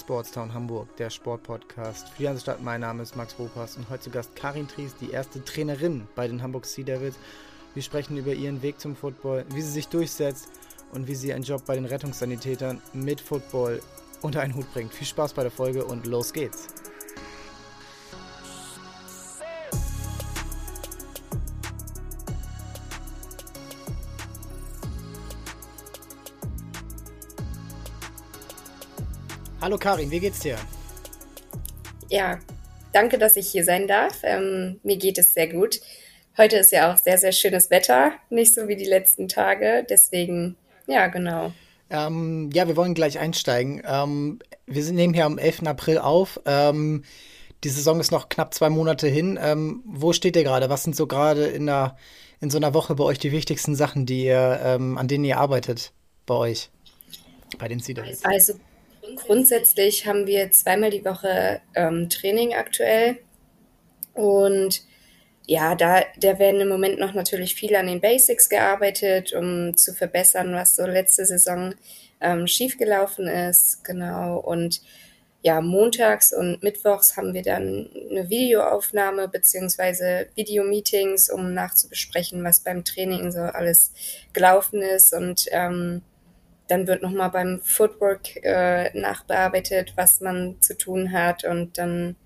Sportstown 0.00 0.54
Hamburg, 0.54 0.94
der 0.96 1.10
Sportpodcast 1.10 2.08
für 2.10 2.18
die 2.18 2.24
ganze 2.24 2.42
Stadt. 2.42 2.62
Mein 2.62 2.80
Name 2.80 3.02
ist 3.02 3.16
Max 3.16 3.34
Bopas 3.34 3.76
und 3.76 3.90
heute 3.90 4.04
zu 4.04 4.10
Gast 4.10 4.36
Karin 4.36 4.68
Tries, 4.68 4.94
die 4.96 5.10
erste 5.10 5.44
Trainerin 5.44 6.06
bei 6.14 6.28
den 6.28 6.42
Hamburg 6.42 6.66
Sea 6.66 6.84
Devils. 6.84 7.16
Wir 7.74 7.82
sprechen 7.82 8.16
über 8.16 8.32
ihren 8.32 8.62
Weg 8.62 8.80
zum 8.80 8.96
Football, 8.96 9.44
wie 9.50 9.62
sie 9.62 9.70
sich 9.70 9.88
durchsetzt 9.88 10.48
und 10.92 11.08
wie 11.08 11.14
sie 11.14 11.32
einen 11.32 11.44
Job 11.44 11.64
bei 11.66 11.74
den 11.74 11.84
Rettungssanitätern 11.84 12.80
mit 12.92 13.20
Football 13.20 13.80
unter 14.22 14.40
einen 14.40 14.54
Hut 14.54 14.72
bringt. 14.72 14.94
Viel 14.94 15.06
Spaß 15.06 15.32
bei 15.34 15.42
der 15.42 15.52
Folge 15.52 15.84
und 15.84 16.06
los 16.06 16.32
geht's! 16.32 16.77
Hallo 29.68 29.76
Karin, 29.76 30.10
wie 30.10 30.20
geht's 30.20 30.40
dir? 30.40 30.56
Ja, 32.08 32.38
danke, 32.94 33.18
dass 33.18 33.36
ich 33.36 33.48
hier 33.48 33.64
sein 33.64 33.86
darf. 33.86 34.20
Ähm, 34.22 34.80
mir 34.82 34.96
geht 34.96 35.18
es 35.18 35.34
sehr 35.34 35.46
gut. 35.46 35.82
Heute 36.38 36.56
ist 36.56 36.72
ja 36.72 36.90
auch 36.90 36.96
sehr, 36.96 37.18
sehr 37.18 37.32
schönes 37.32 37.68
Wetter, 37.68 38.12
nicht 38.30 38.54
so 38.54 38.66
wie 38.66 38.76
die 38.76 38.86
letzten 38.86 39.28
Tage. 39.28 39.84
Deswegen, 39.90 40.56
ja, 40.86 41.08
genau. 41.08 41.52
Ähm, 41.90 42.48
ja, 42.54 42.66
wir 42.66 42.78
wollen 42.78 42.94
gleich 42.94 43.18
einsteigen. 43.18 43.82
Ähm, 43.86 44.38
wir 44.64 44.82
sind, 44.82 44.94
nehmen 44.94 45.12
hier 45.12 45.26
am 45.26 45.36
11. 45.36 45.64
April 45.66 45.98
auf. 45.98 46.40
Ähm, 46.46 47.04
die 47.62 47.68
Saison 47.68 48.00
ist 48.00 48.10
noch 48.10 48.30
knapp 48.30 48.54
zwei 48.54 48.70
Monate 48.70 49.06
hin. 49.06 49.38
Ähm, 49.38 49.82
wo 49.84 50.14
steht 50.14 50.36
ihr 50.36 50.44
gerade? 50.44 50.70
Was 50.70 50.84
sind 50.84 50.96
so 50.96 51.06
gerade 51.06 51.44
in, 51.44 51.70
in 52.40 52.48
so 52.48 52.56
einer 52.56 52.72
Woche 52.72 52.94
bei 52.94 53.04
euch 53.04 53.18
die 53.18 53.32
wichtigsten 53.32 53.74
Sachen, 53.74 54.06
die 54.06 54.24
ihr, 54.24 54.60
ähm, 54.64 54.96
an 54.96 55.08
denen 55.08 55.26
ihr 55.26 55.36
arbeitet 55.36 55.92
bei 56.24 56.36
euch? 56.36 56.70
Bei 57.58 57.68
den 57.68 57.80
Cedars? 57.80 58.24
Also 58.24 58.54
Grundsätzlich 59.16 60.06
haben 60.06 60.26
wir 60.26 60.50
zweimal 60.50 60.90
die 60.90 61.04
Woche 61.04 61.60
ähm, 61.74 62.08
Training 62.08 62.54
aktuell. 62.54 63.18
Und 64.14 64.82
ja, 65.46 65.74
da, 65.74 66.02
da 66.20 66.38
werden 66.38 66.60
im 66.60 66.68
Moment 66.68 66.98
noch 66.98 67.14
natürlich 67.14 67.54
viel 67.54 67.74
an 67.76 67.86
den 67.86 68.00
Basics 68.00 68.48
gearbeitet, 68.48 69.32
um 69.32 69.76
zu 69.76 69.94
verbessern, 69.94 70.52
was 70.54 70.76
so 70.76 70.84
letzte 70.84 71.24
Saison 71.24 71.74
ähm, 72.20 72.46
schiefgelaufen 72.46 73.26
ist. 73.26 73.82
Genau. 73.84 74.38
Und 74.38 74.82
ja, 75.42 75.60
montags 75.60 76.32
und 76.32 76.62
mittwochs 76.62 77.16
haben 77.16 77.32
wir 77.32 77.42
dann 77.42 77.88
eine 78.10 78.28
Videoaufnahme 78.28 79.28
beziehungsweise 79.28 80.26
Videomeetings, 80.34 81.30
um 81.30 81.54
nachzubesprechen, 81.54 82.42
was 82.42 82.60
beim 82.60 82.84
Training 82.84 83.30
so 83.30 83.40
alles 83.40 83.92
gelaufen 84.32 84.82
ist 84.82 85.14
und 85.14 85.46
ähm, 85.52 86.02
dann 86.68 86.86
wird 86.86 87.02
nochmal 87.02 87.30
beim 87.30 87.60
Footwork 87.62 88.36
äh, 88.44 88.96
nachbearbeitet, 88.98 89.94
was 89.96 90.20
man 90.20 90.60
zu 90.60 90.76
tun 90.76 91.12
hat. 91.12 91.44
Und 91.44 91.78
dann, 91.78 92.16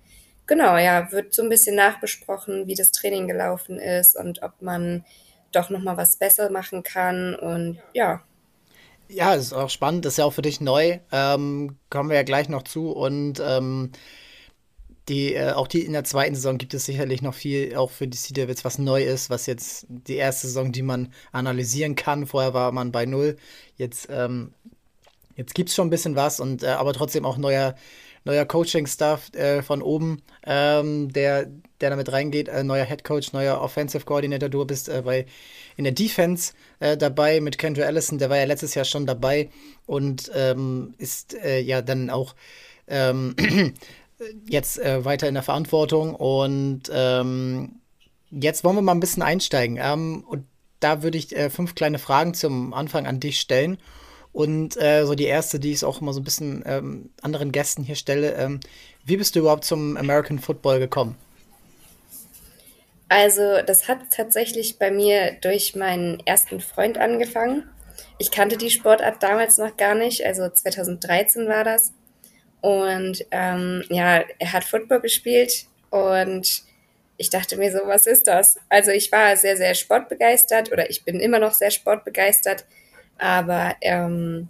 genau, 0.45 0.77
ja, 0.77 1.11
wird 1.11 1.33
so 1.33 1.41
ein 1.41 1.49
bisschen 1.49 1.75
nachbesprochen, 1.75 2.67
wie 2.67 2.75
das 2.75 2.91
Training 2.91 3.27
gelaufen 3.27 3.79
ist 3.79 4.15
und 4.15 4.43
ob 4.43 4.61
man 4.61 5.05
doch 5.53 5.69
nochmal 5.69 5.97
was 5.97 6.17
besser 6.17 6.49
machen 6.49 6.83
kann. 6.83 7.35
Und 7.35 7.79
ja. 7.93 8.21
Ja, 9.07 9.33
ist 9.33 9.53
auch 9.53 9.69
spannend, 9.69 10.05
ist 10.05 10.17
ja 10.17 10.25
auch 10.25 10.33
für 10.33 10.41
dich 10.41 10.59
neu. 10.59 10.99
Ähm, 11.11 11.77
kommen 11.89 12.09
wir 12.09 12.17
ja 12.17 12.23
gleich 12.23 12.49
noch 12.49 12.63
zu. 12.63 12.91
Und 12.91 13.41
ähm, 13.45 13.91
die, 15.09 15.33
äh, 15.35 15.51
auch 15.51 15.67
die 15.67 15.81
in 15.83 15.93
der 15.93 16.03
zweiten 16.03 16.35
Saison 16.35 16.57
gibt 16.57 16.73
es 16.73 16.85
sicherlich 16.85 17.21
noch 17.21 17.33
viel, 17.33 17.75
auch 17.75 17.91
für 17.91 18.07
die 18.07 18.17
Sea 18.17 18.33
Devils, 18.33 18.63
was 18.63 18.77
neu 18.77 19.03
ist, 19.03 19.29
was 19.29 19.45
jetzt 19.45 19.85
die 19.89 20.15
erste 20.15 20.47
Saison, 20.47 20.71
die 20.71 20.81
man 20.81 21.13
analysieren 21.31 21.95
kann. 21.95 22.25
Vorher 22.25 22.53
war 22.53 22.71
man 22.71 22.91
bei 22.91 23.05
null. 23.05 23.35
Jetzt, 23.75 24.07
ähm, 24.09 24.53
jetzt 25.35 25.55
gibt 25.55 25.69
es 25.69 25.75
schon 25.75 25.87
ein 25.87 25.91
bisschen 25.91 26.15
was 26.15 26.39
und 26.39 26.63
äh, 26.63 26.67
aber 26.67 26.93
trotzdem 26.93 27.25
auch 27.25 27.37
neuer, 27.37 27.75
neuer 28.23 28.45
Coaching-Staff 28.45 29.33
äh, 29.33 29.61
von 29.61 29.81
oben, 29.81 30.21
ähm, 30.45 31.11
der, 31.11 31.47
der 31.81 31.89
damit 31.89 32.11
reingeht, 32.11 32.47
äh, 32.47 32.63
neuer 32.63 32.85
Head 32.85 33.03
Coach, 33.03 33.33
neuer 33.33 33.59
Offensive 33.59 34.05
Coordinator. 34.05 34.47
Du 34.47 34.63
bist 34.63 34.87
äh, 34.87 35.01
bei 35.03 35.25
in 35.75 35.83
der 35.83 35.93
Defense 35.93 36.53
äh, 36.79 36.95
dabei 36.95 37.41
mit 37.41 37.57
Kendra 37.57 37.83
Allison, 37.83 38.19
der 38.19 38.29
war 38.29 38.37
ja 38.37 38.45
letztes 38.45 38.75
Jahr 38.75 38.85
schon 38.85 39.05
dabei 39.05 39.49
und 39.85 40.31
ähm, 40.33 40.93
ist 40.97 41.33
äh, 41.33 41.59
ja 41.59 41.81
dann 41.81 42.09
auch 42.09 42.35
ähm, 42.87 43.35
jetzt 44.47 44.79
äh, 44.79 45.05
weiter 45.05 45.27
in 45.27 45.33
der 45.33 45.43
Verantwortung 45.43 46.15
und 46.15 46.83
ähm, 46.91 47.81
jetzt 48.31 48.63
wollen 48.63 48.75
wir 48.75 48.81
mal 48.81 48.93
ein 48.93 48.99
bisschen 48.99 49.23
einsteigen. 49.23 49.77
Ähm, 49.81 50.23
und 50.27 50.45
da 50.79 51.03
würde 51.03 51.17
ich 51.17 51.35
äh, 51.35 51.49
fünf 51.49 51.75
kleine 51.75 51.99
Fragen 51.99 52.33
zum 52.33 52.73
Anfang 52.73 53.07
an 53.07 53.19
dich 53.19 53.39
stellen. 53.39 53.77
Und 54.31 54.81
äh, 54.81 55.05
so 55.05 55.13
die 55.13 55.25
erste, 55.25 55.59
die 55.59 55.71
ich 55.71 55.85
auch 55.85 56.01
immer 56.01 56.11
so 56.11 56.19
ein 56.19 56.23
bisschen 56.23 56.63
ähm, 56.65 57.11
anderen 57.21 57.51
Gästen 57.51 57.83
hier 57.83 57.95
stelle. 57.95 58.33
Ähm, 58.33 58.59
wie 59.05 59.17
bist 59.17 59.35
du 59.35 59.39
überhaupt 59.39 59.63
zum 59.63 59.95
American 59.95 60.39
Football 60.39 60.79
gekommen? 60.79 61.15
Also, 63.09 63.61
das 63.65 63.87
hat 63.87 63.99
tatsächlich 64.09 64.79
bei 64.79 64.89
mir 64.89 65.33
durch 65.41 65.75
meinen 65.75 66.19
ersten 66.25 66.59
Freund 66.59 66.97
angefangen. 66.97 67.69
Ich 68.17 68.31
kannte 68.31 68.57
die 68.57 68.71
Sportart 68.71 69.21
damals 69.21 69.59
noch 69.59 69.77
gar 69.77 69.93
nicht, 69.93 70.25
also 70.25 70.49
2013 70.49 71.47
war 71.47 71.63
das. 71.63 71.93
Und 72.63 73.25
ähm, 73.31 73.83
ja, 73.89 74.23
er 74.39 74.53
hat 74.53 74.63
Football 74.63 75.01
gespielt 75.01 75.65
und 75.89 76.63
ich 77.17 77.29
dachte 77.29 77.57
mir 77.57 77.69
so, 77.73 77.79
was 77.85 78.07
ist 78.07 78.25
das? 78.25 78.57
Also 78.69 78.91
ich 78.91 79.11
war 79.11 79.35
sehr, 79.35 79.57
sehr 79.57 79.75
sportbegeistert 79.75 80.71
oder 80.71 80.89
ich 80.89 81.03
bin 81.03 81.19
immer 81.19 81.39
noch 81.39 81.51
sehr 81.51 81.71
sportbegeistert, 81.71 82.63
aber 83.17 83.75
ähm, 83.81 84.47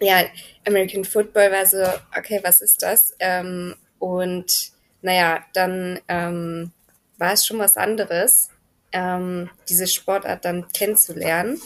ja, 0.00 0.24
American 0.66 1.02
Football 1.02 1.50
war 1.50 1.64
so, 1.64 1.82
okay, 2.14 2.40
was 2.42 2.60
ist 2.60 2.82
das? 2.82 3.16
Ähm, 3.20 3.74
und 3.98 4.72
naja, 5.00 5.42
dann 5.54 5.98
ähm, 6.08 6.72
war 7.16 7.32
es 7.32 7.46
schon 7.46 7.58
was 7.58 7.78
anderes, 7.78 8.50
ähm, 8.92 9.48
diese 9.66 9.86
Sportart 9.86 10.44
dann 10.44 10.68
kennenzulernen. 10.72 11.58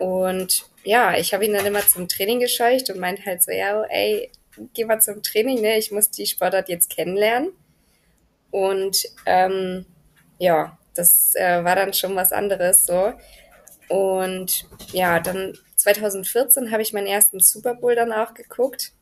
Und 0.00 0.68
ja, 0.82 1.16
ich 1.16 1.32
habe 1.32 1.44
ihn 1.44 1.52
dann 1.52 1.66
immer 1.66 1.86
zum 1.86 2.08
Training 2.08 2.40
gescheucht 2.40 2.90
und 2.90 2.98
meinte 2.98 3.24
halt 3.24 3.44
so, 3.44 3.52
ja, 3.52 3.80
ey, 3.84 4.32
geh 4.74 4.84
mal 4.84 5.00
zum 5.00 5.22
Training, 5.22 5.60
ne? 5.60 5.78
Ich 5.78 5.90
muss 5.92 6.10
die 6.10 6.26
Sportart 6.26 6.68
jetzt 6.68 6.90
kennenlernen. 6.90 7.52
Und 8.50 9.04
ähm, 9.26 9.86
ja, 10.38 10.78
das 10.94 11.34
äh, 11.36 11.62
war 11.64 11.76
dann 11.76 11.92
schon 11.92 12.16
was 12.16 12.32
anderes 12.32 12.86
so. 12.86 13.12
Und 13.88 14.66
ja, 14.92 15.20
dann 15.20 15.56
2014 15.76 16.70
habe 16.70 16.82
ich 16.82 16.92
meinen 16.92 17.06
ersten 17.06 17.40
Super 17.40 17.74
Bowl 17.74 17.94
dann 17.94 18.12
auch 18.12 18.34
geguckt. 18.34 18.92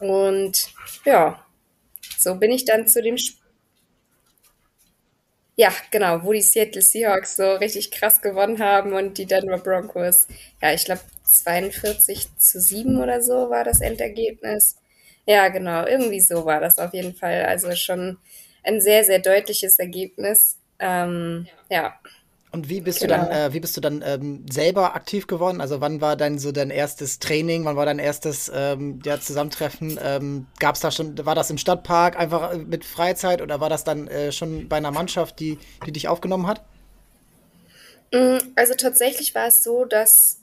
Und 0.00 0.68
ja, 1.04 1.44
so 2.18 2.36
bin 2.36 2.50
ich 2.50 2.64
dann 2.64 2.86
zu 2.86 3.02
dem 3.02 3.16
Sp 3.16 3.38
ja, 5.56 5.72
genau, 5.90 6.22
wo 6.22 6.32
die 6.32 6.40
Seattle 6.40 6.80
Seahawks 6.82 7.34
so 7.34 7.54
richtig 7.54 7.90
krass 7.90 8.20
gewonnen 8.20 8.60
haben 8.60 8.92
und 8.92 9.18
die 9.18 9.26
Denver 9.26 9.58
Broncos, 9.58 10.28
ja, 10.62 10.72
ich 10.72 10.84
glaube 10.84 11.00
42 11.28 12.36
zu 12.36 12.60
7 12.60 13.00
oder 13.00 13.22
so 13.22 13.50
war 13.50 13.64
das 13.64 13.80
Endergebnis. 13.80 14.76
Ja, 15.26 15.48
genau, 15.48 15.86
irgendwie 15.86 16.20
so 16.20 16.46
war 16.46 16.60
das 16.60 16.78
auf 16.78 16.94
jeden 16.94 17.14
Fall. 17.14 17.44
Also 17.44 17.74
schon 17.76 18.18
ein 18.64 18.80
sehr, 18.80 19.04
sehr 19.04 19.18
deutliches 19.18 19.78
Ergebnis. 19.78 20.56
Ähm, 20.78 21.46
ja. 21.70 21.94
Und 22.50 22.70
wie 22.70 22.80
bist 22.80 23.00
genau. 23.00 23.16
du 23.16 23.20
dann, 23.20 23.30
äh, 23.30 23.52
wie 23.52 23.60
bist 23.60 23.76
du 23.76 23.82
dann 23.82 24.02
ähm, 24.04 24.46
selber 24.50 24.94
aktiv 24.94 25.26
geworden? 25.26 25.60
Also 25.60 25.82
wann 25.82 26.00
war 26.00 26.16
dann 26.16 26.38
so 26.38 26.50
dein 26.50 26.70
erstes 26.70 27.18
Training? 27.18 27.66
Wann 27.66 27.76
war 27.76 27.84
dein 27.84 27.98
erstes 27.98 28.50
ähm, 28.54 29.00
ja, 29.04 29.20
Zusammentreffen? 29.20 29.98
Ähm, 30.02 30.46
Gab 30.58 30.76
es 30.76 30.80
da 30.80 30.90
schon, 30.90 31.26
war 31.26 31.34
das 31.34 31.50
im 31.50 31.58
Stadtpark 31.58 32.18
einfach 32.18 32.54
äh, 32.54 32.58
mit 32.58 32.86
Freizeit 32.86 33.42
oder 33.42 33.60
war 33.60 33.68
das 33.68 33.84
dann 33.84 34.08
äh, 34.08 34.32
schon 34.32 34.66
bei 34.66 34.76
einer 34.76 34.90
Mannschaft, 34.90 35.40
die, 35.40 35.58
die 35.84 35.92
dich 35.92 36.08
aufgenommen 36.08 36.46
hat? 36.46 36.64
Mm, 38.14 38.38
also 38.56 38.74
tatsächlich 38.74 39.34
war 39.34 39.48
es 39.48 39.62
so, 39.62 39.84
dass 39.84 40.37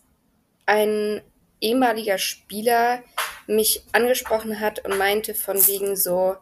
ein 0.66 1.22
ehemaliger 1.62 2.18
Spieler 2.18 3.04
mich 3.48 3.84
angesprochen 3.92 4.60
hat 4.60 4.84
und 4.86 4.98
meinte 4.98 5.34
von 5.34 5.56
wegen 5.68 5.96
so, 5.96 6.36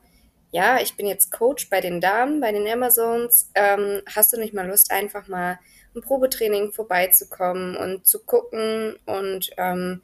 ja, 0.51 0.79
ich 0.79 0.95
bin 0.95 1.07
jetzt 1.07 1.31
Coach 1.31 1.69
bei 1.69 1.81
den 1.81 1.99
Damen, 1.99 2.39
bei 2.39 2.51
den 2.51 2.67
Amazons. 2.67 3.49
Ähm, 3.55 4.01
hast 4.13 4.33
du 4.33 4.39
nicht 4.39 4.53
mal 4.53 4.67
Lust, 4.67 4.91
einfach 4.91 5.27
mal 5.27 5.59
ein 5.95 6.01
Probetraining 6.01 6.71
vorbeizukommen 6.71 7.75
und 7.75 8.05
zu 8.05 8.23
gucken 8.23 8.95
und 9.05 9.51
ähm, 9.57 10.01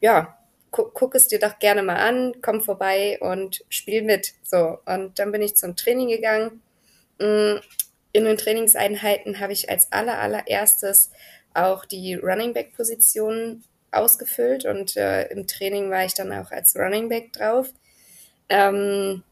ja, 0.00 0.38
gu 0.70 0.90
guck 0.92 1.14
es 1.14 1.28
dir 1.28 1.38
doch 1.38 1.58
gerne 1.58 1.82
mal 1.82 1.96
an, 1.96 2.34
komm 2.42 2.62
vorbei 2.62 3.18
und 3.20 3.64
spiel 3.68 4.02
mit. 4.02 4.34
So, 4.42 4.78
und 4.84 5.18
dann 5.18 5.32
bin 5.32 5.42
ich 5.42 5.56
zum 5.56 5.76
Training 5.76 6.08
gegangen. 6.08 6.62
Mm, 7.18 7.56
in 8.12 8.24
den 8.24 8.36
Trainingseinheiten 8.36 9.40
habe 9.40 9.52
ich 9.52 9.70
als 9.70 9.92
aller 9.92 10.18
allererstes 10.18 11.10
auch 11.56 11.84
die 11.84 12.14
Running 12.14 12.52
Back 12.52 12.74
Position 12.76 13.64
ausgefüllt 13.92 14.64
und 14.64 14.96
äh, 14.96 15.28
im 15.28 15.46
Training 15.46 15.90
war 15.90 16.04
ich 16.04 16.14
dann 16.14 16.32
auch 16.32 16.50
als 16.50 16.76
Running 16.76 17.08
Back 17.08 17.32
drauf. 17.32 17.72
Ähm, 18.48 19.22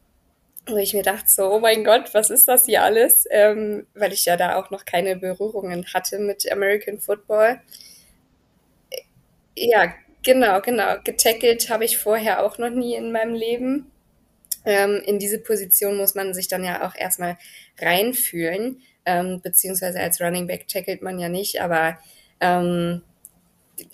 wo 0.67 0.77
ich 0.79 0.95
mir 0.95 1.03
dachte 1.03 1.29
so, 1.29 1.51
oh 1.53 1.61
mein 1.61 1.85
Gott, 1.85 2.15
was 2.15 2.31
ist 2.31 2.49
das 2.49 2.65
hier 2.65 2.83
alles? 2.83 3.27
Ähm, 3.31 3.87
weil 3.95 4.13
ich 4.13 4.25
ja 4.25 4.37
da 4.37 4.57
auch 4.57 4.71
noch 4.71 4.87
keine 4.87 5.17
Berührungen 5.17 5.87
hatte 5.93 6.19
mit 6.19 6.51
American 6.51 6.99
Football. 6.99 7.61
Ja, 9.57 9.93
Genau, 10.25 10.61
genau. 10.63 10.97
Getackelt 11.05 11.69
habe 11.69 11.85
ich 11.85 11.99
vorher 11.99 12.43
auch 12.43 12.57
noch 12.57 12.71
nie 12.71 12.95
in 12.95 13.13
meinem 13.13 13.35
Leben. 13.35 13.91
Ähm, 14.65 15.03
in 15.05 15.19
diese 15.19 15.39
Position 15.39 15.99
muss 15.99 16.15
man 16.15 16.33
sich 16.33 16.49
dann 16.49 16.65
ja 16.65 16.87
auch 16.89 16.95
erstmal 16.95 17.37
reinfühlen, 17.79 18.81
ähm, 19.07 19.41
beziehungsweise 19.41 20.01
als 20.01 20.21
Running 20.21 20.47
Back 20.47 20.69
tackelt 20.69 21.03
man 21.03 21.19
ja 21.19 21.29
nicht, 21.29 21.61
aber 21.61 21.99
ähm, 22.41 23.03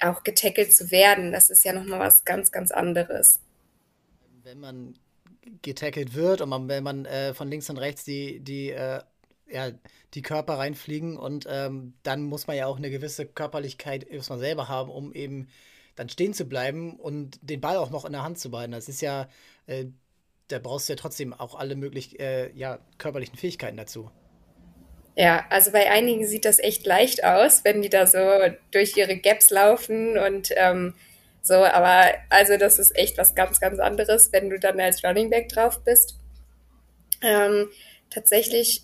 auch 0.00 0.22
getackelt 0.22 0.74
zu 0.74 0.90
werden, 0.90 1.32
das 1.32 1.50
ist 1.50 1.64
ja 1.64 1.72
nochmal 1.72 2.00
was 2.00 2.24
ganz, 2.24 2.52
ganz 2.52 2.70
anderes. 2.70 3.40
Wenn 4.42 4.60
man 4.60 4.94
getackelt 5.62 6.14
wird 6.14 6.40
und 6.40 6.48
man, 6.48 6.68
wenn 6.68 6.84
man 6.84 7.04
äh, 7.06 7.34
von 7.34 7.48
links 7.48 7.70
und 7.70 7.78
rechts 7.78 8.04
die, 8.04 8.40
die, 8.40 8.70
äh, 8.70 9.00
ja, 9.48 9.70
die 10.14 10.22
Körper 10.22 10.58
reinfliegen 10.58 11.16
und 11.16 11.46
ähm, 11.48 11.94
dann 12.02 12.22
muss 12.22 12.46
man 12.46 12.56
ja 12.56 12.66
auch 12.66 12.76
eine 12.76 12.90
gewisse 12.90 13.26
Körperlichkeit 13.26 14.04
erstmal 14.04 14.38
selber 14.38 14.68
haben, 14.68 14.90
um 14.90 15.12
eben 15.12 15.48
dann 15.96 16.08
stehen 16.08 16.34
zu 16.34 16.44
bleiben 16.44 16.98
und 16.98 17.38
den 17.42 17.60
Ball 17.60 17.76
auch 17.76 17.90
noch 17.90 18.04
in 18.04 18.12
der 18.12 18.22
Hand 18.22 18.38
zu 18.38 18.50
behalten. 18.50 18.72
Das 18.72 18.88
ist 18.88 19.00
ja, 19.00 19.28
äh, 19.66 19.86
da 20.48 20.58
brauchst 20.58 20.88
du 20.88 20.92
ja 20.92 20.96
trotzdem 20.96 21.32
auch 21.32 21.54
alle 21.54 21.76
möglichen 21.76 22.18
äh, 22.18 22.50
ja, 22.52 22.78
körperlichen 22.98 23.36
Fähigkeiten 23.36 23.76
dazu. 23.76 24.10
Ja, 25.16 25.44
also 25.50 25.72
bei 25.72 25.90
einigen 25.90 26.26
sieht 26.26 26.44
das 26.44 26.58
echt 26.58 26.86
leicht 26.86 27.24
aus, 27.24 27.64
wenn 27.64 27.82
die 27.82 27.88
da 27.90 28.06
so 28.06 28.18
durch 28.70 28.96
ihre 28.96 29.16
Gaps 29.16 29.50
laufen 29.50 30.16
und 30.16 30.50
ähm, 30.56 30.94
so, 31.42 31.54
aber 31.54 32.14
also 32.28 32.56
das 32.56 32.78
ist 32.78 32.96
echt 32.96 33.18
was 33.18 33.34
ganz, 33.34 33.60
ganz 33.60 33.78
anderes, 33.78 34.32
wenn 34.32 34.50
du 34.50 34.58
dann 34.58 34.78
als 34.80 35.02
Running 35.04 35.30
Back 35.30 35.48
drauf 35.48 35.82
bist. 35.84 36.16
Ähm, 37.22 37.68
tatsächlich 38.10 38.82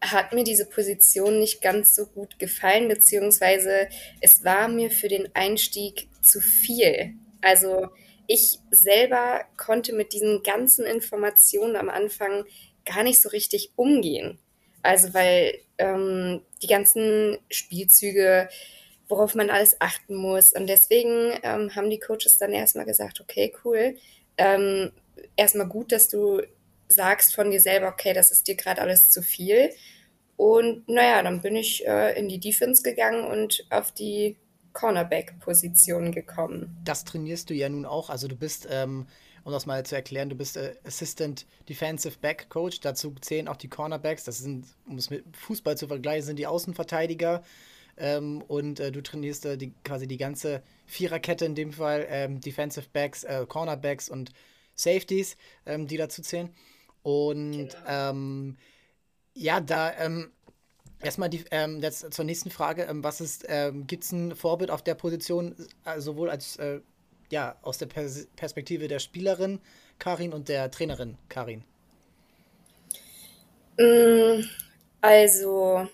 hat 0.00 0.32
mir 0.32 0.44
diese 0.44 0.66
Position 0.66 1.38
nicht 1.38 1.60
ganz 1.60 1.94
so 1.94 2.06
gut 2.06 2.38
gefallen, 2.38 2.88
beziehungsweise 2.88 3.88
es 4.20 4.44
war 4.44 4.68
mir 4.68 4.90
für 4.90 5.08
den 5.08 5.28
Einstieg 5.34 6.08
zu 6.22 6.40
viel. 6.40 7.14
Also 7.40 7.88
ich 8.26 8.58
selber 8.70 9.44
konnte 9.56 9.92
mit 9.92 10.12
diesen 10.12 10.42
ganzen 10.42 10.84
Informationen 10.84 11.76
am 11.76 11.88
Anfang 11.88 12.44
gar 12.84 13.02
nicht 13.02 13.20
so 13.20 13.28
richtig 13.28 13.72
umgehen. 13.76 14.38
Also 14.82 15.12
weil 15.14 15.58
ähm, 15.78 16.42
die 16.62 16.66
ganzen 16.66 17.38
Spielzüge, 17.50 18.48
worauf 19.08 19.34
man 19.34 19.50
alles 19.50 19.80
achten 19.80 20.16
muss. 20.16 20.52
Und 20.52 20.66
deswegen 20.66 21.32
ähm, 21.42 21.74
haben 21.74 21.90
die 21.90 22.00
Coaches 22.00 22.36
dann 22.38 22.52
erstmal 22.52 22.84
gesagt, 22.84 23.20
okay, 23.20 23.54
cool. 23.64 23.96
Ähm, 24.36 24.92
erstmal 25.36 25.68
gut, 25.68 25.92
dass 25.92 26.08
du 26.08 26.42
sagst 26.88 27.34
von 27.34 27.50
dir 27.50 27.60
selber, 27.60 27.88
okay, 27.88 28.12
das 28.12 28.30
ist 28.30 28.48
dir 28.48 28.54
gerade 28.54 28.80
alles 28.80 29.10
zu 29.10 29.22
viel. 29.22 29.70
Und 30.36 30.88
naja, 30.88 31.22
dann 31.22 31.42
bin 31.42 31.56
ich 31.56 31.86
äh, 31.86 32.18
in 32.18 32.28
die 32.28 32.38
Defense 32.38 32.82
gegangen 32.82 33.24
und 33.24 33.66
auf 33.70 33.92
die 33.92 34.36
Cornerback-Position 34.72 36.12
gekommen. 36.12 36.76
Das 36.84 37.04
trainierst 37.04 37.50
du 37.50 37.54
ja 37.54 37.68
nun 37.68 37.84
auch. 37.84 38.10
Also 38.10 38.28
du 38.28 38.36
bist, 38.36 38.68
ähm, 38.70 39.06
um 39.48 39.52
das 39.54 39.64
mal 39.64 39.84
zu 39.86 39.94
erklären, 39.94 40.28
du 40.28 40.36
bist 40.36 40.58
äh, 40.58 40.74
Assistant 40.84 41.46
Defensive 41.70 42.18
Back 42.20 42.50
Coach. 42.50 42.80
Dazu 42.80 43.14
zählen 43.22 43.48
auch 43.48 43.56
die 43.56 43.68
Cornerbacks. 43.68 44.24
Das 44.24 44.40
sind, 44.40 44.66
um 44.86 44.98
es 44.98 45.08
mit 45.08 45.24
Fußball 45.34 45.74
zu 45.74 45.88
vergleichen, 45.88 46.26
sind 46.26 46.38
die 46.38 46.46
Außenverteidiger. 46.46 47.42
Ähm, 47.96 48.42
und 48.42 48.78
äh, 48.78 48.92
du 48.92 49.02
trainierst 49.02 49.46
äh, 49.46 49.56
die, 49.56 49.72
quasi 49.84 50.06
die 50.06 50.18
ganze 50.18 50.62
Viererkette 50.84 51.46
in 51.46 51.54
dem 51.54 51.72
Fall, 51.72 52.06
ähm, 52.10 52.42
Defensive 52.42 52.88
Backs, 52.92 53.24
äh, 53.24 53.46
Cornerbacks 53.48 54.10
und 54.10 54.32
Safeties, 54.74 55.38
ähm, 55.64 55.86
die 55.86 55.96
dazu 55.96 56.20
zählen. 56.20 56.50
Und 57.02 57.68
genau. 57.68 57.70
Ähm, 57.86 58.58
ja, 59.32 59.60
da 59.60 59.94
ähm, 59.98 60.30
erstmal 61.00 61.30
die, 61.30 61.46
ähm, 61.52 61.80
jetzt 61.80 62.12
zur 62.12 62.26
nächsten 62.26 62.50
Frage. 62.50 62.86
Was 62.96 63.22
ist, 63.22 63.46
ähm, 63.48 63.86
gibt 63.86 64.04
es 64.04 64.12
ein 64.12 64.36
Vorbild 64.36 64.70
auf 64.70 64.82
der 64.82 64.94
Position, 64.94 65.56
äh, 65.86 66.00
sowohl 66.00 66.28
als 66.28 66.56
äh, 66.56 66.80
ja, 67.30 67.56
aus 67.62 67.78
der 67.78 67.86
Pers 67.86 68.26
Perspektive 68.36 68.88
der 68.88 68.98
Spielerin 68.98 69.60
Karin 69.98 70.32
und 70.32 70.48
der 70.48 70.70
Trainerin 70.70 71.16
Karin? 71.28 71.64
Mm, 73.78 74.44
also, 75.00 75.88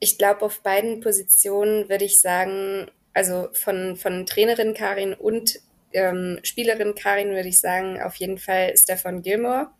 ich 0.00 0.18
glaube, 0.18 0.42
auf 0.42 0.62
beiden 0.62 1.00
Positionen 1.00 1.88
würde 1.88 2.04
ich 2.04 2.20
sagen, 2.20 2.90
also 3.12 3.48
von, 3.52 3.96
von 3.96 4.26
Trainerin 4.26 4.74
Karin 4.74 5.14
und 5.14 5.60
ähm, 5.92 6.38
Spielerin 6.42 6.94
Karin 6.94 7.30
würde 7.30 7.48
ich 7.48 7.60
sagen, 7.60 8.00
auf 8.00 8.16
jeden 8.16 8.38
Fall 8.38 8.76
Stefan 8.76 9.22
Gilmore. 9.22 9.70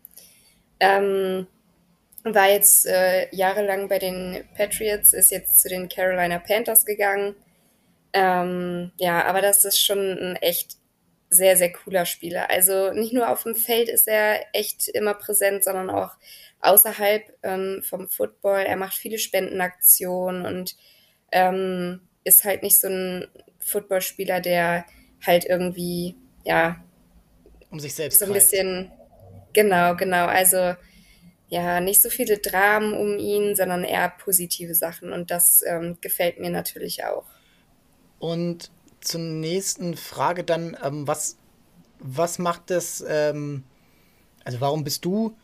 Ähm, 0.79 1.47
war 2.23 2.49
jetzt 2.49 2.85
äh, 2.85 3.33
jahrelang 3.33 3.87
bei 3.87 3.97
den 3.97 4.43
Patriots, 4.55 5.13
ist 5.13 5.31
jetzt 5.31 5.61
zu 5.61 5.69
den 5.69 5.89
Carolina 5.89 6.39
Panthers 6.39 6.85
gegangen. 6.85 7.35
Ähm, 8.13 8.91
ja, 8.97 9.25
aber 9.25 9.41
das 9.41 9.65
ist 9.65 9.79
schon 9.79 9.99
ein 9.99 10.35
echt 10.37 10.77
sehr, 11.29 11.55
sehr 11.55 11.71
cooler 11.71 12.05
Spieler. 12.05 12.49
Also 12.49 12.91
nicht 12.91 13.13
nur 13.13 13.29
auf 13.29 13.43
dem 13.43 13.55
Feld 13.55 13.87
ist 13.87 14.07
er 14.07 14.45
echt 14.53 14.89
immer 14.89 15.13
präsent, 15.13 15.63
sondern 15.63 15.89
auch 15.89 16.11
außerhalb 16.59 17.23
ähm, 17.43 17.81
vom 17.83 18.09
Football. 18.09 18.59
Er 18.59 18.75
macht 18.75 18.93
viele 18.93 19.17
Spendenaktionen 19.17 20.45
und 20.45 20.75
ähm, 21.31 22.01
ist 22.23 22.43
halt 22.43 22.63
nicht 22.63 22.79
so 22.79 22.89
ein 22.89 23.27
Footballspieler, 23.59 24.41
der 24.41 24.85
halt 25.25 25.45
irgendwie, 25.45 26.15
ja, 26.43 26.83
um 27.69 27.79
sich 27.79 27.95
selbst 27.95 28.19
so 28.19 28.25
ein 28.25 28.33
bisschen, 28.33 28.91
genau, 29.53 29.95
genau. 29.95 30.25
Also 30.25 30.75
ja, 31.47 31.79
nicht 31.79 32.01
so 32.01 32.09
viele 32.09 32.37
Dramen 32.37 32.93
um 32.93 33.17
ihn, 33.17 33.55
sondern 33.55 33.83
eher 33.83 34.09
positive 34.09 34.75
Sachen. 34.75 35.13
Und 35.13 35.31
das 35.31 35.63
ähm, 35.65 35.97
gefällt 36.01 36.39
mir 36.39 36.49
natürlich 36.49 37.05
auch. 37.05 37.25
Und 38.21 38.69
zur 39.01 39.19
nächsten 39.19 39.97
Frage 39.97 40.43
dann, 40.43 40.77
ähm, 40.83 41.07
was, 41.07 41.37
was 41.97 42.37
macht 42.37 42.69
es, 42.69 43.03
ähm, 43.07 43.63
also 44.43 44.61
warum 44.61 44.83
bist 44.83 45.03
du, 45.05 45.35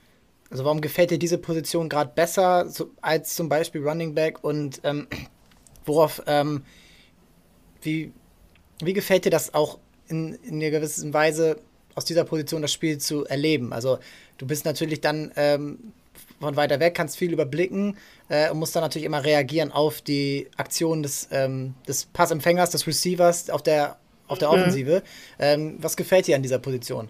also 0.51 0.63
warum 0.63 0.79
gefällt 0.79 1.09
dir 1.09 1.17
diese 1.17 1.39
Position 1.39 1.89
gerade 1.89 2.11
besser 2.13 2.69
so, 2.69 2.91
als 3.01 3.35
zum 3.35 3.49
Beispiel 3.49 3.81
Running 3.81 4.13
Back 4.13 4.43
und 4.43 4.79
ähm, 4.83 5.07
worauf, 5.85 6.21
ähm, 6.27 6.63
wie, 7.81 8.13
wie 8.83 8.93
gefällt 8.93 9.25
dir 9.25 9.31
das 9.31 9.55
auch 9.55 9.79
in, 10.07 10.35
in 10.43 10.61
einer 10.61 10.69
gewissen 10.69 11.11
Weise 11.15 11.59
aus 11.95 12.05
dieser 12.05 12.25
Position 12.25 12.61
das 12.61 12.71
Spiel 12.71 12.99
zu 12.99 13.25
erleben? 13.25 13.73
Also 13.73 13.97
du 14.37 14.45
bist 14.45 14.65
natürlich 14.65 15.01
dann 15.01 15.31
ähm, 15.35 15.93
von 16.39 16.55
weiter 16.55 16.79
weg, 16.79 16.93
kannst 16.95 17.17
viel 17.17 17.33
überblicken 17.33 17.97
äh, 18.29 18.49
und 18.49 18.59
musst 18.59 18.75
dann 18.75 18.83
natürlich 18.83 19.05
immer 19.05 19.23
reagieren 19.23 19.71
auf 19.71 20.01
die 20.01 20.47
Aktion 20.57 21.03
des, 21.03 21.29
ähm, 21.31 21.75
des 21.87 22.05
Passempfängers, 22.05 22.69
des 22.69 22.85
Receivers 22.87 23.49
auf 23.49 23.63
der, 23.63 23.97
auf 24.27 24.37
der 24.37 24.49
mhm. 24.49 24.53
Offensive. 24.53 24.99
Mhm. 24.99 25.03
Ähm, 25.39 25.77
was 25.79 25.97
gefällt 25.97 26.27
dir 26.27 26.35
an 26.35 26.43
dieser 26.43 26.59
Position? 26.59 27.09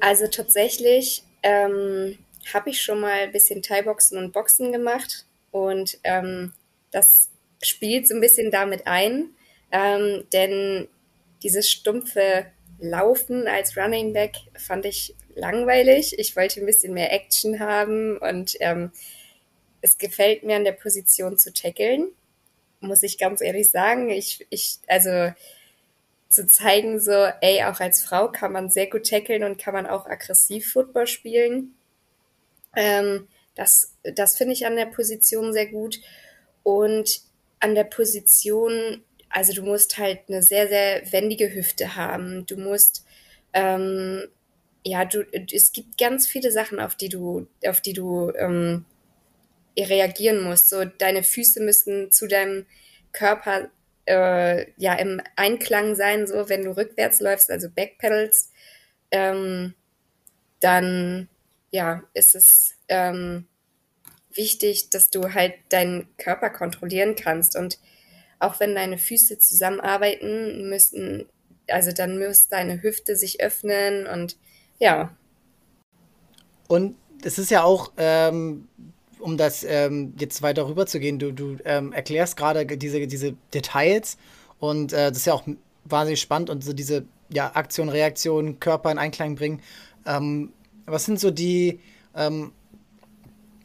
Also 0.00 0.26
tatsächlich 0.26 1.22
ähm, 1.42 2.18
habe 2.52 2.70
ich 2.70 2.82
schon 2.82 3.00
mal 3.00 3.20
ein 3.20 3.32
bisschen 3.32 3.62
Thai-Boxen 3.62 4.18
und 4.18 4.32
Boxen 4.32 4.72
gemacht 4.72 5.24
und 5.50 5.98
ähm, 6.04 6.52
das 6.90 7.30
spielt 7.62 8.08
so 8.08 8.14
ein 8.14 8.20
bisschen 8.20 8.50
damit 8.50 8.86
ein, 8.86 9.30
ähm, 9.72 10.24
denn 10.32 10.88
dieses 11.42 11.70
stumpfe 11.70 12.46
Laufen 12.80 13.46
als 13.46 13.76
Running 13.76 14.12
Back 14.12 14.36
fand 14.58 14.84
ich 14.84 15.14
langweilig. 15.34 16.18
Ich 16.18 16.36
wollte 16.36 16.60
ein 16.60 16.66
bisschen 16.66 16.94
mehr 16.94 17.12
Action 17.12 17.60
haben 17.60 18.18
und 18.18 18.56
ähm, 18.60 18.92
es 19.80 19.98
gefällt 19.98 20.44
mir 20.44 20.56
an 20.56 20.64
der 20.64 20.72
Position 20.72 21.36
zu 21.38 21.52
tackeln, 21.52 22.08
muss 22.80 23.02
ich 23.02 23.18
ganz 23.18 23.40
ehrlich 23.40 23.70
sagen. 23.70 24.10
Ich, 24.10 24.46
ich, 24.50 24.78
also 24.86 25.32
zu 26.28 26.46
zeigen, 26.46 26.98
so, 27.00 27.12
ey, 27.40 27.62
auch 27.64 27.80
als 27.80 28.02
Frau 28.02 28.28
kann 28.28 28.52
man 28.52 28.70
sehr 28.70 28.88
gut 28.88 29.08
tackeln 29.08 29.44
und 29.44 29.58
kann 29.58 29.74
man 29.74 29.86
auch 29.86 30.06
aggressiv 30.06 30.72
Football 30.72 31.06
spielen. 31.06 31.74
Ähm, 32.74 33.28
das 33.54 33.94
das 34.02 34.36
finde 34.36 34.52
ich 34.54 34.66
an 34.66 34.76
der 34.76 34.86
Position 34.86 35.52
sehr 35.52 35.66
gut. 35.66 36.00
Und 36.62 37.20
an 37.60 37.74
der 37.74 37.84
Position, 37.84 39.02
also 39.30 39.52
du 39.52 39.62
musst 39.62 39.98
halt 39.98 40.20
eine 40.28 40.42
sehr, 40.42 40.68
sehr 40.68 41.12
wendige 41.12 41.54
Hüfte 41.54 41.96
haben. 41.96 42.46
Du 42.46 42.56
musst 42.56 43.04
ähm, 43.52 44.28
ja, 44.84 45.04
du, 45.04 45.24
es 45.52 45.72
gibt 45.72 45.98
ganz 45.98 46.26
viele 46.26 46.52
Sachen, 46.52 46.78
auf 46.78 46.94
die 46.94 47.08
du, 47.08 47.46
auf 47.66 47.80
die 47.80 47.94
du 47.94 48.30
ähm, 48.36 48.84
reagieren 49.78 50.42
musst. 50.42 50.68
So, 50.68 50.84
deine 50.84 51.22
Füße 51.22 51.62
müssen 51.62 52.12
zu 52.12 52.28
deinem 52.28 52.66
Körper 53.12 53.70
äh, 54.06 54.70
ja 54.76 54.94
im 54.94 55.22
Einklang 55.36 55.94
sein, 55.94 56.26
so 56.26 56.48
wenn 56.48 56.64
du 56.64 56.76
rückwärts 56.76 57.20
läufst, 57.20 57.50
also 57.50 57.68
backpedals, 57.70 58.50
ähm, 59.10 59.74
dann 60.60 61.28
ja, 61.70 62.04
ist 62.14 62.34
es 62.34 62.74
ähm, 62.88 63.46
wichtig, 64.32 64.90
dass 64.90 65.10
du 65.10 65.32
halt 65.34 65.54
deinen 65.70 66.14
Körper 66.18 66.50
kontrollieren 66.50 67.16
kannst. 67.16 67.56
Und 67.56 67.78
auch 68.38 68.60
wenn 68.60 68.74
deine 68.74 68.98
Füße 68.98 69.38
zusammenarbeiten, 69.38 70.68
müssen, 70.68 71.26
also 71.68 71.90
dann 71.90 72.18
muss 72.18 72.48
deine 72.48 72.82
Hüfte 72.82 73.16
sich 73.16 73.40
öffnen 73.40 74.06
und 74.06 74.36
ja. 74.78 75.10
Und 76.68 76.96
es 77.24 77.38
ist 77.38 77.50
ja 77.50 77.62
auch, 77.62 77.92
ähm, 77.96 78.68
um 79.18 79.36
das 79.36 79.64
ähm, 79.64 80.14
jetzt 80.18 80.42
weiter 80.42 80.66
rüber 80.66 80.86
zu 80.86 81.00
gehen, 81.00 81.18
du, 81.18 81.32
du 81.32 81.56
ähm, 81.64 81.92
erklärst 81.92 82.36
gerade 82.36 82.66
diese, 82.66 83.06
diese 83.06 83.34
Details 83.52 84.18
Und 84.58 84.92
äh, 84.92 85.08
das 85.08 85.18
ist 85.18 85.26
ja 85.26 85.34
auch 85.34 85.44
wahnsinnig 85.84 86.20
spannend 86.20 86.50
und 86.50 86.64
so 86.64 86.72
diese 86.72 87.04
ja, 87.32 87.54
Aktion, 87.54 87.88
Reaktion, 87.88 88.60
Körper 88.60 88.90
in 88.90 88.98
Einklang 88.98 89.34
bringen. 89.34 89.60
Ähm, 90.06 90.52
was 90.86 91.04
sind 91.04 91.18
so 91.20 91.30
die, 91.30 91.80
ähm, 92.14 92.52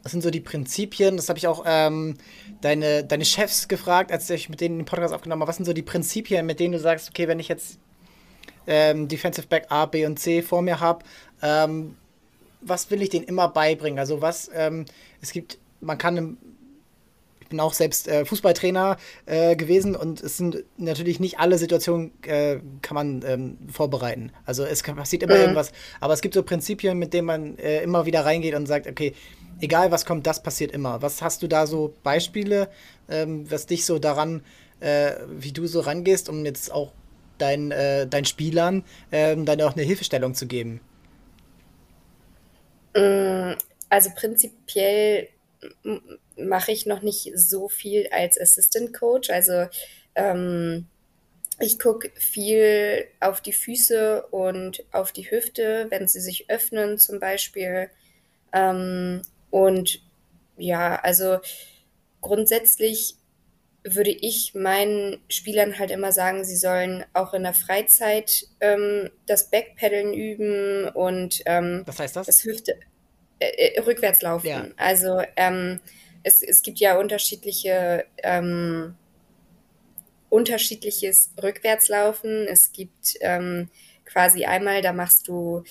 was 0.02 0.12
sind 0.12 0.22
so 0.22 0.30
die 0.30 0.40
Prinzipien? 0.40 1.16
Das 1.16 1.28
habe 1.28 1.38
ich 1.38 1.46
auch 1.46 1.64
ähm, 1.66 2.16
deine, 2.62 3.04
deine 3.04 3.24
Chefs 3.24 3.68
gefragt, 3.68 4.12
als 4.12 4.28
ich 4.30 4.48
mit 4.48 4.60
denen 4.60 4.78
den 4.78 4.84
Podcast 4.86 5.12
aufgenommen 5.12 5.42
habe. 5.42 5.48
Was 5.48 5.56
sind 5.56 5.66
so 5.66 5.72
die 5.74 5.82
Prinzipien, 5.82 6.46
mit 6.46 6.60
denen 6.60 6.72
du 6.72 6.78
sagst, 6.78 7.10
okay, 7.10 7.28
wenn 7.28 7.38
ich 7.38 7.48
jetzt 7.48 7.78
ähm, 8.70 9.08
Defensive 9.08 9.48
Back 9.48 9.66
A, 9.68 9.84
B 9.84 10.06
und 10.06 10.18
C 10.18 10.40
vor 10.40 10.62
mir 10.62 10.80
habe, 10.80 11.04
ähm, 11.42 11.96
was 12.62 12.90
will 12.90 13.02
ich 13.02 13.10
denen 13.10 13.24
immer 13.24 13.48
beibringen? 13.48 13.98
Also 13.98 14.22
was, 14.22 14.50
ähm, 14.54 14.86
es 15.20 15.32
gibt, 15.32 15.58
man 15.80 15.98
kann 15.98 16.16
im 16.16 16.38
bin 17.50 17.58
auch 17.58 17.72
selbst 17.72 18.06
äh, 18.06 18.24
Fußballtrainer 18.24 18.96
äh, 19.26 19.56
gewesen 19.56 19.96
und 19.96 20.22
es 20.22 20.36
sind 20.36 20.62
natürlich 20.76 21.18
nicht 21.18 21.40
alle 21.40 21.58
Situationen 21.58 22.12
äh, 22.22 22.60
kann 22.80 22.94
man 22.94 23.24
ähm, 23.26 23.58
vorbereiten. 23.72 24.30
Also 24.46 24.64
es 24.64 24.84
kann, 24.84 24.94
passiert 24.94 25.24
immer 25.24 25.34
mhm. 25.34 25.40
irgendwas, 25.40 25.72
aber 26.00 26.14
es 26.14 26.20
gibt 26.20 26.34
so 26.34 26.44
Prinzipien, 26.44 26.96
mit 26.96 27.12
denen 27.12 27.26
man 27.26 27.58
äh, 27.58 27.82
immer 27.82 28.06
wieder 28.06 28.24
reingeht 28.24 28.54
und 28.54 28.66
sagt, 28.66 28.86
okay, 28.86 29.14
egal 29.60 29.90
was 29.90 30.06
kommt, 30.06 30.28
das 30.28 30.42
passiert 30.42 30.70
immer. 30.70 31.02
Was 31.02 31.22
hast 31.22 31.42
du 31.42 31.48
da 31.48 31.66
so 31.66 31.92
Beispiele, 32.04 32.68
ähm, 33.08 33.50
was 33.50 33.66
dich 33.66 33.84
so 33.84 33.98
daran, 33.98 34.42
äh, 34.78 35.14
wie 35.28 35.52
du 35.52 35.66
so 35.66 35.80
rangehst, 35.80 36.28
um 36.28 36.44
jetzt 36.44 36.72
auch 36.72 36.92
dein, 37.40 37.70
äh, 37.70 38.06
deinen 38.06 38.24
Spielern 38.24 38.84
ähm, 39.12 39.44
dann 39.44 39.60
auch 39.62 39.74
eine 39.74 39.82
Hilfestellung 39.82 40.34
zu 40.34 40.46
geben? 40.46 40.80
Mm, 42.94 43.52
also 43.88 44.10
prinzipiell 44.14 45.28
mache 46.36 46.72
ich 46.72 46.86
noch 46.86 47.02
nicht 47.02 47.32
so 47.34 47.68
viel 47.68 48.08
als 48.10 48.40
Assistant 48.40 48.92
Coach. 48.94 49.30
Also 49.30 49.66
ähm, 50.14 50.86
ich 51.58 51.78
gucke 51.78 52.10
viel 52.14 53.06
auf 53.20 53.40
die 53.40 53.52
Füße 53.52 54.26
und 54.28 54.82
auf 54.92 55.12
die 55.12 55.30
Hüfte, 55.30 55.86
wenn 55.90 56.08
sie 56.08 56.20
sich 56.20 56.48
öffnen 56.48 56.98
zum 56.98 57.20
Beispiel. 57.20 57.90
Ähm, 58.52 59.22
und 59.50 60.02
ja, 60.56 60.96
also 60.96 61.38
grundsätzlich 62.20 63.16
würde 63.82 64.10
ich 64.10 64.54
meinen 64.54 65.22
Spielern 65.28 65.78
halt 65.78 65.90
immer 65.90 66.12
sagen, 66.12 66.44
sie 66.44 66.56
sollen 66.56 67.04
auch 67.14 67.32
in 67.32 67.44
der 67.44 67.54
Freizeit 67.54 68.46
ähm, 68.60 69.10
das 69.26 69.50
Backpedalen 69.50 70.12
üben 70.12 70.88
und 70.88 71.42
ähm, 71.46 71.82
Was 71.86 71.98
heißt 71.98 72.16
das? 72.16 72.26
das 72.26 72.44
Hüfte 72.44 72.78
äh, 73.38 73.46
äh 73.46 73.80
rückwärts 73.80 74.20
laufen. 74.20 74.46
Ja. 74.46 74.66
Also 74.76 75.22
ähm, 75.36 75.80
es, 76.22 76.42
es 76.42 76.62
gibt 76.62 76.78
ja 76.78 76.98
unterschiedliche 76.98 78.04
ähm, 78.22 78.94
unterschiedliches 80.28 81.32
Rückwärtslaufen. 81.42 82.46
Es 82.46 82.72
gibt 82.72 83.16
ähm, 83.20 83.68
quasi 84.04 84.44
einmal, 84.44 84.82
da 84.82 84.92
machst 84.92 85.28
du 85.28 85.64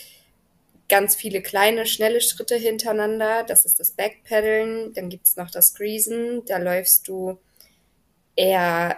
ganz 0.90 1.16
viele 1.16 1.42
kleine, 1.42 1.86
schnelle 1.86 2.22
Schritte 2.22 2.56
hintereinander. 2.56 3.44
Das 3.44 3.66
ist 3.66 3.80
das 3.80 3.92
Backpedalen. 3.92 4.94
Dann 4.94 5.10
gibt 5.10 5.28
es 5.28 5.38
noch 5.38 5.52
das 5.52 5.76
Greasen. 5.76 6.44
Da 6.46 6.58
läufst 6.58 7.08
du 7.08 7.40
eher, 8.40 8.98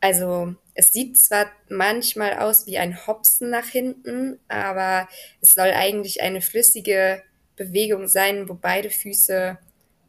also 0.00 0.54
es 0.74 0.92
sieht 0.92 1.18
zwar 1.18 1.46
manchmal 1.68 2.38
aus 2.38 2.66
wie 2.66 2.78
ein 2.78 3.06
Hopsen 3.06 3.50
nach 3.50 3.66
hinten, 3.66 4.38
aber 4.48 5.08
es 5.40 5.52
soll 5.52 5.70
eigentlich 5.70 6.22
eine 6.22 6.40
flüssige 6.40 7.22
Bewegung 7.56 8.08
sein, 8.08 8.48
wo 8.48 8.54
beide 8.54 8.90
Füße 8.90 9.58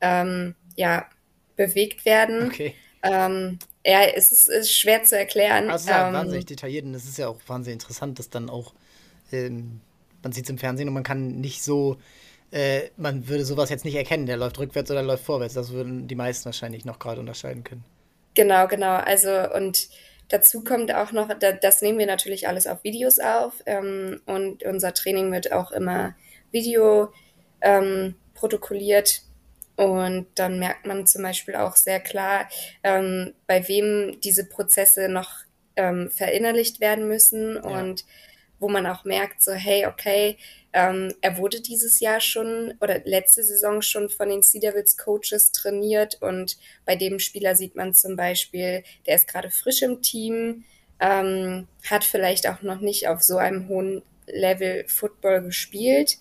ähm, 0.02 0.56
ja, 0.76 1.10
bewegt 1.58 2.06
werden. 2.06 2.48
Okay. 2.48 2.76
Ähm, 3.04 3.60
ja, 3.86 4.04
es 4.04 4.32
ist, 4.32 4.48
ist, 4.48 4.72
schwer 4.72 5.04
zu 5.04 5.18
erklären. 5.18 5.70
Also 5.70 5.90
ja 5.90 6.08
ähm, 6.08 6.14
wahnsinnig 6.14 6.46
detailliert 6.46 6.86
und 6.86 6.94
es 6.94 7.06
ist 7.06 7.18
ja 7.18 7.28
auch 7.28 7.40
wahnsinnig 7.48 7.76
interessant, 7.82 8.20
dass 8.20 8.30
dann 8.30 8.50
auch, 8.50 8.74
ähm, 9.32 9.82
man 10.22 10.32
sieht 10.32 10.46
es 10.46 10.50
im 10.50 10.58
Fernsehen 10.58 10.88
und 10.88 10.94
man 10.94 11.04
kann 11.04 11.42
nicht 11.42 11.64
so, 11.64 11.98
äh, 12.52 12.90
man 12.96 13.28
würde 13.28 13.44
sowas 13.44 13.70
jetzt 13.70 13.86
nicht 13.86 13.96
erkennen, 13.96 14.28
der 14.28 14.38
läuft 14.38 14.60
rückwärts 14.60 14.92
oder 14.92 15.02
läuft 15.02 15.26
vorwärts. 15.26 15.56
Das 15.56 15.72
würden 15.72 16.08
die 16.08 16.16
meisten 16.16 16.46
wahrscheinlich 16.46 16.86
noch 16.86 17.00
gerade 17.00 17.20
unterscheiden 17.20 17.64
können. 17.64 17.84
Genau, 18.36 18.68
genau. 18.68 18.96
Also 18.96 19.32
und 19.54 19.90
dazu 20.30 20.64
kommt 20.64 20.94
auch 20.94 21.12
noch, 21.12 21.30
das 21.62 21.82
nehmen 21.82 22.00
wir 22.00 22.06
natürlich 22.06 22.48
alles 22.48 22.68
auf 22.68 22.84
Videos 22.84 23.20
auf 23.20 23.54
ähm, 23.66 24.22
und 24.26 24.64
unser 24.64 24.94
Training 24.94 25.32
wird 25.32 25.52
auch 25.52 25.72
immer 25.72 26.16
Video 26.52 27.12
ähm, 27.62 28.16
protokolliert 28.34 29.22
und 29.76 30.28
dann 30.36 30.60
merkt 30.60 30.86
man 30.86 31.08
zum 31.08 31.24
Beispiel 31.24 31.56
auch 31.56 31.76
sehr 31.76 32.00
klar, 32.00 32.50
ähm, 32.84 33.34
bei 33.48 33.68
wem 33.68 34.20
diese 34.22 34.48
Prozesse 34.48 35.08
noch 35.08 35.30
ähm, 35.76 36.12
verinnerlicht 36.12 36.82
werden 36.82 37.08
müssen 37.08 37.56
ja. 37.56 37.62
und 37.62 38.04
wo 38.60 38.70
man 38.70 38.86
auch 38.88 39.06
merkt, 39.06 39.42
so, 39.42 39.52
hey, 39.52 39.86
okay, 39.86 40.38
ähm, 40.74 41.14
er 41.22 41.38
wurde 41.38 41.62
dieses 41.62 42.00
Jahr 42.00 42.22
schon 42.22 42.74
oder 42.82 43.02
letzte 43.06 43.44
Saison 43.44 43.82
schon 43.82 44.10
von 44.10 44.30
den 44.30 44.44
Sea 44.44 44.62
Devils 44.62 44.98
Coaches 44.98 45.52
trainiert 45.52 46.22
und 46.22 46.58
bei 46.86 46.96
dem 46.96 47.20
Spieler 47.20 47.56
sieht 47.56 47.76
man 47.76 47.94
zum 47.94 48.16
Beispiel, 48.16 48.84
der 49.08 49.16
ist 49.16 49.28
gerade 49.28 49.50
frisch 49.50 49.82
im 49.82 50.02
Team, 50.02 50.64
ähm, 51.00 51.68
hat 51.90 52.04
vielleicht 52.04 52.48
auch 52.48 52.62
noch 52.62 52.82
nicht 52.82 53.08
auf 53.08 53.22
so 53.22 53.38
einem 53.38 53.68
hohen 53.68 54.04
Level 54.28 54.88
Football 54.88 55.42
gespielt 55.42 56.18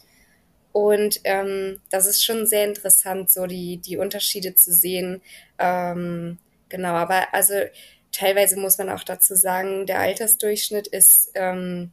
und 0.72 1.20
ähm, 1.24 1.80
das 1.90 2.06
ist 2.06 2.24
schon 2.24 2.46
sehr 2.46 2.64
interessant, 2.64 3.30
so 3.30 3.46
die, 3.46 3.78
die 3.78 3.96
Unterschiede 3.96 4.54
zu 4.54 4.72
sehen. 4.72 5.22
Ähm, 5.58 6.38
genau, 6.68 6.94
aber 6.94 7.34
also 7.34 7.54
teilweise 8.12 8.58
muss 8.58 8.78
man 8.78 8.88
auch 8.90 9.02
dazu 9.02 9.34
sagen, 9.34 9.86
der 9.86 10.00
Altersdurchschnitt 10.00 10.86
ist 10.86 11.32
ähm, 11.34 11.90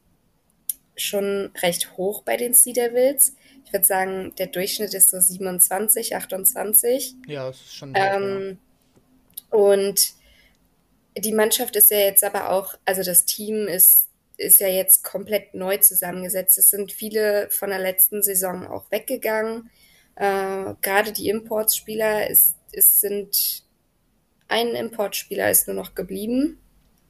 schon 0.97 1.51
recht 1.61 1.97
hoch 1.97 2.23
bei 2.23 2.37
den 2.37 2.53
Sea 2.53 2.73
Devils. 2.73 3.35
Ich 3.65 3.73
würde 3.73 3.85
sagen, 3.85 4.33
der 4.37 4.47
Durchschnitt 4.47 4.93
ist 4.93 5.09
so 5.09 5.19
27, 5.19 6.15
28. 6.15 7.15
Ja, 7.27 7.47
das 7.47 7.57
ist 7.57 7.75
schon. 7.75 7.93
Ähm, 7.95 8.59
ja. 9.51 9.57
Und 9.57 10.13
die 11.17 11.31
Mannschaft 11.31 11.75
ist 11.75 11.91
ja 11.91 11.99
jetzt 11.99 12.23
aber 12.23 12.51
auch, 12.51 12.75
also 12.85 13.03
das 13.03 13.25
Team 13.25 13.67
ist 13.67 14.09
ist 14.37 14.59
ja 14.59 14.67
jetzt 14.67 15.03
komplett 15.03 15.53
neu 15.53 15.77
zusammengesetzt. 15.77 16.57
Es 16.57 16.69
sind 16.69 16.91
viele 16.91 17.49
von 17.51 17.69
der 17.69 17.79
letzten 17.79 18.21
Saison 18.21 18.67
auch 18.67 18.91
weggegangen. 18.91 19.69
Äh, 20.15 20.73
Gerade 20.81 21.11
die 21.13 21.29
Importspieler, 21.29 22.29
es, 22.29 22.55
es 22.71 22.99
sind 22.99 23.63
ein 24.47 24.69
Importspieler 24.75 25.49
ist 25.49 25.67
nur 25.67 25.75
noch 25.75 25.95
geblieben. 25.95 26.59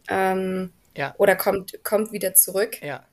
Ähm, 0.07 0.71
ja. 0.95 1.13
Oder 1.17 1.35
kommt, 1.35 1.83
kommt 1.83 2.11
wieder 2.11 2.33
zurück. 2.33 2.81
Ja. 2.81 3.05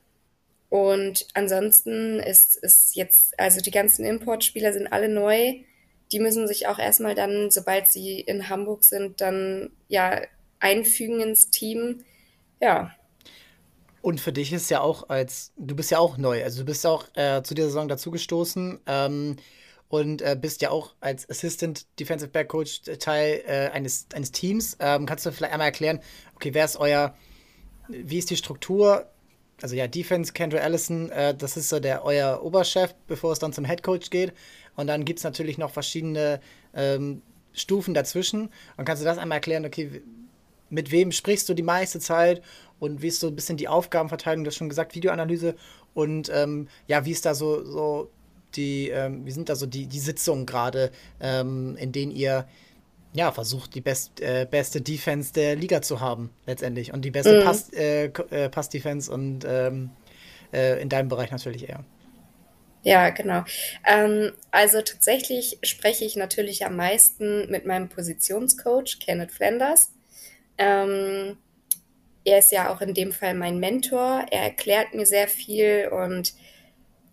Und 0.73 1.27
ansonsten 1.35 2.19
ist, 2.19 2.55
ist 2.55 2.95
jetzt, 2.95 3.39
also 3.39 3.61
die 3.61 3.69
ganzen 3.69 4.05
Importspieler 4.05 4.73
sind 4.73 4.87
alle 4.87 5.07
neu. 5.07 5.59
Die 6.11 6.19
müssen 6.19 6.47
sich 6.47 6.65
auch 6.65 6.79
erstmal 6.79 7.13
dann, 7.13 7.51
sobald 7.51 7.87
sie 7.89 8.19
in 8.19 8.49
Hamburg 8.49 8.83
sind, 8.83 9.21
dann 9.21 9.69
ja 9.87 10.19
einfügen 10.59 11.19
ins 11.19 11.51
Team. 11.51 12.03
Ja, 12.59 12.91
und 14.01 14.19
für 14.19 14.33
dich 14.33 14.51
ist 14.51 14.71
ja 14.71 14.81
auch 14.81 15.09
als, 15.09 15.53
du 15.57 15.75
bist 15.75 15.91
ja 15.91 15.99
auch 15.99 16.17
neu, 16.17 16.43
also 16.43 16.61
du 16.61 16.65
bist 16.65 16.83
auch 16.87 17.05
äh, 17.13 17.43
zu 17.43 17.53
dieser 17.53 17.67
Saison 17.67 17.87
dazugestoßen 17.87 18.79
ähm, 18.87 19.35
und 19.89 20.23
äh, 20.23 20.35
bist 20.35 20.63
ja 20.63 20.71
auch 20.71 20.95
als 21.01 21.29
Assistant 21.29 21.85
Defensive 21.99 22.31
Back 22.31 22.47
Coach 22.47 22.81
Teil 22.97 23.43
äh, 23.45 23.69
eines, 23.69 24.07
eines 24.15 24.31
Teams. 24.31 24.75
Ähm, 24.79 25.05
kannst 25.05 25.23
du 25.27 25.31
vielleicht 25.31 25.53
einmal 25.53 25.67
erklären, 25.67 25.99
okay, 26.33 26.51
wer 26.55 26.65
ist 26.65 26.77
euer, 26.77 27.15
wie 27.89 28.17
ist 28.17 28.31
die 28.31 28.37
Struktur? 28.37 29.12
Also 29.61 29.75
ja, 29.75 29.87
Defense, 29.87 30.33
Kendra 30.33 30.59
Allison, 30.59 31.09
äh, 31.11 31.35
das 31.35 31.57
ist 31.57 31.69
so 31.69 31.79
der 31.79 32.03
euer 32.03 32.43
Oberchef, 32.43 32.93
bevor 33.07 33.31
es 33.31 33.39
dann 33.39 33.53
zum 33.53 33.65
Head 33.65 33.83
Coach 33.83 34.09
geht. 34.09 34.33
Und 34.75 34.87
dann 34.87 35.05
gibt 35.05 35.19
es 35.19 35.23
natürlich 35.23 35.57
noch 35.57 35.71
verschiedene 35.71 36.41
ähm, 36.73 37.21
Stufen 37.53 37.93
dazwischen. 37.93 38.49
Und 38.77 38.85
kannst 38.85 39.01
du 39.01 39.05
das 39.05 39.17
einmal 39.17 39.37
erklären, 39.37 39.65
okay, 39.65 40.01
mit 40.69 40.91
wem 40.91 41.11
sprichst 41.11 41.47
du 41.47 41.53
die 41.53 41.63
meiste 41.63 41.99
Zeit 41.99 42.41
und 42.79 43.01
wie 43.01 43.07
ist 43.07 43.19
so 43.19 43.27
ein 43.27 43.35
bisschen 43.35 43.57
die 43.57 43.67
Aufgabenverteilung, 43.67 44.43
du 44.43 44.49
hast 44.49 44.57
schon 44.57 44.69
gesagt, 44.69 44.95
Videoanalyse 44.95 45.55
und 45.93 46.31
ähm, 46.33 46.67
ja, 46.87 47.05
wie 47.05 47.11
ist 47.11 47.25
da 47.25 47.35
so, 47.35 47.63
so 47.63 48.09
die, 48.55 48.89
ähm, 48.89 49.25
wie 49.25 49.31
sind 49.31 49.49
da 49.49 49.55
so 49.55 49.65
die, 49.65 49.85
die 49.85 49.99
Sitzungen 49.99 50.45
gerade, 50.45 50.91
ähm, 51.19 51.77
in 51.77 51.91
denen 51.91 52.11
ihr 52.11 52.47
ja, 53.13 53.31
versucht, 53.31 53.75
die 53.75 53.81
best, 53.81 54.19
äh, 54.21 54.47
beste 54.49 54.81
Defense 54.81 55.33
der 55.33 55.55
Liga 55.55 55.81
zu 55.81 55.99
haben, 55.99 56.31
letztendlich. 56.45 56.93
Und 56.93 57.05
die 57.05 57.11
beste 57.11 57.39
mhm. 57.39 57.43
Pass, 57.43 57.71
äh, 57.73 58.05
äh, 58.05 58.49
Pass-Defense 58.49 59.11
und 59.11 59.45
ähm, 59.47 59.91
äh, 60.51 60.81
in 60.81 60.89
deinem 60.89 61.09
Bereich 61.09 61.31
natürlich 61.31 61.69
eher. 61.69 61.83
Ja, 62.81 63.11
genau. 63.11 63.43
Ähm, 63.85 64.33
also 64.51 64.81
tatsächlich 64.81 65.59
spreche 65.63 66.03
ich 66.03 66.15
natürlich 66.15 66.65
am 66.65 66.75
meisten 66.75 67.49
mit 67.49 67.65
meinem 67.65 67.87
Positionscoach, 67.87 68.99
Kenneth 68.99 69.31
Flanders. 69.31 69.93
Ähm, 70.57 71.37
er 72.25 72.39
ist 72.39 72.51
ja 72.51 72.73
auch 72.73 72.81
in 72.81 72.93
dem 72.93 73.11
Fall 73.11 73.35
mein 73.35 73.59
Mentor. 73.59 74.25
Er 74.31 74.43
erklärt 74.43 74.93
mir 74.93 75.05
sehr 75.05 75.27
viel 75.27 75.89
und 75.89 76.33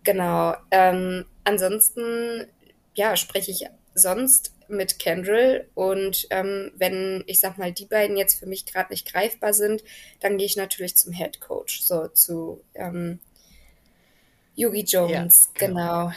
genau. 0.03 0.55
Ähm, 0.71 1.25
ansonsten, 1.43 2.47
ja, 2.95 3.15
spreche 3.15 3.51
ich 3.51 3.65
sonst 3.93 4.53
mit 4.71 4.99
Kendrill 4.99 5.69
und 5.75 6.27
ähm, 6.29 6.71
wenn 6.75 7.23
ich 7.27 7.39
sag 7.39 7.57
mal 7.57 7.71
die 7.71 7.85
beiden 7.85 8.17
jetzt 8.17 8.39
für 8.39 8.45
mich 8.45 8.65
gerade 8.65 8.91
nicht 8.91 9.11
greifbar 9.11 9.53
sind, 9.53 9.83
dann 10.19 10.37
gehe 10.37 10.45
ich 10.45 10.55
natürlich 10.55 10.95
zum 10.95 11.13
Head 11.13 11.41
Coach, 11.41 11.81
so 11.81 12.07
zu 12.07 12.63
ähm, 12.73 13.19
Yugi 14.55 14.83
Jones, 14.83 15.49
ja, 15.59 15.67
genau. 15.67 16.11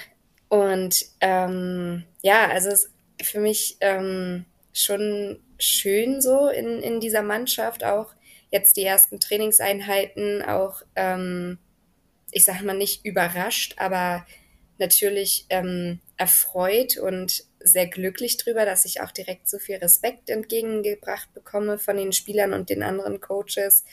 genau. 0.48 0.74
Und 0.74 1.06
ähm, 1.20 2.04
ja, 2.22 2.48
also 2.48 2.68
es 2.68 2.84
ist 2.84 2.90
für 3.22 3.40
mich 3.40 3.76
ähm, 3.80 4.44
schon 4.72 5.40
schön 5.58 6.20
so 6.20 6.48
in, 6.48 6.80
in 6.80 7.00
dieser 7.00 7.22
Mannschaft 7.22 7.84
auch 7.84 8.14
jetzt 8.50 8.76
die 8.76 8.84
ersten 8.84 9.18
Trainingseinheiten 9.18 10.42
auch, 10.42 10.82
ähm, 10.94 11.58
ich 12.30 12.44
sage 12.44 12.64
mal 12.64 12.76
nicht 12.76 13.04
überrascht, 13.04 13.74
aber 13.78 14.26
natürlich 14.78 15.46
ähm, 15.50 16.00
erfreut 16.16 16.98
und 16.98 17.44
sehr 17.64 17.86
glücklich 17.86 18.36
drüber, 18.36 18.66
dass 18.66 18.84
ich 18.84 19.00
auch 19.00 19.10
direkt 19.10 19.48
so 19.48 19.58
viel 19.58 19.76
Respekt 19.76 20.28
entgegengebracht 20.28 21.32
bekomme 21.32 21.78
von 21.78 21.96
den 21.96 22.12
Spielern 22.12 22.52
und 22.52 22.68
den 22.68 22.82
anderen 22.82 23.20
Coaches. 23.20 23.84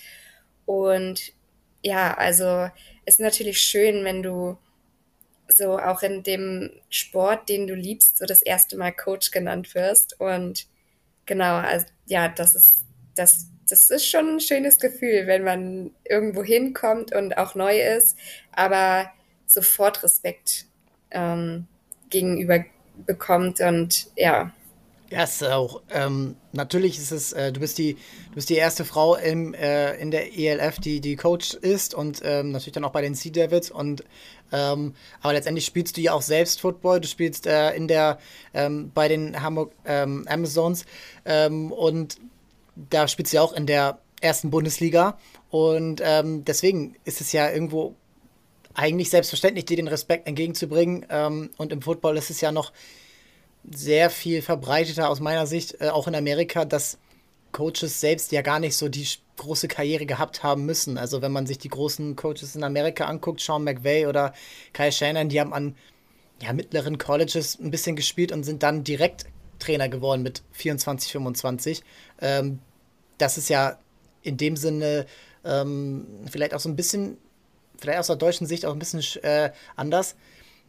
Und 0.66 1.34
ja, 1.82 2.14
also 2.14 2.70
ist 3.06 3.22
natürlich 3.22 3.62
schön, 3.62 4.04
wenn 4.04 4.22
du 4.22 4.58
so 5.48 5.80
auch 5.80 6.04
in 6.04 6.22
dem 6.24 6.70
Sport, 6.90 7.48
den 7.50 7.66
du 7.66 7.74
liebst, 7.74 8.18
so 8.18 8.26
das 8.26 8.42
erste 8.42 8.78
Mal 8.78 8.92
Coach 8.92 9.32
genannt 9.32 9.74
wirst. 9.74 10.20
Und 10.20 10.68
genau, 11.26 11.56
also 11.56 11.86
ja, 12.08 12.28
das 12.28 12.56
ist, 12.56 12.84
das, 13.16 13.48
das 13.70 13.90
ist 13.90 14.06
schon 14.06 14.36
ein 14.36 14.40
schönes 14.42 14.80
Gefühl, 14.80 15.28
wenn 15.28 15.44
man 15.44 15.92
irgendwo 16.04 16.44
hinkommt 16.44 17.16
und 17.16 17.38
auch 17.38 17.56
neu 17.56 17.80
ist, 17.80 18.18
aber 18.52 19.12
sofort 19.46 20.04
Respekt 20.04 20.66
ähm, 21.12 21.68
gegenüber 22.10 22.66
bekommt 23.06 23.60
und 23.60 24.08
ja. 24.16 24.52
Ja, 25.12 25.24
ist 25.24 25.44
auch. 25.44 25.82
Ähm, 25.90 26.38
natürlich 26.54 26.98
ist 26.98 27.12
es, 27.12 27.34
äh, 27.34 27.52
du 27.52 27.60
bist 27.60 27.78
die, 27.78 27.96
du 28.30 28.36
bist 28.36 28.50
die 28.50 28.56
erste 28.56 28.86
Frau 28.86 29.16
im, 29.16 29.54
äh, 29.54 29.96
in 29.98 30.10
der 30.10 30.38
ELF, 30.38 30.80
die, 30.80 31.02
die 31.02 31.18
Coach 31.18 31.54
ist 31.54 31.94
und 31.94 32.22
ähm, 32.24 32.52
natürlich 32.52 32.72
dann 32.74 32.86
auch 32.86 32.94
bei 32.94 33.02
den 33.02 33.14
Sea 33.14 33.30
Devils 33.30 33.72
und 33.72 34.06
ähm, 34.54 34.94
aber 35.22 35.34
letztendlich 35.34 35.66
spielst 35.66 35.98
du 35.98 36.02
ja 36.02 36.14
auch 36.14 36.22
selbst 36.22 36.62
Football. 36.62 37.02
Du 37.02 37.10
spielst 37.10 37.46
äh, 37.46 37.74
in 37.74 37.90
der 37.90 38.20
ähm, 38.54 38.92
bei 38.94 39.10
den 39.10 39.42
Hamburg 39.42 39.74
ähm, 39.84 40.26
Amazons 40.30 40.86
ähm, 41.26 41.74
und 41.74 42.18
da 42.76 43.10
spielst 43.10 43.34
du 43.34 43.36
ja 43.36 43.42
auch 43.42 43.54
in 43.54 43.66
der 43.66 44.00
ersten 44.22 44.50
Bundesliga 44.50 45.18
und 45.50 46.02
deswegen 46.48 46.96
ist 47.04 47.20
es 47.20 47.34
ja 47.34 47.52
irgendwo 47.52 47.96
eigentlich 48.74 49.10
selbstverständlich, 49.10 49.66
dir 49.66 49.78
den 49.78 49.88
Respekt 49.88 50.28
entgegenzubringen. 50.28 51.06
Ähm, 51.10 51.50
und 51.58 51.72
im 51.72 51.82
Football 51.82 52.18
ist 52.18 52.30
es 52.30 52.42
ja 52.42 52.52
noch 52.52 52.72
sehr 53.70 54.10
viel 54.10 54.42
verbreiteter 54.42 55.10
aus 55.10 55.20
meiner 55.20 55.46
Sicht, 55.46 55.80
äh, 55.82 55.90
auch 55.90 56.08
in 56.08 56.16
Amerika, 56.16 56.66
dass 56.66 56.98
Coaches 57.52 58.00
selbst 58.00 58.32
ja 58.32 58.42
gar 58.42 58.60
nicht 58.60 58.78
so 58.78 58.88
die 58.90 59.08
große 59.38 59.68
Karriere 59.68 60.06
gehabt 60.06 60.44
haben 60.44 60.66
müssen. 60.66 60.98
Also 60.98 61.22
wenn 61.22 61.32
man 61.32 61.46
sich 61.46 61.58
die 61.58 61.70
großen 61.70 62.16
Coaches 62.16 62.56
in 62.56 62.64
Amerika 62.64 63.06
anguckt, 63.06 63.42
Sean 63.42 63.64
McVay 63.64 64.08
oder 64.08 64.34
Kyle 64.74 64.92
Shannon, 64.92 65.30
die 65.30 65.40
haben 65.40 65.54
an 65.54 65.76
ja, 66.42 66.54
mittleren 66.54 66.98
Colleges 66.98 67.60
ein 67.60 67.72
bisschen 67.72 67.96
gespielt 67.96 68.32
und 68.32 68.44
sind 68.44 68.64
dann 68.64 68.84
direkt 68.84 69.26
Trainer 69.60 69.90
geworden 69.90 70.24
mit 70.24 70.42
24, 70.54 71.12
25. 71.12 71.84
Ähm, 72.22 72.60
das 73.18 73.38
ist 73.38 73.50
ja 73.50 73.78
in 74.24 74.38
dem 74.38 74.56
Sinne 74.56 75.06
ähm, 75.44 76.08
vielleicht 76.30 76.54
auch 76.54 76.60
so 76.60 76.70
ein 76.70 76.76
bisschen 76.76 77.18
vielleicht 77.82 78.00
aus 78.00 78.08
der 78.08 78.16
deutschen 78.16 78.48
Sicht 78.48 78.66
auch 78.66 78.74
ein 78.74 78.80
bisschen 78.80 79.04
äh, 79.24 79.52
anders, 79.76 80.16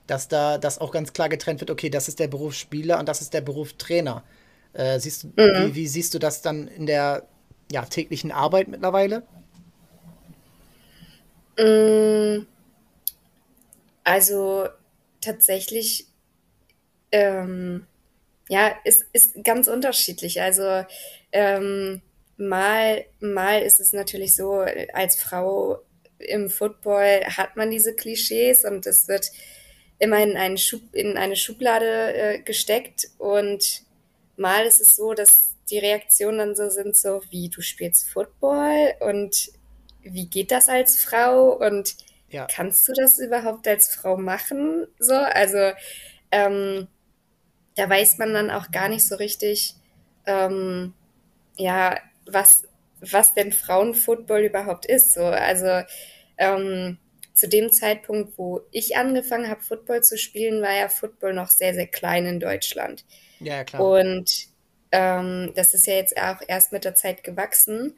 dass 0.07 0.29
da 0.29 0.59
das 0.59 0.79
auch 0.79 0.91
ganz 0.91 1.13
klar 1.13 1.29
getrennt 1.29 1.61
wird, 1.61 1.71
okay, 1.71 1.91
das 1.91 2.09
ist 2.09 2.19
der 2.19 2.29
Beruf 2.29 2.55
Spieler 2.55 2.99
und 2.99 3.09
das 3.09 3.21
ist 3.21 3.35
der 3.35 3.43
Beruf 3.43 3.75
Trainer. 3.75 4.25
Äh, 4.73 4.99
siehst, 4.99 5.25
mhm. 5.25 5.33
wie, 5.37 5.75
wie, 5.75 5.87
siehst 5.87 6.15
du 6.15 6.19
das 6.19 6.43
dann 6.43 6.67
in 6.67 6.87
der 6.87 7.29
ja, 7.71 7.85
täglichen 7.85 8.33
Arbeit 8.33 8.69
mittlerweile? 8.69 9.23
Mm, 11.59 12.47
also 14.05 14.69
tatsächlich, 15.21 16.07
ähm, 17.13 17.87
ja, 18.49 18.73
ist, 18.85 19.05
ist 19.13 19.45
ganz 19.45 19.69
unterschiedlich. 19.69 20.41
Also 20.41 20.85
ähm, 21.31 22.01
mal, 22.37 23.05
mal 23.21 23.61
ist 23.61 23.79
es 23.81 23.93
natürlich 23.93 24.35
so, 24.35 24.65
als 24.93 25.21
Frau 25.21 25.81
im 26.29 26.51
Football 26.51 27.25
hat 27.25 27.57
man 27.57 27.71
diese 27.71 27.95
Klischees 27.95 28.65
und 28.65 28.87
es 28.87 29.09
wird 29.09 29.31
immer 29.99 30.23
in, 30.23 30.37
einen 30.37 30.59
Schub, 30.59 30.83
in 30.93 31.17
eine 31.17 31.37
Schublade 31.37 32.15
äh, 32.15 32.39
gesteckt 32.41 33.09
und 33.19 33.83
mal 34.37 34.67
ist 34.67 34.81
es 34.81 34.97
so, 34.97 35.15
dass 35.15 35.55
die 35.71 35.79
Reaktionen 35.79 36.39
dann 36.39 36.57
so 36.57 36.69
sind, 36.69 36.97
so 36.97 37.23
wie 37.31 37.49
du 37.49 37.61
spielst 37.61 38.11
Football 38.11 38.95
und 39.01 39.51
wie 40.03 40.27
geht 40.27 40.51
das 40.51 40.69
als 40.69 41.03
Frau 41.03 41.53
und 41.53 41.97
ja. 42.29 42.47
kannst 42.51 42.89
du 42.89 42.93
das 42.93 43.19
überhaupt 43.19 43.69
als 43.69 43.95
Frau 43.95 44.17
machen? 44.17 44.87
So, 44.99 45.15
also 45.15 45.73
ähm, 46.31 46.89
da 47.77 47.89
weiß 47.89 48.19
man 48.19 48.35
dann 48.35 48.51
auch 48.51 48.71
gar 48.71 48.89
nicht 48.89 49.07
so 49.07 49.17
richtig, 49.17 49.77
ähm, 50.27 50.95
ja, 51.57 51.99
was, 52.27 52.65
was 53.11 53.35
denn 53.35 53.53
Frauenfootball 53.53 54.43
überhaupt 54.43 54.87
ist. 54.87 55.13
So, 55.15 55.25
also 55.25 55.87
ähm, 56.39 56.99
zu 57.35 57.49
dem 57.49 57.73
Zeitpunkt, 57.73 58.39
wo 58.39 58.61
ich 58.71 58.97
angefangen 58.97 59.49
habe, 59.49 59.63
Football 59.63 60.03
zu 60.03 60.17
spielen, 60.17 60.63
war 60.63 60.75
ja 60.75 60.89
Football 60.89 61.35
noch 61.35 61.51
sehr, 61.51 61.75
sehr 61.75 61.87
klein 61.87 62.27
in 62.27 62.41
Deutschland. 62.41 63.05
Ja, 63.41 63.65
klar. 63.65 63.83
Und 63.83 64.47
ähm, 64.93 65.53
das 65.55 65.75
ist 65.75 65.87
ja 65.87 65.95
jetzt 65.95 66.17
auch 66.17 66.41
erst 66.47 66.73
mit 66.73 66.85
der 66.85 66.95
Zeit 66.95 67.25
gewachsen. 67.25 67.97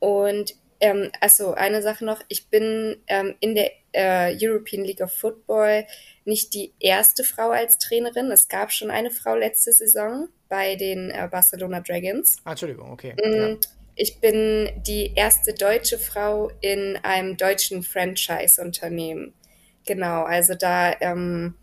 Und 0.00 0.54
ähm, 0.80 1.10
also 1.20 1.54
eine 1.54 1.80
Sache 1.80 2.04
noch, 2.04 2.20
ich 2.28 2.48
bin 2.48 2.96
ähm, 3.06 3.36
in 3.38 3.54
der 3.54 3.70
äh, 3.92 4.36
European 4.36 4.84
League 4.84 5.00
of 5.00 5.12
Football 5.12 5.86
nicht 6.24 6.54
die 6.54 6.74
erste 6.80 7.22
Frau 7.22 7.50
als 7.50 7.78
Trainerin. 7.78 8.30
Es 8.32 8.48
gab 8.48 8.72
schon 8.72 8.90
eine 8.90 9.12
Frau 9.12 9.36
letzte 9.36 9.72
Saison 9.72 10.28
bei 10.48 10.74
den 10.74 11.10
äh, 11.10 11.28
Barcelona 11.30 11.80
Dragons. 11.80 12.36
Ah, 12.44 12.50
Entschuldigung, 12.50 12.90
okay. 12.90 13.14
Mm, 13.14 13.32
ja. 13.32 13.56
Ich 13.94 14.20
bin 14.20 14.70
die 14.86 15.12
erste 15.14 15.52
deutsche 15.52 15.98
Frau 15.98 16.50
in 16.60 16.98
einem 17.02 17.36
deutschen 17.36 17.82
Franchise-Unternehmen. 17.82 19.34
Genau, 19.86 20.22
also 20.22 20.54
da 20.54 20.94
ähm, 21.00 21.54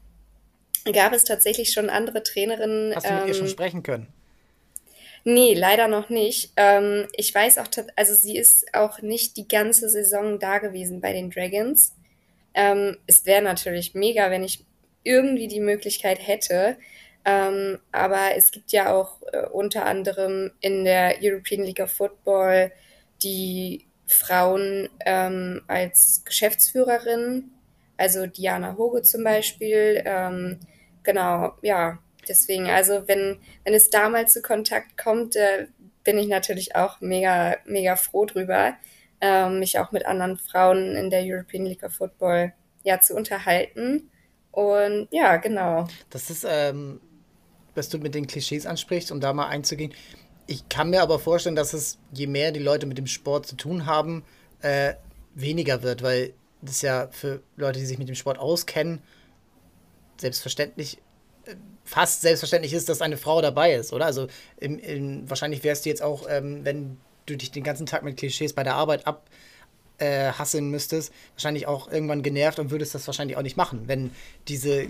gab 0.92 1.14
es 1.14 1.24
tatsächlich 1.24 1.72
schon 1.72 1.90
andere 1.90 2.24
Trainerinnen. 2.24 2.96
Hast 2.96 3.08
du 3.08 3.14
mit 3.14 3.22
ähm, 3.22 3.28
ihr 3.28 3.34
schon 3.34 3.46
ähm, 3.46 3.52
sprechen 3.52 3.84
können? 3.84 4.08
Nee, 5.24 5.54
leider 5.54 5.88
noch 5.88 6.10
nicht. 6.10 6.52
Ähm, 6.56 7.08
ich 7.14 7.34
weiß 7.34 7.58
auch, 7.58 7.68
also 7.96 8.14
sie 8.14 8.38
ist 8.38 8.74
auch 8.74 9.02
nicht 9.02 9.38
die 9.38 9.48
ganze 9.48 9.90
Saison 9.90 10.40
da 10.40 10.60
gewesen 10.60 11.02
bei 11.02 11.14
den 11.14 11.30
Dragons. 11.30 11.94
Ähm, 12.54 12.98
es 13.06 13.26
wäre 13.26 13.42
natürlich 13.42 13.94
mega, 13.96 14.32
wenn 14.32 14.44
ich 14.44 14.66
irgendwie 15.04 15.48
die 15.48 15.60
Möglichkeit 15.60 16.26
hätte. 16.26 16.78
Ähm, 17.26 17.80
aber 17.92 18.36
es 18.36 18.52
gibt 18.52 18.72
ja 18.72 18.94
auch 18.94 19.22
äh, 19.32 19.46
unter 19.48 19.86
anderem 19.86 20.52
in 20.62 20.86
der 20.86 21.18
European 21.22 21.64
League 21.64 21.82
of 21.82 21.92
Football 21.92 22.72
die 23.22 23.86
Frauen 24.08 24.90
ähm, 25.06 25.62
als 25.68 26.24
Geschäftsführerin, 26.26 27.52
also 27.98 28.26
Diana 28.26 28.78
Hoge 28.78 29.02
zum 29.04 29.24
Beispiel. 29.24 30.02
Ähm, 30.06 30.60
genau, 31.04 31.54
ja, 31.62 32.00
deswegen, 32.28 32.68
also 32.70 33.08
wenn, 33.08 33.40
wenn 33.64 33.74
es 33.74 33.90
damals 33.90 34.34
zu 34.34 34.42
Kontakt 34.42 34.98
kommt, 34.98 35.36
äh, 35.36 35.68
bin 36.04 36.18
ich 36.18 36.28
natürlich 36.28 36.76
auch 36.76 37.02
mega, 37.02 37.58
mega 37.66 37.96
froh 37.96 38.26
drüber, 38.26 38.74
ähm, 39.22 39.60
mich 39.60 39.78
auch 39.78 39.92
mit 39.92 40.06
anderen 40.06 40.38
Frauen 40.38 40.96
in 40.96 41.10
der 41.10 41.24
European 41.24 41.66
League 41.66 41.84
of 41.84 41.94
Football 41.94 42.54
ja 42.84 43.00
zu 43.02 43.16
unterhalten. 43.16 44.10
Und 44.52 45.08
ja, 45.12 45.38
genau. 45.38 45.88
Das 46.10 46.30
ist, 46.30 46.46
ähm, 46.50 47.02
was 47.80 47.90
du 47.90 47.98
mit 47.98 48.14
den 48.14 48.28
Klischees 48.28 48.68
ansprichst, 48.68 49.12
um 49.12 49.20
da 49.20 49.34
mal 49.34 49.48
einzugehen. 49.48 49.94
Ich 50.46 50.70
kann 50.70 50.92
mir 50.92 51.02
aber 51.02 51.18
vorstellen, 51.18 51.56
dass 51.56 51.74
es, 51.74 51.98
je 52.12 52.28
mehr 52.28 52.52
die 52.52 52.60
Leute 52.60 52.86
mit 52.86 52.98
dem 52.98 53.08
Sport 53.08 53.48
zu 53.48 53.56
tun 53.56 53.86
haben, 53.86 54.24
äh, 54.62 54.94
weniger 55.34 55.82
wird, 55.82 56.04
weil 56.04 56.34
das 56.62 56.82
ja 56.82 57.08
für 57.12 57.42
Leute, 57.56 57.80
die 57.80 57.86
sich 57.86 57.98
mit 57.98 58.10
dem 58.10 58.16
Sport 58.16 58.38
auskennen, 58.38 59.02
selbstverständlich, 60.18 60.98
äh, 61.46 61.56
fast 61.86 62.22
selbstverständlich 62.22 62.74
ist, 62.74 62.90
dass 62.90 63.02
eine 63.02 63.18
Frau 63.18 63.42
dabei 63.42 63.74
ist, 63.74 63.94
oder? 63.94 64.06
Also 64.06 64.28
im, 64.58 64.78
im, 64.80 65.30
wahrscheinlich 65.30 65.64
wärst 65.64 65.86
du 65.86 65.90
jetzt 65.90 66.02
auch, 66.02 66.28
ähm, 66.30 66.66
wenn 66.66 66.98
du 67.26 67.38
dich 67.38 67.52
den 67.52 67.64
ganzen 67.64 67.86
Tag 67.86 68.04
mit 68.04 68.18
Klischees 68.18 68.54
bei 68.54 68.64
der 68.64 68.76
Arbeit 68.76 69.08
ab 69.08 69.30
äh, 70.00 70.32
hasseln 70.32 70.70
müsstest, 70.70 71.14
wahrscheinlich 71.34 71.68
auch 71.68 71.92
irgendwann 71.92 72.24
genervt 72.24 72.60
und 72.60 72.72
würdest 72.72 72.96
das 72.96 73.06
wahrscheinlich 73.08 73.38
auch 73.38 73.42
nicht 73.42 73.58
machen, 73.58 73.88
wenn 73.88 74.12
diese, 74.48 74.88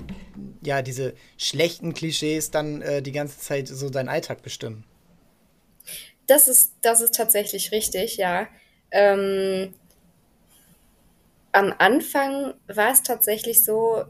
ja, 0.61 0.81
diese 0.81 1.13
schlechten 1.37 1.93
Klischees 1.93 2.51
dann 2.51 2.81
äh, 2.81 3.01
die 3.01 3.11
ganze 3.11 3.39
Zeit 3.39 3.67
so 3.67 3.89
deinen 3.89 4.09
Alltag 4.09 4.41
bestimmen. 4.41 4.85
Das 6.27 6.47
ist, 6.47 6.73
das 6.81 7.01
ist 7.01 7.15
tatsächlich 7.15 7.71
richtig, 7.71 8.17
ja. 8.17 8.47
Ähm, 8.91 9.73
am 11.51 11.73
Anfang 11.77 12.53
war 12.67 12.91
es 12.91 13.03
tatsächlich 13.03 13.63
so, 13.63 14.03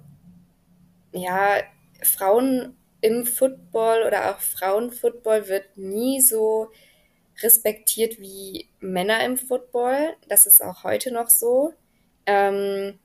ja, 1.14 1.62
Frauen 2.04 2.76
im 3.02 3.26
Football 3.26 4.04
oder 4.06 4.32
auch 4.32 4.40
Frauenfootball 4.40 5.48
wird 5.48 5.78
nie 5.78 6.22
so 6.22 6.70
respektiert 7.42 8.20
wie 8.20 8.70
Männer 8.80 9.24
im 9.26 9.38
Football. 9.38 10.16
Das 10.28 10.46
ist 10.46 10.64
auch 10.64 10.84
heute 10.84 11.12
noch 11.12 11.30
so. 11.30 11.74
Ähm, 12.26 13.00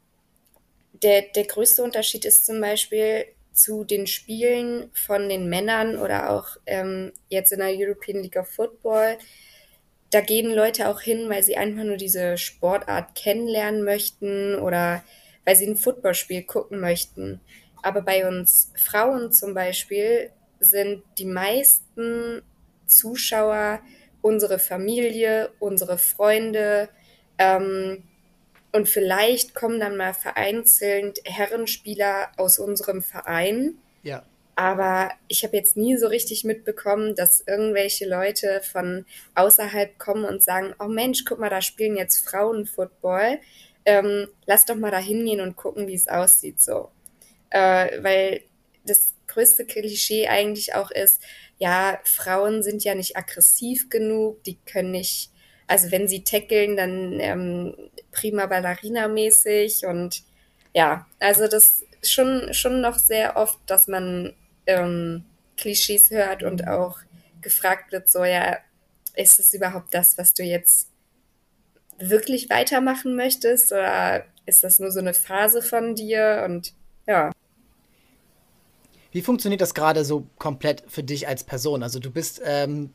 der, 0.92 1.23
der 1.35 1.44
größte 1.44 1.83
Unterschied 1.83 2.25
ist 2.25 2.47
zum 2.47 2.61
Beispiel 2.61 3.27
zu 3.53 3.85
den 3.85 4.07
Spielen 4.07 4.90
von 4.92 5.29
den 5.29 5.49
Männern 5.49 5.97
oder 5.97 6.31
auch 6.31 6.57
ähm, 6.66 7.12
jetzt 7.29 7.53
in 7.53 7.61
der 7.61 7.73
European 7.73 8.23
League 8.23 8.37
of 8.37 8.49
Football. 8.49 9.16
Da 10.11 10.20
gehen 10.20 10.53
Leute 10.53 10.88
auch 10.88 11.01
hin, 11.01 11.29
weil 11.29 11.42
sie 11.42 11.57
einfach 11.57 11.85
nur 11.85 11.97
diese 11.97 12.37
Sportart 12.37 13.14
kennenlernen 13.14 13.85
möchten 13.85 14.57
oder 14.57 15.05
weil 15.44 15.57
sie 15.57 15.66
ein 15.66 15.77
Footballspiel 15.77 16.42
gucken 16.44 16.81
möchten. 16.81 17.40
Aber 17.83 18.03
bei 18.03 18.27
uns 18.27 18.73
Frauen 18.83 19.33
zum 19.33 19.55
Beispiel 19.55 20.31
sind 20.59 21.03
die 21.18 21.27
meisten 21.27 22.42
Zuschauer 22.87 23.81
unsere 24.25 24.59
Familie, 24.59 25.51
unsere 25.59 25.99
Freunde. 25.99 26.89
Ähm, 27.39 28.05
und 28.73 28.89
vielleicht 28.89 29.55
kommen 29.55 29.79
dann 29.79 29.97
mal 29.97 30.15
vereinzelt 30.15 31.21
Herrenspieler 31.25 32.33
aus 32.37 32.59
unserem 32.59 33.03
Verein. 33.03 33.77
Ja. 34.03 34.25
Aber 34.57 35.11
ich 35.29 35.45
habe 35.45 35.57
jetzt 35.57 35.77
nie 35.77 35.97
so 35.97 36.07
richtig 36.07 36.45
mitbekommen, 36.45 37.15
dass 37.15 37.43
irgendwelche 37.47 38.09
Leute 38.09 38.63
von 38.63 39.05
außerhalb 39.35 39.99
kommen 39.99 40.25
und 40.25 40.43
sagen, 40.43 40.75
oh 40.79 40.89
Mensch, 40.89 41.25
guck 41.25 41.39
mal, 41.39 41.51
da 41.51 41.61
spielen 41.61 41.97
jetzt 41.97 42.27
Frauen 42.27 42.67
Football. 42.67 43.39
Ähm, 43.85 44.29
lass 44.47 44.65
doch 44.65 44.77
mal 44.77 44.91
da 44.91 44.99
hingehen 44.99 45.41
und 45.41 45.57
gucken, 45.57 45.87
wie 45.87 45.95
es 45.95 46.09
aussieht 46.09 46.63
so 46.63 46.91
äh, 47.55 48.03
weil 48.03 48.43
das 48.85 49.15
größte 49.29 49.65
Klischee 49.65 50.27
eigentlich 50.27 50.75
auch 50.75 50.91
ist, 50.91 51.23
ja, 51.59 51.99
Frauen 52.05 52.62
sind 52.62 52.85
ja 52.85 52.95
nicht 52.95 53.17
aggressiv 53.17 53.88
genug, 53.88 54.43
die 54.45 54.59
können 54.67 54.90
nicht, 54.90 55.31
also 55.67 55.90
wenn 55.90 56.09
sie 56.09 56.25
tackeln, 56.25 56.77
dann 56.77 57.21
ähm, 57.21 57.75
prima 58.12 58.47
Ballerina-mäßig 58.47 59.87
und 59.87 60.23
ja, 60.75 61.07
also 61.21 61.47
das 61.47 61.85
schon, 62.03 62.53
schon 62.53 62.81
noch 62.81 62.99
sehr 62.99 63.37
oft, 63.37 63.59
dass 63.67 63.87
man 63.87 64.35
ähm, 64.67 65.25
Klischees 65.57 66.11
hört 66.11 66.43
und 66.43 66.67
auch 66.67 66.99
gefragt 67.40 67.93
wird, 67.93 68.11
so 68.11 68.25
ja, 68.25 68.59
ist 69.14 69.38
es 69.38 69.55
überhaupt 69.55 69.95
das, 69.95 70.19
was 70.19 70.35
du 70.35 70.43
jetzt 70.43 70.90
wirklich 71.99 72.51
weitermachen 72.51 73.14
möchtest 73.14 73.73
oder 73.73 74.25
ist 74.47 74.64
das 74.64 74.79
nur 74.79 74.90
so 74.90 75.01
eine 75.01 75.14
Phase 75.14 75.62
von 75.62 75.95
dir 75.95 76.43
und 76.45 76.75
ja. 77.07 77.31
Wie 79.14 79.22
funktioniert 79.22 79.61
das 79.61 79.74
gerade 79.74 80.05
so 80.05 80.27
komplett 80.38 80.83
für 80.88 81.05
dich 81.05 81.29
als 81.29 81.44
Person? 81.44 81.85
Also 81.85 82.00
du 82.00 82.11
bist, 82.11 82.42
ähm, 82.44 82.90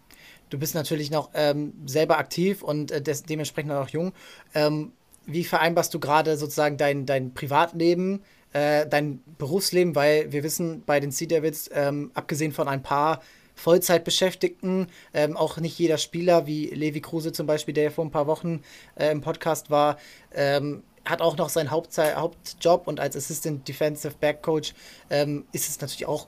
du 0.49 0.59
bist 0.59 0.75
natürlich 0.75 1.11
noch 1.11 1.29
ähm, 1.33 1.71
selber 1.85 2.17
aktiv 2.17 2.61
und 2.61 2.91
äh, 2.91 3.01
des, 3.01 3.23
dementsprechend 3.23 3.71
auch 3.71 3.87
jung. 3.87 4.11
Ähm, 4.53 4.91
wie 5.25 5.45
vereinbarst 5.45 5.93
du 5.93 5.99
gerade 6.01 6.35
sozusagen 6.35 6.75
dein, 6.75 7.05
dein 7.05 7.33
Privatleben, 7.33 8.21
äh, 8.51 8.85
dein 8.85 9.21
Berufsleben? 9.37 9.95
Weil 9.95 10.29
wir 10.33 10.43
wissen, 10.43 10.83
bei 10.85 10.99
den 10.99 11.11
Sea 11.11 11.25
Devils, 11.25 11.69
ähm, 11.73 12.11
abgesehen 12.15 12.51
von 12.51 12.67
ein 12.67 12.83
paar 12.83 13.21
Vollzeitbeschäftigten, 13.55 14.87
ähm, 15.13 15.37
auch 15.37 15.55
nicht 15.55 15.79
jeder 15.79 15.97
Spieler, 15.97 16.47
wie 16.47 16.65
Levi 16.65 16.99
Kruse 16.99 17.31
zum 17.31 17.47
Beispiel, 17.47 17.73
der 17.73 17.85
ja 17.85 17.89
vor 17.91 18.03
ein 18.03 18.11
paar 18.11 18.27
Wochen 18.27 18.61
äh, 18.95 19.09
im 19.09 19.21
Podcast 19.21 19.69
war, 19.69 19.97
ähm, 20.33 20.83
hat 21.09 21.21
auch 21.21 21.37
noch 21.37 21.49
seinen 21.49 21.71
Hauptzei 21.71 22.13
Hauptjob 22.13 22.87
und 22.87 22.99
als 22.99 23.15
Assistant 23.15 23.67
Defensive 23.67 24.13
Back 24.19 24.41
Coach 24.41 24.73
ähm, 25.09 25.45
ist 25.51 25.67
es 25.67 25.81
natürlich 25.81 26.05
auch, 26.05 26.27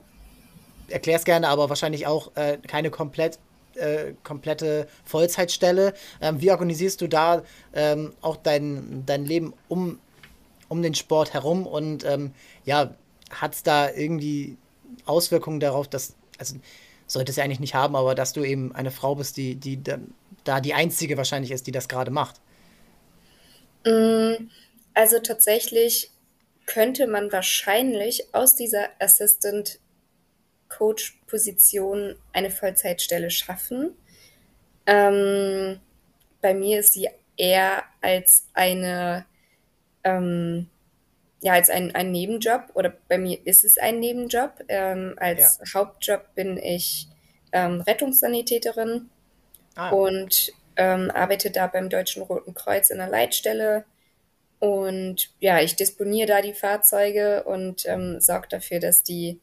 erklär 0.88 1.16
es 1.16 1.24
gerne, 1.24 1.48
aber 1.48 1.68
wahrscheinlich 1.68 2.06
auch 2.06 2.34
äh, 2.36 2.58
keine 2.66 2.90
komplett 2.90 3.38
äh, 3.76 4.12
komplette 4.22 4.86
Vollzeitstelle. 5.04 5.94
Ähm, 6.20 6.40
wie 6.40 6.50
organisierst 6.50 7.00
du 7.00 7.08
da 7.08 7.42
ähm, 7.72 8.12
auch 8.20 8.36
dein, 8.36 9.04
dein 9.06 9.24
Leben 9.24 9.54
um, 9.68 9.98
um 10.68 10.82
den 10.82 10.94
Sport 10.94 11.32
herum 11.32 11.66
und 11.66 12.04
ähm, 12.04 12.32
ja, 12.64 12.94
hat 13.30 13.54
es 13.54 13.62
da 13.62 13.90
irgendwie 13.90 14.56
Auswirkungen 15.06 15.60
darauf, 15.60 15.88
dass, 15.88 16.14
also 16.38 16.56
sollte 17.06 17.30
es 17.30 17.36
ja 17.36 17.44
eigentlich 17.44 17.60
nicht 17.60 17.74
haben, 17.74 17.96
aber 17.96 18.14
dass 18.14 18.32
du 18.32 18.44
eben 18.44 18.74
eine 18.74 18.90
Frau 18.90 19.14
bist, 19.14 19.36
die, 19.36 19.54
die 19.54 19.82
da, 19.82 19.98
da 20.44 20.60
die 20.60 20.74
einzige 20.74 21.16
wahrscheinlich 21.16 21.50
ist, 21.50 21.66
die 21.66 21.72
das 21.72 21.88
gerade 21.88 22.10
macht? 22.10 22.40
Also 24.94 25.18
tatsächlich 25.18 26.10
könnte 26.66 27.06
man 27.06 27.32
wahrscheinlich 27.32 28.34
aus 28.34 28.56
dieser 28.56 28.88
Assistant 28.98 29.78
Coach 30.68 31.18
Position 31.26 32.16
eine 32.32 32.50
Vollzeitstelle 32.50 33.30
schaffen. 33.30 33.94
Ähm, 34.86 35.80
bei 36.40 36.54
mir 36.54 36.80
ist 36.80 36.94
sie 36.94 37.08
eher 37.36 37.84
als 38.00 38.48
eine, 38.54 39.26
ähm, 40.04 40.68
ja, 41.42 41.54
als 41.54 41.70
ein, 41.70 41.94
ein 41.94 42.10
Nebenjob 42.10 42.70
oder 42.74 42.92
bei 43.08 43.18
mir 43.18 43.38
ist 43.44 43.64
es 43.64 43.78
ein 43.78 44.00
Nebenjob. 44.00 44.64
Ähm, 44.68 45.14
als 45.18 45.58
ja. 45.58 45.80
Hauptjob 45.80 46.34
bin 46.34 46.56
ich 46.56 47.08
ähm, 47.52 47.80
Rettungssanitäterin 47.82 49.10
ah. 49.74 49.90
und 49.90 50.52
ähm, 50.76 51.10
arbeite 51.10 51.50
da 51.50 51.66
beim 51.66 51.90
Deutschen 51.90 52.22
Roten 52.22 52.54
Kreuz 52.54 52.90
in 52.90 52.98
der 52.98 53.08
Leitstelle 53.08 53.84
und 54.62 55.34
ja, 55.40 55.60
ich 55.60 55.74
disponiere 55.74 56.28
da 56.28 56.40
die 56.40 56.54
Fahrzeuge 56.54 57.42
und 57.42 57.84
ähm, 57.84 58.20
sorge 58.20 58.46
dafür, 58.48 58.78
dass 58.78 59.02
die 59.02 59.40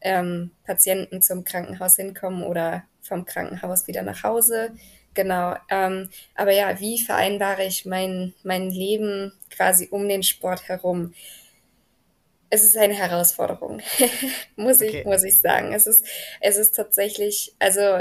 ähm, 0.00 0.50
Patienten 0.64 1.22
zum 1.22 1.44
Krankenhaus 1.44 1.94
hinkommen 1.94 2.42
oder 2.42 2.82
vom 3.00 3.26
Krankenhaus 3.26 3.86
wieder 3.86 4.02
nach 4.02 4.24
Hause. 4.24 4.72
Genau. 5.14 5.54
Ähm, 5.70 6.10
aber 6.34 6.50
ja, 6.50 6.80
wie 6.80 7.00
vereinbare 7.00 7.64
ich 7.64 7.86
mein, 7.86 8.34
mein 8.42 8.68
Leben 8.70 9.32
quasi 9.50 9.86
um 9.92 10.08
den 10.08 10.24
Sport 10.24 10.66
herum? 10.68 11.14
Es 12.50 12.64
ist 12.64 12.76
eine 12.76 12.94
Herausforderung, 12.94 13.80
muss, 14.56 14.82
okay. 14.82 14.98
ich, 14.98 15.04
muss 15.04 15.22
ich 15.22 15.40
sagen. 15.40 15.74
Es 15.74 15.86
ist, 15.86 16.04
es 16.40 16.56
ist 16.56 16.72
tatsächlich, 16.72 17.54
also 17.60 18.00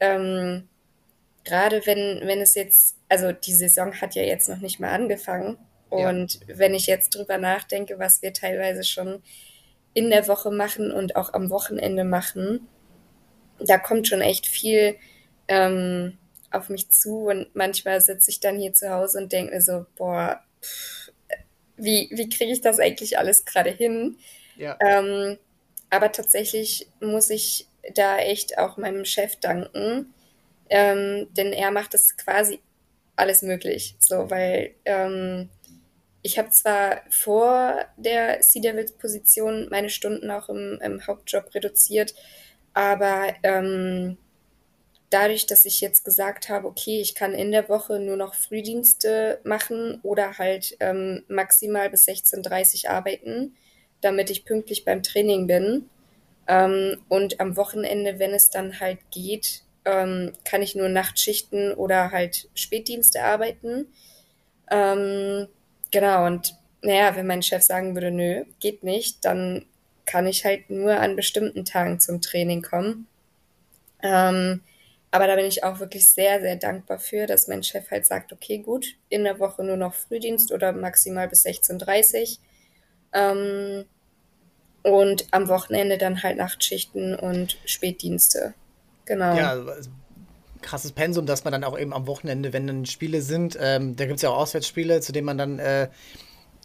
ähm, 0.00 0.66
gerade 1.44 1.84
wenn, 1.84 2.26
wenn 2.26 2.40
es 2.40 2.54
jetzt, 2.54 2.96
also 3.10 3.32
die 3.32 3.54
Saison 3.54 4.00
hat 4.00 4.14
ja 4.14 4.22
jetzt 4.22 4.48
noch 4.48 4.60
nicht 4.60 4.80
mal 4.80 4.94
angefangen. 4.94 5.58
Und 5.88 6.34
ja. 6.34 6.58
wenn 6.58 6.74
ich 6.74 6.86
jetzt 6.86 7.14
drüber 7.14 7.38
nachdenke, 7.38 7.98
was 7.98 8.22
wir 8.22 8.32
teilweise 8.32 8.84
schon 8.84 9.22
in 9.94 10.10
der 10.10 10.28
Woche 10.28 10.50
machen 10.50 10.90
und 10.90 11.16
auch 11.16 11.32
am 11.32 11.50
Wochenende 11.50 12.04
machen, 12.04 12.68
da 13.58 13.78
kommt 13.78 14.08
schon 14.08 14.20
echt 14.20 14.46
viel 14.46 14.96
ähm, 15.48 16.18
auf 16.50 16.68
mich 16.68 16.90
zu 16.90 17.28
und 17.28 17.54
manchmal 17.54 18.00
sitze 18.00 18.30
ich 18.30 18.40
dann 18.40 18.58
hier 18.58 18.74
zu 18.74 18.90
Hause 18.90 19.18
und 19.18 19.32
denke 19.32 19.54
mir 19.54 19.60
so, 19.60 19.86
boah, 19.96 20.42
pff, 20.62 21.12
wie, 21.76 22.10
wie 22.12 22.28
kriege 22.28 22.52
ich 22.52 22.60
das 22.60 22.78
eigentlich 22.78 23.18
alles 23.18 23.44
gerade 23.44 23.70
hin? 23.70 24.18
Ja. 24.56 24.76
Ähm, 24.80 25.38
aber 25.90 26.12
tatsächlich 26.12 26.88
muss 27.00 27.30
ich 27.30 27.68
da 27.94 28.18
echt 28.18 28.58
auch 28.58 28.76
meinem 28.76 29.04
Chef 29.04 29.36
danken, 29.36 30.12
ähm, 30.68 31.28
denn 31.36 31.52
er 31.52 31.70
macht 31.70 31.94
das 31.94 32.16
quasi 32.16 32.60
alles 33.14 33.42
möglich, 33.42 33.96
so, 33.98 34.30
weil 34.30 34.74
ähm, 34.84 35.48
ich 36.26 36.38
habe 36.38 36.50
zwar 36.50 37.02
vor 37.08 37.84
der 37.96 38.42
Sea 38.42 38.60
Devils 38.60 38.92
Position 38.92 39.68
meine 39.70 39.90
Stunden 39.90 40.28
auch 40.32 40.48
im, 40.48 40.80
im 40.82 41.06
Hauptjob 41.06 41.54
reduziert, 41.54 42.14
aber 42.74 43.32
ähm, 43.44 44.18
dadurch, 45.10 45.46
dass 45.46 45.64
ich 45.64 45.80
jetzt 45.80 46.04
gesagt 46.04 46.48
habe, 46.48 46.66
okay, 46.66 47.00
ich 47.00 47.14
kann 47.14 47.32
in 47.32 47.52
der 47.52 47.68
Woche 47.68 48.00
nur 48.00 48.16
noch 48.16 48.34
Frühdienste 48.34 49.40
machen 49.44 50.00
oder 50.02 50.36
halt 50.36 50.76
ähm, 50.80 51.22
maximal 51.28 51.90
bis 51.90 52.08
16.30 52.08 52.86
Uhr 52.86 52.90
arbeiten, 52.90 53.54
damit 54.00 54.28
ich 54.28 54.44
pünktlich 54.44 54.84
beim 54.84 55.04
Training 55.04 55.46
bin. 55.46 55.88
Ähm, 56.48 57.00
und 57.08 57.38
am 57.38 57.56
Wochenende, 57.56 58.18
wenn 58.18 58.32
es 58.32 58.50
dann 58.50 58.80
halt 58.80 58.98
geht, 59.12 59.62
ähm, 59.84 60.32
kann 60.44 60.60
ich 60.60 60.74
nur 60.74 60.88
Nachtschichten 60.88 61.72
oder 61.72 62.10
halt 62.10 62.48
Spätdienste 62.54 63.22
arbeiten. 63.22 63.86
Ähm, 64.72 65.46
Genau, 65.96 66.26
und 66.26 66.54
naja, 66.82 67.16
wenn 67.16 67.26
mein 67.26 67.42
Chef 67.42 67.62
sagen 67.62 67.94
würde, 67.94 68.10
nö, 68.10 68.44
geht 68.60 68.82
nicht, 68.82 69.24
dann 69.24 69.64
kann 70.04 70.26
ich 70.26 70.44
halt 70.44 70.68
nur 70.68 71.00
an 71.00 71.16
bestimmten 71.16 71.64
Tagen 71.64 72.00
zum 72.00 72.20
Training 72.20 72.60
kommen. 72.60 73.06
Ähm, 74.02 74.60
aber 75.10 75.26
da 75.26 75.36
bin 75.36 75.46
ich 75.46 75.64
auch 75.64 75.80
wirklich 75.80 76.04
sehr, 76.04 76.42
sehr 76.42 76.56
dankbar 76.56 76.98
für, 76.98 77.24
dass 77.24 77.48
mein 77.48 77.62
Chef 77.62 77.90
halt 77.90 78.04
sagt, 78.04 78.30
okay, 78.30 78.58
gut, 78.58 78.88
in 79.08 79.24
der 79.24 79.38
Woche 79.38 79.64
nur 79.64 79.78
noch 79.78 79.94
Frühdienst 79.94 80.52
oder 80.52 80.72
maximal 80.72 81.28
bis 81.28 81.46
16.30 81.46 82.20
Uhr. 82.20 82.38
Ähm, 83.14 83.84
und 84.82 85.28
am 85.30 85.48
Wochenende 85.48 85.96
dann 85.96 86.22
halt 86.22 86.36
Nachtschichten 86.36 87.14
und 87.14 87.56
Spätdienste. 87.64 88.52
Genau. 89.06 89.34
Ja, 89.34 89.52
also 89.52 89.88
krasses 90.66 90.92
Pensum, 90.92 91.24
dass 91.24 91.44
man 91.44 91.52
dann 91.52 91.64
auch 91.64 91.78
eben 91.78 91.94
am 91.94 92.06
Wochenende, 92.06 92.52
wenn 92.52 92.66
dann 92.66 92.84
Spiele 92.84 93.22
sind, 93.22 93.56
ähm, 93.60 93.96
da 93.96 94.04
gibt 94.04 94.16
es 94.16 94.22
ja 94.22 94.30
auch 94.30 94.38
Auswärtsspiele, 94.38 95.00
zu 95.00 95.12
denen 95.12 95.24
man 95.24 95.38
dann, 95.38 95.58
äh, 95.58 95.88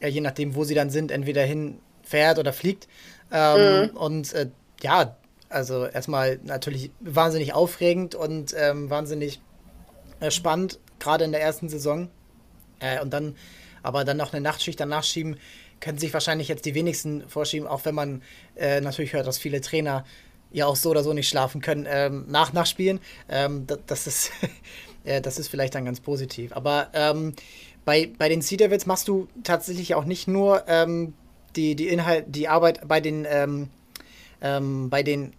je 0.04 0.20
nachdem, 0.20 0.56
wo 0.56 0.64
sie 0.64 0.76
dann 0.76 0.90
sind, 0.90 1.12
entweder 1.12 1.44
hinfährt 1.44 2.40
oder 2.40 2.52
fliegt. 2.52 2.88
Ähm, 3.32 3.92
mhm. 3.92 3.98
Und 3.98 4.34
äh, 4.34 4.50
ja, 4.82 5.16
also 5.48 5.86
erstmal 5.86 6.40
natürlich 6.44 6.92
wahnsinnig 7.00 7.54
aufregend 7.54 8.16
und 8.16 8.54
ähm, 8.58 8.90
wahnsinnig 8.90 9.40
äh, 10.20 10.32
spannend, 10.32 10.80
gerade 11.00 11.24
in 11.24 11.32
der 11.32 11.42
ersten 11.42 11.70
Saison. 11.70 12.10
Äh, 12.80 13.02
und 13.02 13.12
dann, 13.12 13.36
aber 13.84 14.04
dann 14.04 14.18
noch 14.18 14.34
eine 14.34 14.42
Nachtschicht 14.42 14.80
danach 14.80 15.04
schieben, 15.04 15.38
können 15.80 15.98
sich 15.98 16.14
wahrscheinlich 16.14 16.48
jetzt 16.48 16.66
die 16.66 16.76
wenigsten 16.76 17.28
vorschieben, 17.28 17.68
auch 17.68 17.86
wenn 17.86 17.96
man 17.96 18.22
äh, 18.56 18.82
natürlich 18.82 19.14
hört, 19.14 19.28
dass 19.28 19.38
viele 19.38 19.62
Trainer 19.62 20.06
ja 20.52 20.66
auch 20.66 20.76
so 20.76 20.90
oder 20.90 21.04
so 21.04 21.14
nicht 21.14 21.30
schlafen 21.30 21.62
können 21.62 21.88
ähm, 21.90 22.26
nach 22.28 22.54
Nachspielen. 22.54 23.00
Ähm, 23.30 23.68
das, 23.88 24.08
ist, 24.08 24.32
äh, 25.04 25.22
das 25.22 25.40
ist 25.40 25.48
vielleicht 25.48 25.76
dann 25.76 25.86
ganz 25.86 26.00
positiv. 26.00 26.54
Aber 26.54 26.90
ähm, 26.94 27.34
bei, 27.86 28.12
bei 28.18 28.30
den 28.30 28.42
Sea 28.42 28.58
Devils 28.58 28.86
machst 28.86 29.08
du 29.08 29.28
tatsächlich 29.44 29.96
auch 29.96 30.06
nicht 30.06 30.28
nur 30.28 30.64
ähm, 30.68 31.14
die, 31.56 31.76
die 31.76 31.88
Inhalt, 31.88 32.26
die 32.28 32.48
Arbeit 32.48 32.88
bei 32.88 33.02
den, 33.02 33.26
ähm, 33.30 33.70
ähm, 34.42 34.90
bei 34.90 35.04
den 35.04 35.34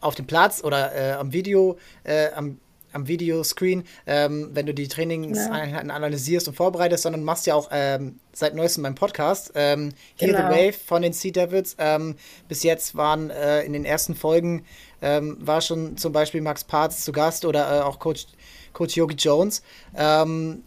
auf 0.00 0.14
dem 0.14 0.26
Platz 0.26 0.62
oder 0.62 0.94
äh, 0.94 1.12
am 1.12 1.32
Video, 1.32 1.78
äh, 2.04 2.30
am, 2.32 2.58
am 2.94 3.08
Videoscreen, 3.08 3.84
ähm, 4.06 4.50
wenn 4.52 4.66
du 4.66 4.74
die 4.74 4.88
Trainingseinheiten 4.88 5.88
ja. 5.88 5.94
analysierst 5.94 6.48
und 6.48 6.54
vorbereitest, 6.54 7.02
sondern 7.02 7.24
machst 7.24 7.46
ja 7.46 7.54
auch 7.54 7.68
ähm, 7.72 8.18
seit 8.32 8.54
neuestem 8.54 8.82
beim 8.82 8.94
Podcast 8.94 9.52
ähm, 9.54 9.92
Hear 10.16 10.32
genau. 10.32 10.52
the 10.52 10.56
Wave 10.56 10.72
von 10.72 11.02
den 11.02 11.12
Sea 11.12 11.32
Devils. 11.32 11.76
Ähm, 11.78 12.16
bis 12.48 12.62
jetzt 12.62 12.96
waren 12.96 13.30
äh, 13.30 13.62
in 13.62 13.72
den 13.72 13.84
ersten 13.84 14.14
Folgen 14.14 14.64
ähm, 15.02 15.36
war 15.40 15.60
schon 15.60 15.96
zum 15.96 16.12
Beispiel 16.12 16.40
Max 16.40 16.64
Parz 16.64 17.04
zu 17.04 17.12
Gast 17.12 17.44
oder 17.44 17.80
äh, 17.80 17.82
auch 17.82 17.98
Coach, 17.98 18.26
Coach 18.72 18.96
Yogi 18.96 19.16
Jones. 19.16 19.62
Ähm, 19.96 20.62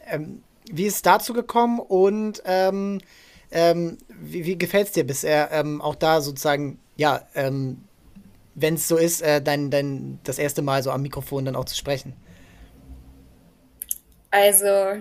wie 0.69 0.85
ist 0.85 0.95
es 0.95 1.01
dazu 1.01 1.33
gekommen 1.33 1.79
und 1.79 2.43
wie, 3.49 4.45
wie 4.45 4.57
gefällt 4.57 4.87
es 4.87 4.93
dir 4.93 5.05
bisher 5.05 5.63
auch 5.79 5.95
da 5.95 6.19
sozusagen, 6.19 6.79
ja, 6.97 7.21
ähm, 7.33 7.77
wenn 8.57 8.73
es 8.73 8.87
so 8.87 8.97
ist, 8.97 9.21
äh, 9.21 9.39
dein, 9.39 9.69
dein, 9.69 10.19
das 10.23 10.39
erste 10.39 10.63
Mal 10.63 10.81
so 10.81 10.89
am 10.89 11.03
Mikrofon 11.03 11.45
dann 11.45 11.55
auch 11.55 11.65
zu 11.65 11.75
sprechen? 11.75 12.13
Also, 14.31 14.99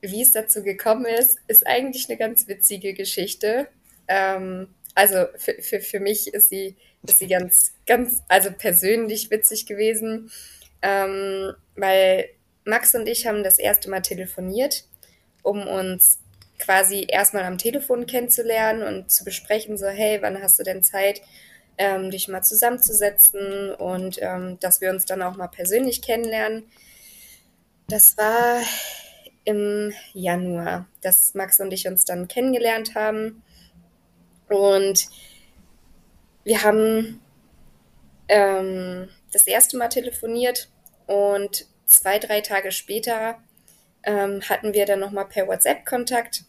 wie 0.00 0.22
es 0.22 0.32
dazu 0.32 0.64
gekommen 0.64 1.06
ist, 1.06 1.38
ist 1.46 1.66
eigentlich 1.66 2.08
eine 2.08 2.18
ganz 2.18 2.48
witzige 2.48 2.94
Geschichte. 2.94 3.68
Ähm, 4.08 4.68
also 4.96 5.26
für, 5.36 5.54
für, 5.62 5.80
für 5.80 6.00
mich 6.00 6.34
ist 6.34 6.48
sie, 6.48 6.74
ist 7.06 7.20
sie 7.20 7.28
ganz, 7.28 7.74
ganz, 7.86 8.22
also 8.28 8.50
persönlich 8.50 9.30
witzig 9.30 9.66
gewesen, 9.66 10.30
ähm, 10.82 11.52
weil 11.76 12.28
Max 12.64 12.92
und 12.96 13.06
ich 13.06 13.26
haben 13.26 13.44
das 13.44 13.60
erste 13.60 13.88
Mal 13.88 14.00
telefoniert, 14.00 14.84
um 15.44 15.68
uns 15.68 16.18
quasi 16.58 17.06
erstmal 17.08 17.44
am 17.44 17.58
Telefon 17.58 18.06
kennenzulernen 18.06 18.82
und 18.82 19.12
zu 19.12 19.22
besprechen, 19.24 19.78
so, 19.78 19.86
hey, 19.86 20.18
wann 20.22 20.42
hast 20.42 20.58
du 20.58 20.64
denn 20.64 20.82
Zeit, 20.82 21.20
ähm, 21.78 22.10
dich 22.10 22.28
mal 22.28 22.42
zusammenzusetzen 22.42 23.74
und 23.74 24.18
ähm, 24.22 24.58
dass 24.60 24.80
wir 24.80 24.90
uns 24.90 25.04
dann 25.04 25.22
auch 25.22 25.36
mal 25.36 25.48
persönlich 25.48 26.02
kennenlernen. 26.02 26.64
Das 27.88 28.16
war 28.16 28.60
im 29.44 29.92
Januar, 30.12 30.86
dass 31.02 31.34
Max 31.34 31.60
und 31.60 31.72
ich 31.72 31.86
uns 31.86 32.04
dann 32.04 32.28
kennengelernt 32.28 32.94
haben. 32.94 33.42
Und 34.48 35.06
wir 36.44 36.62
haben 36.62 37.20
ähm, 38.28 39.08
das 39.32 39.46
erste 39.46 39.76
Mal 39.76 39.88
telefoniert 39.88 40.68
und 41.06 41.66
zwei, 41.86 42.18
drei 42.18 42.40
Tage 42.40 42.72
später 42.72 43.38
ähm, 44.02 44.42
hatten 44.48 44.72
wir 44.74 44.86
dann 44.86 45.00
nochmal 45.00 45.26
per 45.26 45.46
WhatsApp 45.46 45.84
Kontakt. 45.84 46.44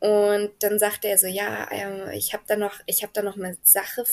Und 0.00 0.50
dann 0.60 0.78
sagte 0.78 1.08
er 1.08 1.18
so, 1.18 1.26
ja, 1.26 1.68
äh, 1.70 2.16
ich 2.16 2.32
habe 2.32 2.44
da 2.46 2.56
noch, 2.56 2.80
ich 2.86 3.02
habe 3.02 3.12
da 3.12 3.22
noch 3.22 3.36
eine 3.36 3.56
Sache, 3.62 4.04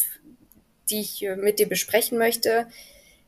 die 0.92 1.02
ich 1.02 1.26
mit 1.38 1.60
dir 1.60 1.68
besprechen 1.68 2.18
möchte. 2.18 2.68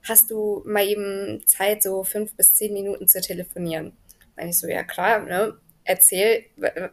Hast 0.04 0.32
du 0.32 0.62
mal 0.66 0.86
eben 0.86 1.44
Zeit, 1.48 1.82
so 1.82 2.04
fünf 2.04 2.36
bis 2.36 2.54
zehn 2.54 2.74
Minuten 2.74 3.08
zu 3.08 3.22
telefonieren? 3.22 3.96
Meine 4.36 4.50
ich 4.50 4.60
so, 4.60 4.68
ja 4.68 4.84
klar, 4.84 5.20
ne? 5.22 5.58
Erzähl, 5.86 6.46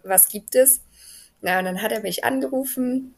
was 0.03 0.29
gibt 0.29 0.55
es? 0.55 0.83
Na, 1.41 1.59
und 1.59 1.65
dann 1.65 1.83
hat 1.83 1.93
er 1.93 2.01
mich 2.01 2.25
angerufen, 2.25 3.15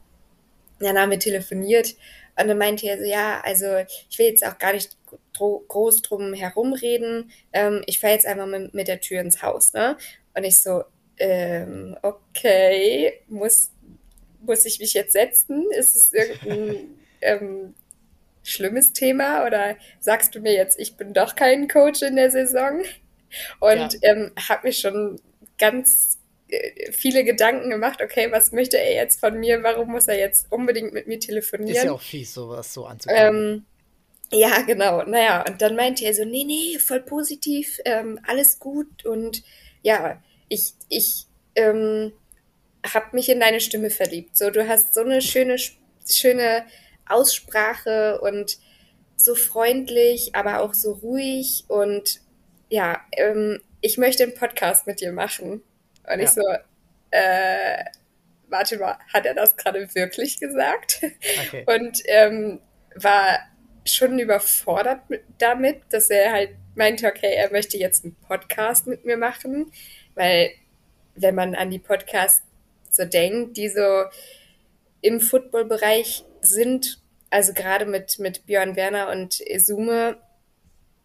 dann 0.79 0.99
haben 0.99 1.11
wir 1.11 1.19
telefoniert 1.19 1.97
und 2.39 2.49
dann 2.49 2.59
meinte 2.59 2.87
er 2.87 2.99
so, 2.99 3.05
ja, 3.05 3.41
also 3.45 3.67
ich 4.09 4.19
will 4.19 4.27
jetzt 4.27 4.47
auch 4.47 4.59
gar 4.59 4.73
nicht 4.73 4.97
groß 5.35 6.03
drum 6.03 6.33
herumreden. 6.33 7.31
Ähm, 7.53 7.83
ich 7.87 8.01
fahre 8.01 8.15
jetzt 8.15 8.27
einfach 8.27 8.47
mit, 8.47 8.73
mit, 8.75 8.89
der 8.89 9.01
Tür 9.01 9.21
ins 9.21 9.43
Haus. 9.43 9.73
Ne? 9.75 9.97
Und 10.35 10.45
ich 10.45 10.59
so, 10.59 10.85
ähm, 11.19 11.97
okay, 12.03 13.21
muss, 13.29 13.71
muss 14.41 14.65
ich 14.65 14.79
mich 14.79 14.95
jetzt 14.95 15.13
setzen? 15.13 15.67
Ist 15.73 15.97
es 15.97 16.13
irgendein 16.49 17.02
ähm, 17.23 17.75
schlimmes 18.43 18.93
Thema? 18.93 19.47
Oder 19.47 19.77
sagst 20.01 20.35
du 20.35 20.41
mir 20.41 20.53
jetzt, 20.53 20.79
ich 20.79 20.97
bin 20.97 21.13
doch 21.13 21.37
kein 21.37 21.69
Coach 21.69 22.03
in 22.03 22.17
der 22.17 22.31
Saison? 22.31 22.83
Und 23.61 23.95
ja. 23.95 23.99
ähm, 24.03 24.33
habe 24.49 24.69
mir 24.69 24.73
schon 24.73 25.21
ganz 25.59 26.19
äh, 26.49 26.93
viele 26.93 27.25
Gedanken 27.25 27.71
gemacht, 27.71 28.01
okay, 28.03 28.31
was 28.31 28.53
möchte 28.53 28.79
er 28.79 28.95
jetzt 28.95 29.21
von 29.21 29.39
mir, 29.39 29.63
warum 29.63 29.91
muss 29.91 30.09
er 30.09 30.19
jetzt 30.19 30.51
unbedingt 30.51 30.93
mit 30.93 31.07
mir 31.07 31.19
telefonieren? 31.19 31.77
Ist 31.77 31.85
ja 31.85 31.93
auch 31.93 32.01
fies, 32.01 32.35
sowas 32.35 32.75
so 32.75 32.85
anzugucken. 32.85 33.25
Ähm, 33.25 33.67
ja, 34.33 34.63
genau. 34.63 35.03
Naja, 35.05 35.45
und 35.47 35.61
dann 35.61 35.77
meinte 35.77 36.05
er 36.05 36.15
so, 36.15 36.25
nee, 36.25 36.45
nee, 36.45 36.79
voll 36.79 37.01
positiv, 37.01 37.81
ähm, 37.85 38.19
alles 38.27 38.59
gut. 38.59 39.05
Und 39.05 39.43
ja, 39.83 40.23
ich, 40.49 40.75
ich 40.89 41.27
ähm, 41.55 42.13
habe 42.87 43.07
mich 43.13 43.29
in 43.29 43.41
deine 43.41 43.61
Stimme 43.61 43.91
verliebt. 43.91 44.37
So, 44.37 44.51
du 44.51 44.67
hast 44.67 44.95
so 44.95 45.01
eine 45.03 45.21
schöne, 45.21 45.57
schöne 46.07 46.65
Aussprache 47.13 48.21
und 48.21 48.59
so 49.17 49.35
freundlich, 49.35 50.35
aber 50.35 50.61
auch 50.61 50.75
so 50.75 50.93
ruhig. 50.93 51.65
Und 51.69 52.21
ja, 52.69 53.01
ähm, 53.13 53.61
ich 53.81 53.99
möchte 53.99 54.23
einen 54.23 54.35
Podcast 54.35 54.87
mit 54.87 55.01
dir 55.01 55.13
machen. 55.13 55.63
Und 56.11 56.19
ja. 56.19 56.25
ich 56.25 56.31
so, 56.31 56.43
äh, 57.11 57.85
warte 58.49 58.79
mal, 58.79 58.99
hat 59.13 59.27
er 59.27 59.35
das 59.35 59.57
gerade 59.57 59.95
wirklich 59.95 60.39
gesagt? 60.39 61.01
Okay. 61.47 61.65
Und 61.75 62.03
ähm, 62.07 62.61
war 62.95 63.39
schon 63.85 64.19
überfordert 64.19 65.09
mit, 65.11 65.23
damit, 65.39 65.83
dass 65.91 66.11
er 66.11 66.33
halt 66.33 66.51
meinte, 66.75 67.07
okay, 67.07 67.35
er 67.35 67.51
möchte 67.51 67.77
jetzt 67.77 68.05
einen 68.05 68.15
Podcast 68.15 68.87
mit 68.87 69.05
mir 69.05 69.17
machen, 69.17 69.73
weil 70.15 70.51
wenn 71.15 71.35
man 71.35 71.55
an 71.55 71.71
die 71.71 71.79
Podcasts 71.79 72.43
so 72.91 73.05
denkt, 73.05 73.57
die 73.57 73.69
so 73.69 74.05
im 75.01 75.21
Football-Bereich 75.21 76.25
sind, 76.41 77.02
also 77.33 77.55
gerade 77.55 77.87
mit, 77.87 78.19
mit 78.19 78.45
Björn 78.45 78.77
Werner 78.77 79.11
und 79.11 79.43
Sume, 79.59 80.19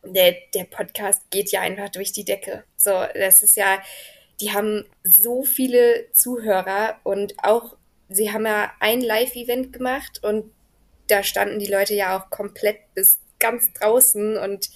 der, 0.03 0.35
der 0.53 0.65
Podcast 0.65 1.29
geht 1.31 1.51
ja 1.51 1.61
einfach 1.61 1.89
durch 1.89 2.11
die 2.11 2.25
Decke. 2.25 2.65
So, 2.75 2.91
das 3.13 3.43
ist 3.43 3.55
ja, 3.55 3.79
die 4.41 4.51
haben 4.51 4.85
so 5.03 5.43
viele 5.43 6.11
Zuhörer 6.11 6.99
und 7.03 7.33
auch, 7.43 7.77
sie 8.09 8.33
haben 8.33 8.45
ja 8.45 8.71
ein 8.81 9.01
Live-Event 9.01 9.71
gemacht 9.71 10.21
und 10.21 10.51
da 11.07 11.23
standen 11.23 11.59
die 11.59 11.71
Leute 11.71 11.93
ja 11.93 12.19
auch 12.19 12.29
komplett 12.29 12.93
bis 12.93 13.19
ganz 13.39 13.71
draußen 13.73 14.37
und 14.37 14.69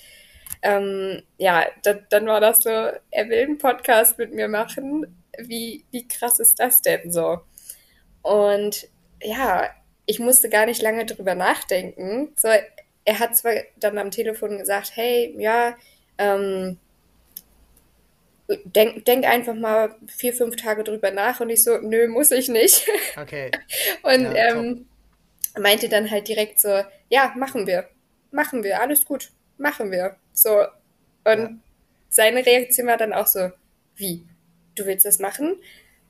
ähm, 0.62 1.22
ja, 1.38 1.66
da, 1.84 1.94
dann 1.94 2.28
war 2.28 2.40
das 2.40 2.64
so, 2.64 2.70
er 2.70 3.30
will 3.30 3.44
einen 3.44 3.58
Podcast 3.58 4.18
mit 4.18 4.34
mir 4.34 4.48
machen. 4.48 5.22
Wie, 5.38 5.86
wie 5.92 6.08
krass 6.08 6.40
ist 6.40 6.60
das 6.60 6.82
denn 6.82 7.12
so? 7.12 7.42
Und 8.22 8.88
ja, 9.22 9.70
ich 10.12 10.20
musste 10.20 10.50
gar 10.50 10.66
nicht 10.66 10.82
lange 10.82 11.06
drüber 11.06 11.36
nachdenken. 11.36 12.34
So, 12.36 12.50
er 13.06 13.20
hat 13.20 13.38
zwar 13.38 13.54
dann 13.78 13.98
am 13.98 14.12
Telefon 14.12 14.58
gesagt, 14.58 14.92
hey, 14.96 15.34
ja, 15.38 15.78
ähm, 16.18 16.78
denk, 18.66 19.06
denk 19.06 19.26
einfach 19.26 19.56
mal 19.56 19.96
vier, 20.08 20.34
fünf 20.34 20.58
Tage 20.58 20.84
drüber 20.84 21.12
nach 21.12 21.40
und 21.40 21.50
ich 21.50 21.64
so, 21.64 21.78
nö, 21.78 22.10
muss 22.10 22.32
ich 22.32 22.50
nicht. 22.50 22.88
Okay. 23.18 23.52
und 24.04 24.24
ja, 24.36 24.56
ähm, 24.56 24.86
meinte 25.58 25.88
dann 25.88 26.12
halt 26.12 26.28
direkt 26.28 26.60
so, 26.60 26.82
ja, 27.10 27.34
machen 27.38 27.68
wir, 27.68 27.88
machen 28.32 28.66
wir, 28.66 28.82
alles 28.82 29.06
gut, 29.06 29.32
machen 29.58 29.92
wir. 29.92 30.18
So. 30.34 30.60
Und 31.24 31.40
ja. 31.40 31.50
seine 32.10 32.46
Reaktion 32.46 32.88
war 32.88 32.98
dann 32.98 33.14
auch 33.14 33.28
so, 33.28 33.50
wie, 33.96 34.26
du 34.76 34.86
willst 34.86 35.06
das 35.06 35.20
machen? 35.20 35.56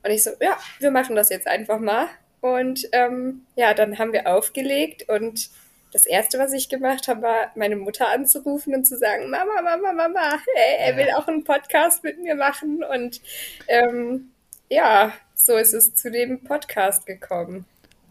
Und 0.04 0.10
ich 0.10 0.24
so, 0.24 0.32
ja, 0.42 0.58
wir 0.80 0.90
machen 0.90 1.16
das 1.16 1.30
jetzt 1.30 1.48
einfach 1.48 1.80
mal. 1.80 2.08
Und 2.42 2.88
ähm, 2.92 3.46
ja, 3.56 3.74
dann 3.74 4.00
haben 4.00 4.14
wir 4.14 4.28
aufgelegt 4.28 5.08
und 5.08 5.50
das 5.94 6.06
erste, 6.06 6.40
was 6.40 6.54
ich 6.54 6.70
gemacht 6.70 7.08
habe, 7.08 7.22
war, 7.22 7.52
meine 7.56 7.76
Mutter 7.76 8.10
anzurufen 8.10 8.74
und 8.74 8.86
zu 8.86 8.98
sagen, 8.98 9.30
Mama, 9.30 9.62
Mama, 9.62 9.92
Mama, 9.92 10.38
hey, 10.56 10.78
er 10.80 10.98
will 10.98 11.12
auch 11.16 11.28
einen 11.28 11.44
Podcast 11.44 12.04
mit 12.04 12.20
mir 12.22 12.36
machen. 12.36 12.84
Und 12.84 13.22
ähm, 13.68 14.32
ja, 14.70 15.12
so 15.36 15.58
ist 15.58 15.74
es 15.74 15.94
zu 15.94 16.10
dem 16.10 16.44
Podcast 16.44 17.06
gekommen. 17.06 17.66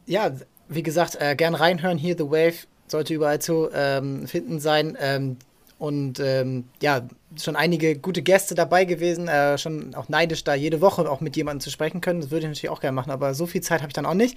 Ja, 0.07 0.31
wie 0.69 0.83
gesagt, 0.83 1.16
äh, 1.21 1.35
gern 1.35 1.55
reinhören 1.55 1.97
hier. 1.97 2.16
The 2.19 2.31
Wave 2.31 2.66
sollte 2.87 3.14
überall 3.14 3.40
zu 3.40 3.71
ähm, 3.73 4.27
finden 4.27 4.61
sein. 4.61 4.97
Ähm, 5.01 5.38
und 5.79 6.21
ähm, 6.21 6.64
ja, 6.83 7.09
schon 7.38 7.57
einige 7.57 7.97
gute 7.97 8.23
Gäste 8.23 8.55
dabei 8.55 8.85
gewesen. 8.85 9.29
Äh, 9.29 9.59
schon 9.59 9.95
auch 9.95 10.09
neidisch, 10.09 10.45
da 10.45 10.55
jede 10.55 10.81
Woche 10.81 11.09
auch 11.11 11.21
mit 11.21 11.37
jemandem 11.37 11.61
zu 11.61 11.71
sprechen 11.71 12.01
können. 12.01 12.21
Das 12.21 12.31
würde 12.31 12.47
ich 12.47 12.49
natürlich 12.49 12.71
auch 12.71 12.81
gerne 12.81 12.95
machen, 12.95 13.11
aber 13.11 13.35
so 13.35 13.47
viel 13.47 13.61
Zeit 13.61 13.81
habe 13.81 13.90
ich 13.90 13.95
dann 13.95 14.07
auch 14.07 14.14
nicht. 14.14 14.37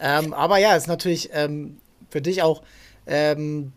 Ähm, 0.00 0.32
aber 0.32 0.58
ja, 0.58 0.76
ist 0.76 0.88
natürlich 0.88 1.30
ähm, 1.32 1.78
für 2.10 2.20
dich 2.20 2.42
auch 2.42 2.62
ähm, 3.06 3.72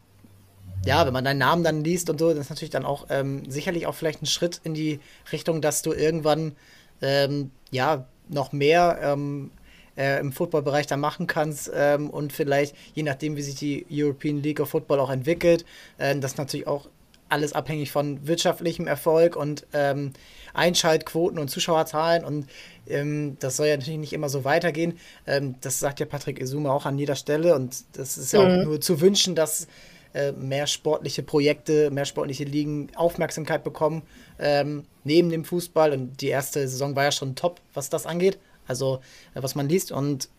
ja, 0.85 1.05
wenn 1.05 1.13
man 1.13 1.25
deinen 1.25 1.39
Namen 1.39 1.63
dann 1.63 1.83
liest 1.83 2.09
und 2.09 2.19
so, 2.19 2.29
das 2.29 2.39
ist 2.39 2.49
natürlich 2.49 2.69
dann 2.69 2.85
auch 2.85 3.07
ähm, 3.09 3.43
sicherlich 3.49 3.85
auch 3.85 3.95
vielleicht 3.95 4.21
ein 4.21 4.27
Schritt 4.27 4.61
in 4.63 4.73
die 4.73 4.99
Richtung, 5.31 5.61
dass 5.61 5.81
du 5.81 5.91
irgendwann 5.91 6.55
ähm, 7.01 7.51
ja 7.71 8.05
noch 8.29 8.51
mehr 8.51 8.99
ähm, 9.01 9.51
äh, 9.97 10.19
im 10.19 10.31
Footballbereich 10.31 10.87
da 10.87 10.97
machen 10.97 11.27
kannst 11.27 11.69
ähm, 11.73 12.09
und 12.09 12.31
vielleicht, 12.31 12.75
je 12.93 13.03
nachdem, 13.03 13.35
wie 13.35 13.41
sich 13.41 13.55
die 13.55 13.85
European 13.91 14.41
League 14.41 14.59
of 14.59 14.69
Football 14.69 14.99
auch 14.99 15.09
entwickelt, 15.09 15.65
äh, 15.97 16.17
das 16.17 16.37
natürlich 16.37 16.67
auch 16.67 16.87
alles 17.29 17.53
abhängig 17.53 17.91
von 17.91 18.27
wirtschaftlichem 18.27 18.87
Erfolg 18.87 19.35
und 19.35 19.65
ähm, 19.73 20.13
Einschaltquoten 20.53 21.39
und 21.39 21.49
Zuschauerzahlen 21.49 22.25
und 22.25 22.47
ähm, 22.87 23.37
das 23.39 23.57
soll 23.57 23.67
ja 23.67 23.77
natürlich 23.77 23.99
nicht 23.99 24.13
immer 24.13 24.29
so 24.29 24.43
weitergehen. 24.43 24.97
Ähm, 25.27 25.55
das 25.61 25.79
sagt 25.79 25.99
ja 25.99 26.05
Patrick 26.05 26.39
Izuma 26.39 26.71
auch 26.71 26.85
an 26.85 26.97
jeder 26.97 27.15
Stelle 27.15 27.55
und 27.55 27.83
das 27.93 28.17
ist 28.17 28.33
ja 28.33 28.41
mhm. 28.41 28.45
auch 28.45 28.65
nur 28.65 28.81
zu 28.81 28.99
wünschen, 29.01 29.35
dass 29.35 29.67
äh, 30.11 30.31
mehr 30.31 30.65
sportliche 30.65 31.21
Projekte, 31.21 31.91
mehr 31.91 32.05
sportliche 32.05 32.43
Ligen 32.43 32.89
Aufmerksamkeit 32.95 33.63
bekommen, 33.63 34.01
ähm, 34.39 34.85
neben 35.03 35.29
dem 35.29 35.45
Fußball. 35.45 35.91
Und 35.91 36.21
die 36.21 36.29
erste 36.29 36.67
Saison 36.67 36.95
war 36.95 37.03
ja 37.03 37.11
schon 37.11 37.35
top, 37.35 37.61
was 37.75 37.91
das 37.91 38.07
angeht. 38.07 38.39
Also, 38.67 39.01
äh, 39.35 39.43
was 39.43 39.53
man 39.53 39.69
liest. 39.69 39.91
Und 39.91 40.29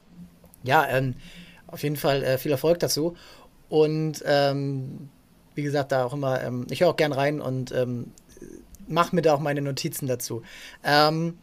ja, 0.64 0.88
ähm, 0.88 1.14
auf 1.68 1.84
jeden 1.84 1.94
Fall 1.94 2.24
äh, 2.24 2.38
viel 2.38 2.50
Erfolg 2.50 2.80
dazu. 2.80 3.16
Und 3.68 4.24
ähm, 4.26 5.08
wie 5.60 5.64
gesagt, 5.64 5.92
da 5.92 6.04
auch 6.06 6.14
immer, 6.14 6.42
ähm, 6.42 6.66
ich 6.70 6.80
höre 6.80 6.88
auch 6.88 6.96
gern 6.96 7.12
rein 7.12 7.42
und 7.42 7.70
ähm, 7.72 8.12
mache 8.88 9.14
mir 9.14 9.20
da 9.20 9.34
auch 9.34 9.40
meine 9.40 9.60
Notizen 9.60 10.06
dazu. 10.06 10.42
Ähm, 10.82 11.36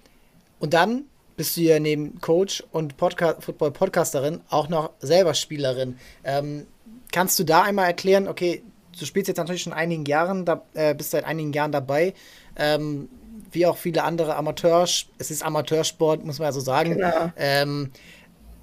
und 0.58 0.74
dann 0.74 1.04
bist 1.36 1.56
du 1.56 1.62
ja 1.62 1.80
neben 1.80 2.20
Coach 2.20 2.64
und 2.72 2.98
Podca 2.98 3.36
Football-Podcasterin 3.40 4.42
auch 4.50 4.70
noch 4.70 4.90
selber 5.00 5.36
Spielerin. 5.36 6.00
Ähm, 6.24 6.66
kannst 7.12 7.38
du 7.38 7.44
da 7.44 7.62
einmal 7.62 7.86
erklären, 7.86 8.28
okay, 8.28 8.64
du 9.00 9.06
spielst 9.06 9.28
jetzt 9.28 9.38
natürlich 9.38 9.62
schon 9.62 9.74
einigen 9.74 10.06
Jahren, 10.06 10.46
da, 10.46 10.64
äh, 10.74 10.96
bist 10.96 11.12
seit 11.12 11.26
einigen 11.26 11.54
Jahren 11.54 11.72
dabei, 11.72 12.16
ähm, 12.56 13.08
wie 13.52 13.68
auch 13.68 13.78
viele 13.78 14.04
andere 14.04 14.36
Amateurs, 14.36 15.06
es 15.20 15.30
ist 15.30 15.44
Amateursport, 15.46 16.26
muss 16.26 16.40
man 16.40 16.48
ja 16.48 16.52
so 16.52 16.60
sagen. 16.60 16.96
Genau. 16.96 17.32
Ähm, 17.38 17.92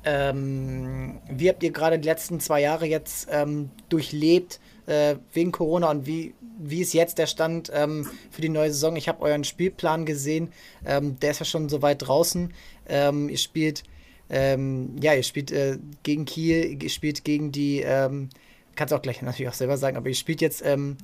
ähm, 0.05 1.21
wie 1.31 1.49
habt 1.49 1.63
ihr 1.63 1.71
gerade 1.71 1.99
die 2.01 2.09
letzten 2.09 2.41
zwei 2.41 2.61
Jahre 2.61 2.87
jetzt 2.87 3.29
ähm, 3.31 3.71
durchlebt 3.89 4.59
äh, 4.87 5.17
wegen 5.33 5.53
Corona 5.53 5.91
und 5.91 6.07
wie, 6.07 6.35
wie 6.59 6.81
ist 6.81 6.93
jetzt 6.93 7.19
der 7.19 7.27
Stand 7.27 7.71
ähm, 7.75 8.09
für 8.31 8.43
die 8.43 8.49
neue 8.49 8.71
Saison? 8.71 8.97
Ich 8.97 9.09
habe 9.09 9.23
euren 9.23 9.45
Spielplan 9.45 10.05
gesehen, 10.07 10.53
ähm, 10.85 11.19
der 11.21 11.33
ist 11.33 11.41
ja 11.41 11.47
schon 11.47 11.69
so 11.69 11.83
weit 11.83 12.07
draußen. 12.07 12.53
Ähm, 12.89 13.29
ihr 13.29 13.39
spielt 13.39 13.85
ähm, 14.31 14.97
ja, 15.01 15.15
ihr 15.15 15.23
spielt 15.23 15.53
äh, 15.53 15.79
gegen 16.03 16.25
Kiel, 16.25 16.83
ihr 16.83 16.89
spielt 16.89 17.25
gegen 17.25 17.53
die, 17.53 17.81
ähm, 17.81 18.31
kannst 18.75 18.95
auch 18.95 19.03
gleich 19.03 19.21
natürlich 19.21 19.51
auch 19.51 19.55
selber 19.55 19.77
sagen, 19.77 19.97
aber 19.97 20.09
ihr 20.09 20.15
spielt 20.15 20.41
jetzt 20.41 20.65
ähm, 20.65 20.97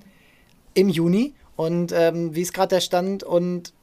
im 0.74 0.88
Juni 0.88 1.34
und 1.56 1.90
wie 1.90 2.40
ist 2.40 2.54
gerade 2.54 2.76
der 2.76 2.80
Stand 2.80 3.22
und 3.22 3.74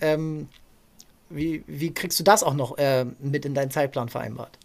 wie, 0.00 1.62
wie 1.68 1.94
kriegst 1.94 2.18
du 2.18 2.24
das 2.24 2.42
auch 2.42 2.54
noch 2.54 2.76
äh, 2.78 3.04
mit 3.20 3.44
in 3.44 3.54
deinen 3.54 3.70
Zeitplan 3.70 4.08
vereinbart? 4.08 4.58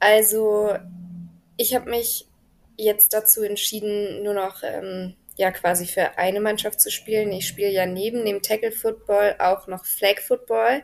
Also, 0.00 0.74
ich 1.56 1.74
habe 1.74 1.90
mich 1.90 2.26
jetzt 2.76 3.12
dazu 3.12 3.42
entschieden, 3.42 4.22
nur 4.22 4.34
noch 4.34 4.62
ähm, 4.62 5.14
ja 5.36 5.50
quasi 5.50 5.86
für 5.86 6.18
eine 6.18 6.40
Mannschaft 6.40 6.80
zu 6.80 6.90
spielen. 6.90 7.32
Ich 7.32 7.46
spiele 7.46 7.70
ja 7.70 7.86
neben 7.86 8.24
dem 8.24 8.42
Tackle 8.42 8.72
Football 8.72 9.36
auch 9.38 9.66
noch 9.66 9.84
Flag 9.84 10.20
Football. 10.20 10.82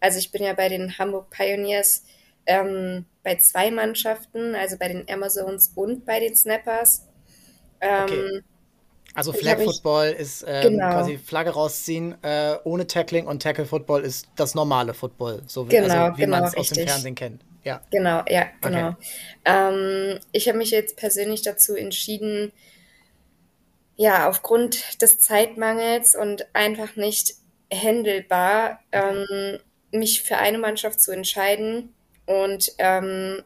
Also 0.00 0.18
ich 0.18 0.32
bin 0.32 0.42
ja 0.42 0.52
bei 0.52 0.68
den 0.68 0.98
Hamburg 0.98 1.30
Pioneers 1.30 2.04
ähm, 2.46 3.06
bei 3.22 3.36
zwei 3.36 3.70
Mannschaften, 3.70 4.54
also 4.54 4.76
bei 4.76 4.88
den 4.88 5.08
Amazons 5.08 5.72
und 5.74 6.04
bei 6.04 6.18
den 6.18 6.34
Snappers. 6.34 7.06
Ähm, 7.80 8.04
okay. 8.04 8.42
Also 9.14 9.32
Flag 9.32 9.60
Football 9.60 10.08
ist 10.18 10.44
ähm, 10.46 10.72
genau. 10.72 10.90
quasi 10.90 11.18
Flagge 11.18 11.50
rausziehen 11.50 12.16
äh, 12.22 12.56
ohne 12.64 12.86
Tackling 12.86 13.26
und 13.26 13.42
Tackle 13.42 13.66
Football 13.66 14.02
ist 14.02 14.26
das 14.36 14.54
normale 14.54 14.94
Football, 14.94 15.42
so 15.46 15.66
wie, 15.66 15.70
genau, 15.70 16.06
also, 16.06 16.16
wie 16.16 16.22
genau, 16.22 16.38
man 16.38 16.44
es 16.46 16.56
aus 16.56 16.70
dem 16.70 16.86
Fernsehen 16.86 17.14
kennt. 17.14 17.44
Ja. 17.64 17.80
Genau, 17.90 18.24
ja, 18.28 18.46
genau. 18.60 18.88
Okay. 18.88 18.96
Ähm, 19.44 20.20
ich 20.32 20.48
habe 20.48 20.58
mich 20.58 20.70
jetzt 20.70 20.96
persönlich 20.96 21.42
dazu 21.42 21.76
entschieden, 21.76 22.52
ja, 23.96 24.28
aufgrund 24.28 25.00
des 25.00 25.20
Zeitmangels 25.20 26.14
und 26.14 26.46
einfach 26.54 26.96
nicht 26.96 27.34
händelbar, 27.70 28.80
ähm, 28.90 29.58
mich 29.92 30.22
für 30.22 30.38
eine 30.38 30.58
Mannschaft 30.58 31.00
zu 31.00 31.12
entscheiden. 31.12 31.94
Und 32.26 32.72
ähm, 32.78 33.42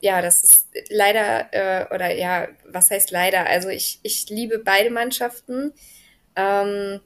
ja, 0.00 0.20
das 0.20 0.42
ist 0.42 0.68
leider, 0.88 1.52
äh, 1.52 1.94
oder 1.94 2.12
ja, 2.14 2.48
was 2.64 2.90
heißt 2.90 3.10
leider? 3.10 3.46
Also 3.46 3.68
ich, 3.68 4.00
ich 4.02 4.28
liebe 4.28 4.58
beide 4.58 4.90
Mannschaften, 4.90 5.72
ähm, 6.36 7.00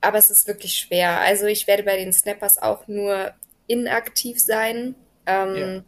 aber 0.00 0.18
es 0.18 0.30
ist 0.30 0.46
wirklich 0.46 0.74
schwer. 0.78 1.20
Also 1.20 1.46
ich 1.46 1.66
werde 1.66 1.82
bei 1.82 1.96
den 1.96 2.12
Snappers 2.12 2.58
auch 2.58 2.86
nur 2.86 3.32
inaktiv 3.66 4.40
sein. 4.40 4.94
Ähm, 5.28 5.56
ja. 5.56 5.84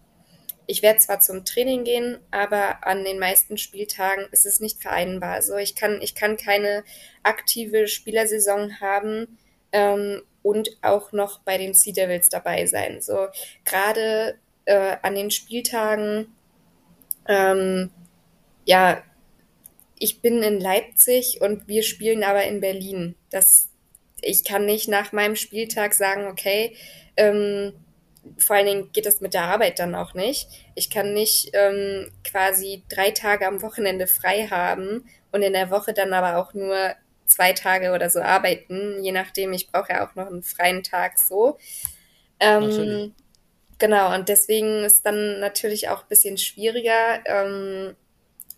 Ich 0.66 0.82
werde 0.82 1.00
zwar 1.00 1.18
zum 1.18 1.44
Training 1.44 1.82
gehen, 1.82 2.18
aber 2.30 2.86
an 2.86 3.02
den 3.02 3.18
meisten 3.18 3.58
Spieltagen 3.58 4.26
ist 4.30 4.46
es 4.46 4.60
nicht 4.60 4.80
vereinbar. 4.80 5.32
Also 5.32 5.56
ich 5.56 5.74
kann, 5.74 6.00
ich 6.00 6.14
kann 6.14 6.36
keine 6.36 6.84
aktive 7.24 7.88
Spielersaison 7.88 8.80
haben 8.80 9.38
ähm, 9.72 10.22
und 10.42 10.70
auch 10.82 11.10
noch 11.10 11.40
bei 11.40 11.58
den 11.58 11.74
Sea 11.74 11.92
Devils 11.92 12.28
dabei 12.28 12.66
sein. 12.66 13.00
So 13.00 13.26
gerade 13.64 14.38
äh, 14.66 14.96
an 15.02 15.16
den 15.16 15.32
Spieltagen, 15.32 16.36
ähm, 17.26 17.90
ja, 18.64 19.02
ich 19.98 20.22
bin 20.22 20.42
in 20.44 20.60
Leipzig 20.60 21.40
und 21.40 21.66
wir 21.66 21.82
spielen 21.82 22.22
aber 22.22 22.44
in 22.44 22.60
Berlin. 22.60 23.16
Das, 23.30 23.70
ich 24.22 24.44
kann 24.44 24.66
nicht 24.66 24.88
nach 24.88 25.10
meinem 25.10 25.34
Spieltag 25.34 25.94
sagen, 25.94 26.28
okay, 26.28 26.76
ähm, 27.16 27.72
vor 28.38 28.56
allen 28.56 28.66
Dingen 28.66 28.92
geht 28.92 29.06
das 29.06 29.20
mit 29.20 29.34
der 29.34 29.44
Arbeit 29.44 29.78
dann 29.78 29.94
auch 29.94 30.14
nicht. 30.14 30.48
Ich 30.74 30.90
kann 30.90 31.14
nicht 31.14 31.50
ähm, 31.54 32.10
quasi 32.24 32.82
drei 32.88 33.10
Tage 33.10 33.46
am 33.46 33.62
Wochenende 33.62 34.06
frei 34.06 34.46
haben 34.50 35.08
und 35.32 35.42
in 35.42 35.52
der 35.52 35.70
Woche 35.70 35.92
dann 35.92 36.12
aber 36.12 36.36
auch 36.38 36.54
nur 36.54 36.94
zwei 37.26 37.52
Tage 37.52 37.92
oder 37.92 38.10
so 38.10 38.20
arbeiten, 38.20 39.02
je 39.02 39.12
nachdem. 39.12 39.52
Ich 39.52 39.70
brauche 39.70 39.92
ja 39.92 40.06
auch 40.06 40.14
noch 40.16 40.26
einen 40.26 40.42
freien 40.42 40.82
Tag 40.82 41.18
so. 41.18 41.58
Ähm, 42.40 43.14
genau, 43.78 44.14
und 44.14 44.28
deswegen 44.28 44.84
ist 44.84 45.06
dann 45.06 45.40
natürlich 45.40 45.88
auch 45.88 46.02
ein 46.02 46.08
bisschen 46.08 46.38
schwieriger. 46.38 47.20
Ähm, 47.26 47.96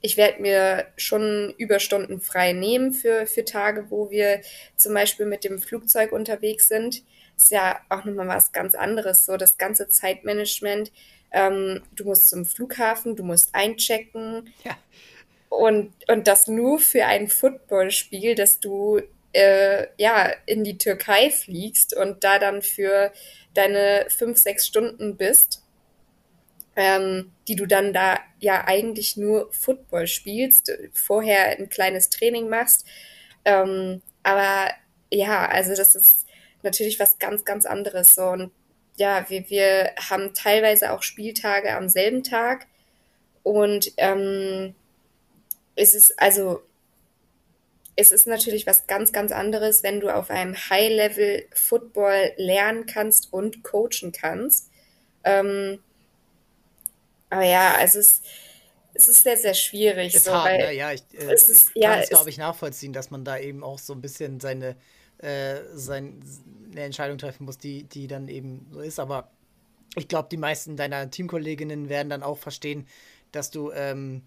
ich 0.01 0.17
werde 0.17 0.43
mir 0.43 0.87
schon 0.97 1.55
Überstunden 1.59 2.21
frei 2.21 2.53
nehmen 2.53 2.93
für, 2.93 3.27
für 3.27 3.45
Tage, 3.45 3.91
wo 3.91 4.11
wir 4.11 4.41
zum 4.77 4.95
Beispiel 4.95 5.27
mit 5.27 5.45
dem 5.45 5.61
Flugzeug 5.61 6.13
unterwegs 6.13 6.67
sind. 6.67 7.03
Ist 7.43 7.51
ja 7.51 7.81
auch 7.89 8.05
nochmal 8.05 8.29
was 8.29 8.53
ganz 8.53 8.77
anderes, 8.77 9.25
so 9.25 9.37
das 9.37 9.59
ganze 9.59 9.89
Zeitmanagement. 9.89 10.93
Ähm, 11.33 11.83
du 11.97 12.05
musst 12.05 12.29
zum 12.29 12.45
Flughafen, 12.45 13.17
du 13.17 13.25
musst 13.25 13.53
einchecken. 13.53 14.53
Ja. 14.63 14.77
Und, 15.49 15.93
und 16.09 16.29
das 16.29 16.47
nur 16.47 16.79
für 16.79 17.05
ein 17.05 17.29
Footballspiel, 17.29 18.37
dass 18.37 18.61
du 18.61 19.03
äh, 19.33 19.89
ja 19.99 20.33
in 20.47 20.63
die 20.63 20.79
Türkei 20.79 21.31
fliegst 21.31 21.97
und 21.97 22.23
da 22.23 22.39
dann 22.39 22.63
für 22.63 23.13
deine 23.55 24.07
fünf, 24.09 24.39
sechs 24.39 24.67
Stunden 24.67 25.17
bist, 25.17 25.65
ähm, 26.77 27.33
die 27.49 27.57
du 27.57 27.67
dann 27.67 27.93
da 27.93 28.21
ja 28.39 28.65
eigentlich 28.67 29.17
nur 29.17 29.53
Football 29.53 30.07
spielst, 30.07 30.73
vorher 30.93 31.59
ein 31.59 31.69
kleines 31.69 32.09
Training 32.09 32.49
machst. 32.49 32.87
Ähm, 33.45 34.01
aber 34.23 34.71
ja, 35.11 35.47
also 35.49 35.75
das 35.75 35.97
ist 35.97 36.27
natürlich 36.63 37.01
was 37.01 37.19
ganz, 37.19 37.45
ganz 37.45 37.67
anderes. 37.67 38.15
So. 38.15 38.25
Und 38.27 38.53
ja, 38.97 39.29
wir, 39.29 39.49
wir 39.51 39.93
haben 39.97 40.35
teilweise 40.35 40.93
auch 40.93 41.03
Spieltage 41.03 41.75
am 41.75 41.89
selben 41.89 42.23
Tag. 42.23 42.67
Und 43.43 43.93
ähm, 43.97 44.75
es 45.75 45.95
ist 45.95 46.19
also, 46.21 46.63
es 47.97 48.13
ist 48.13 48.27
natürlich 48.27 48.67
was 48.67 48.87
ganz, 48.87 49.13
ganz 49.13 49.33
anderes, 49.33 49.83
wenn 49.83 50.01
du 50.01 50.15
auf 50.15 50.31
einem 50.31 50.57
High-Level 50.57 51.47
Football 51.53 52.33
lernen 52.37 52.87
kannst 52.87 53.33
und 53.33 53.63
coachen 53.63 54.13
kannst. 54.13 54.71
Ähm, 55.25 55.83
aber 57.31 57.45
ja, 57.45 57.75
also 57.77 57.99
es, 57.99 58.21
es 58.95 59.09
ist 59.09 59.23
sehr, 59.23 59.37
sehr 59.37 59.55
schwierig. 59.55 60.15
Ist 60.15 60.27
so, 60.27 60.33
hart, 60.33 60.59
ne? 60.59 60.75
Ja, 60.75 60.93
ich, 60.93 61.03
äh, 61.15 61.33
ist, 61.33 61.51
ich 61.75 61.83
kann 61.83 61.99
ja, 61.99 62.01
es, 62.01 62.11
glaube 62.11 62.31
ich, 62.31 62.39
nachvollziehen, 62.39 62.93
dass 62.93 63.11
man 63.11 63.25
da 63.25 63.39
eben 63.39 63.63
auch 63.65 63.79
so 63.79 63.95
ein 63.95 64.01
bisschen 64.01 64.41
seine, 64.41 64.77
äh, 65.23 65.63
seine 65.73 66.13
Entscheidung 66.75 67.19
treffen 67.19 67.45
muss, 67.45 67.59
die, 67.59 67.85
die 67.85 68.07
dann 68.07 68.29
eben 68.29 68.67
so 68.71 68.81
ist. 68.81 69.01
Aber 69.01 69.31
ich 69.97 70.09
glaube, 70.09 70.29
die 70.31 70.37
meisten 70.37 70.77
deiner 70.77 71.11
Teamkolleginnen 71.11 71.89
werden 71.89 72.11
dann 72.11 72.23
auch 72.23 72.39
verstehen, 72.39 72.87
dass 73.31 73.51
du 73.51 73.73
ähm, 73.73 74.23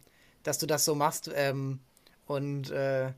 dass 0.46 0.60
du 0.60 0.68
das 0.68 0.86
so 0.86 0.96
machst 0.96 1.30
ähm, 1.34 1.80
und 2.28 2.70
äh, 2.70 3.12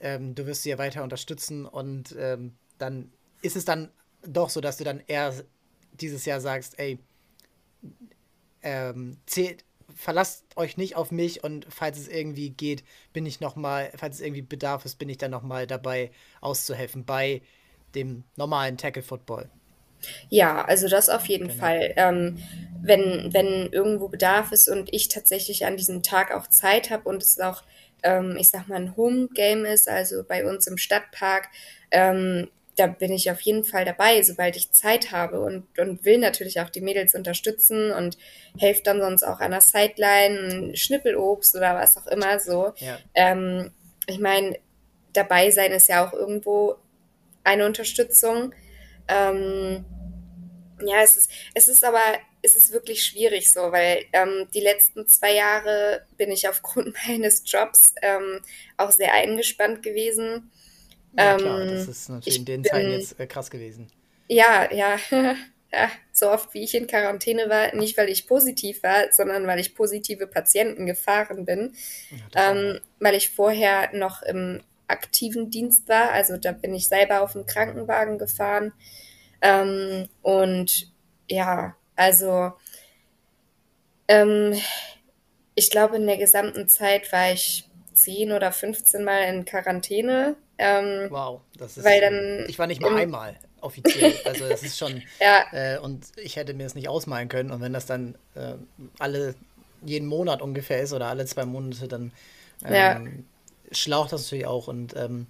ähm, 0.00 0.34
du 0.34 0.44
wirst 0.46 0.64
sie 0.64 0.70
ja 0.70 0.78
weiter 0.78 1.02
unterstützen 1.02 1.64
und 1.66 2.14
ähm, 2.18 2.54
dann 2.78 3.12
ist 3.42 3.56
es 3.56 3.64
dann 3.64 3.90
doch 4.26 4.50
so, 4.50 4.60
dass 4.60 4.76
du 4.76 4.84
dann 4.84 5.00
eher 5.06 5.32
dieses 5.92 6.24
Jahr 6.24 6.40
sagst, 6.40 6.78
ey, 6.78 6.98
ähm, 8.62 9.18
zählt, 9.26 9.64
verlasst 9.94 10.44
euch 10.56 10.76
nicht 10.76 10.96
auf 10.96 11.10
mich 11.10 11.44
und 11.44 11.66
falls 11.68 11.98
es 11.98 12.08
irgendwie 12.08 12.50
geht, 12.50 12.84
bin 13.12 13.26
ich 13.26 13.40
noch 13.40 13.56
mal, 13.56 13.90
falls 13.96 14.16
es 14.16 14.20
irgendwie 14.20 14.42
bedarf 14.42 14.84
ist, 14.84 14.98
bin 14.98 15.08
ich 15.08 15.18
dann 15.18 15.30
noch 15.30 15.42
mal 15.42 15.66
dabei 15.66 16.10
auszuhelfen 16.40 17.04
bei 17.04 17.42
dem 17.94 18.24
normalen 18.36 18.76
Tackle 18.76 19.02
Football. 19.02 19.48
Ja, 20.28 20.64
also 20.64 20.88
das 20.88 21.08
auf 21.08 21.26
jeden 21.26 21.48
genau. 21.48 21.60
Fall. 21.60 21.94
Ähm, 21.96 22.38
wenn, 22.82 23.32
wenn 23.32 23.72
irgendwo 23.72 24.08
Bedarf 24.08 24.52
ist 24.52 24.68
und 24.68 24.92
ich 24.92 25.08
tatsächlich 25.08 25.64
an 25.64 25.76
diesem 25.76 26.02
Tag 26.02 26.34
auch 26.34 26.46
Zeit 26.48 26.90
habe 26.90 27.08
und 27.08 27.22
es 27.22 27.40
auch, 27.40 27.62
ähm, 28.02 28.36
ich 28.38 28.50
sag 28.50 28.68
mal, 28.68 28.76
ein 28.76 28.96
Home-Game 28.96 29.64
ist, 29.64 29.88
also 29.88 30.22
bei 30.24 30.44
uns 30.44 30.66
im 30.66 30.76
Stadtpark, 30.76 31.48
ähm, 31.90 32.48
da 32.76 32.86
bin 32.88 33.12
ich 33.12 33.30
auf 33.30 33.40
jeden 33.40 33.64
Fall 33.64 33.84
dabei, 33.84 34.22
sobald 34.22 34.56
ich 34.56 34.72
Zeit 34.72 35.12
habe 35.12 35.40
und, 35.40 35.78
und 35.78 36.04
will 36.04 36.18
natürlich 36.18 36.60
auch 36.60 36.70
die 36.70 36.80
Mädels 36.80 37.14
unterstützen 37.14 37.92
und 37.92 38.18
helfe 38.58 38.82
dann 38.82 39.00
sonst 39.00 39.22
auch 39.22 39.40
an 39.40 39.52
der 39.52 39.60
Sideline, 39.60 40.76
Schnippelobst 40.76 41.54
oder 41.54 41.74
was 41.74 41.96
auch 41.96 42.06
immer 42.08 42.40
so. 42.40 42.72
Ja. 42.78 42.98
Ähm, 43.14 43.70
ich 44.06 44.18
meine, 44.18 44.58
dabei 45.12 45.50
sein 45.50 45.72
ist 45.72 45.88
ja 45.88 46.06
auch 46.06 46.12
irgendwo 46.12 46.76
eine 47.44 47.66
Unterstützung. 47.66 48.54
Ähm, 49.08 49.84
ja, 50.84 51.02
es 51.02 51.16
ist, 51.16 51.30
es 51.54 51.68
ist 51.68 51.84
aber, 51.84 52.02
es 52.42 52.56
ist 52.56 52.72
wirklich 52.72 53.04
schwierig 53.04 53.52
so, 53.52 53.72
weil 53.72 54.04
ähm, 54.12 54.48
die 54.52 54.60
letzten 54.60 55.06
zwei 55.06 55.34
Jahre 55.34 56.04
bin 56.16 56.30
ich 56.30 56.48
aufgrund 56.48 56.94
meines 57.06 57.42
Jobs 57.46 57.94
ähm, 58.02 58.40
auch 58.76 58.90
sehr 58.90 59.14
eingespannt 59.14 59.82
gewesen. 59.82 60.50
Ja, 61.16 61.36
klar, 61.36 61.62
ähm, 61.62 61.68
das 61.68 61.88
ist 61.88 62.08
natürlich 62.08 62.38
in 62.38 62.44
den 62.44 62.62
bin, 62.62 62.70
Zeiten 62.70 62.90
jetzt 62.90 63.20
äh, 63.20 63.26
krass 63.26 63.50
gewesen. 63.50 63.90
Ja, 64.28 64.72
ja, 64.72 64.96
ja, 65.10 65.90
so 66.12 66.30
oft 66.30 66.54
wie 66.54 66.64
ich 66.64 66.74
in 66.74 66.86
Quarantäne 66.86 67.48
war, 67.48 67.74
nicht 67.74 67.96
weil 67.96 68.08
ich 68.08 68.26
positiv 68.26 68.82
war, 68.82 69.12
sondern 69.12 69.46
weil 69.46 69.60
ich 69.60 69.74
positive 69.74 70.26
Patienten 70.26 70.86
gefahren 70.86 71.44
bin, 71.44 71.74
ja, 72.34 72.50
ähm, 72.50 72.80
weil 73.00 73.14
ich 73.14 73.30
vorher 73.30 73.90
noch 73.92 74.22
im 74.22 74.62
aktiven 74.86 75.50
Dienst 75.50 75.88
war. 75.88 76.12
Also 76.12 76.36
da 76.36 76.52
bin 76.52 76.74
ich 76.74 76.88
selber 76.88 77.22
auf 77.22 77.32
dem 77.32 77.46
Krankenwagen 77.46 78.18
gefahren. 78.18 78.72
Ähm, 79.40 80.08
und 80.22 80.92
ja, 81.28 81.76
also 81.96 82.52
ähm, 84.08 84.54
ich 85.54 85.70
glaube, 85.70 85.96
in 85.96 86.06
der 86.06 86.18
gesamten 86.18 86.68
Zeit 86.68 87.12
war 87.12 87.32
ich 87.32 87.68
zehn 87.92 88.32
oder 88.32 88.52
15 88.52 89.04
Mal 89.04 89.24
in 89.24 89.44
Quarantäne. 89.44 90.36
Ähm, 90.58 91.08
wow, 91.10 91.40
das 91.58 91.76
ist. 91.76 91.84
Weil 91.84 92.00
dann 92.00 92.44
ich 92.48 92.58
war 92.58 92.66
nicht 92.66 92.80
mal 92.80 92.88
im, 92.88 92.96
einmal 92.96 93.36
offiziell. 93.60 94.14
Also 94.24 94.48
das 94.48 94.62
ist 94.62 94.78
schon. 94.78 95.02
ja. 95.20 95.44
Äh, 95.52 95.78
und 95.78 96.06
ich 96.16 96.36
hätte 96.36 96.54
mir 96.54 96.64
das 96.64 96.74
nicht 96.74 96.88
ausmalen 96.88 97.28
können. 97.28 97.50
Und 97.50 97.60
wenn 97.60 97.72
das 97.72 97.86
dann 97.86 98.14
äh, 98.34 98.54
alle 98.98 99.34
jeden 99.84 100.06
Monat 100.06 100.42
ungefähr 100.42 100.80
ist 100.80 100.92
oder 100.92 101.06
alle 101.08 101.26
zwei 101.26 101.44
Monate, 101.44 101.88
dann 101.88 102.12
ähm, 102.64 102.74
ja 102.74 103.00
schlaucht 103.76 104.12
das 104.12 104.22
natürlich 104.22 104.46
auch. 104.46 104.68
Und 104.68 104.94
ähm, 104.96 105.26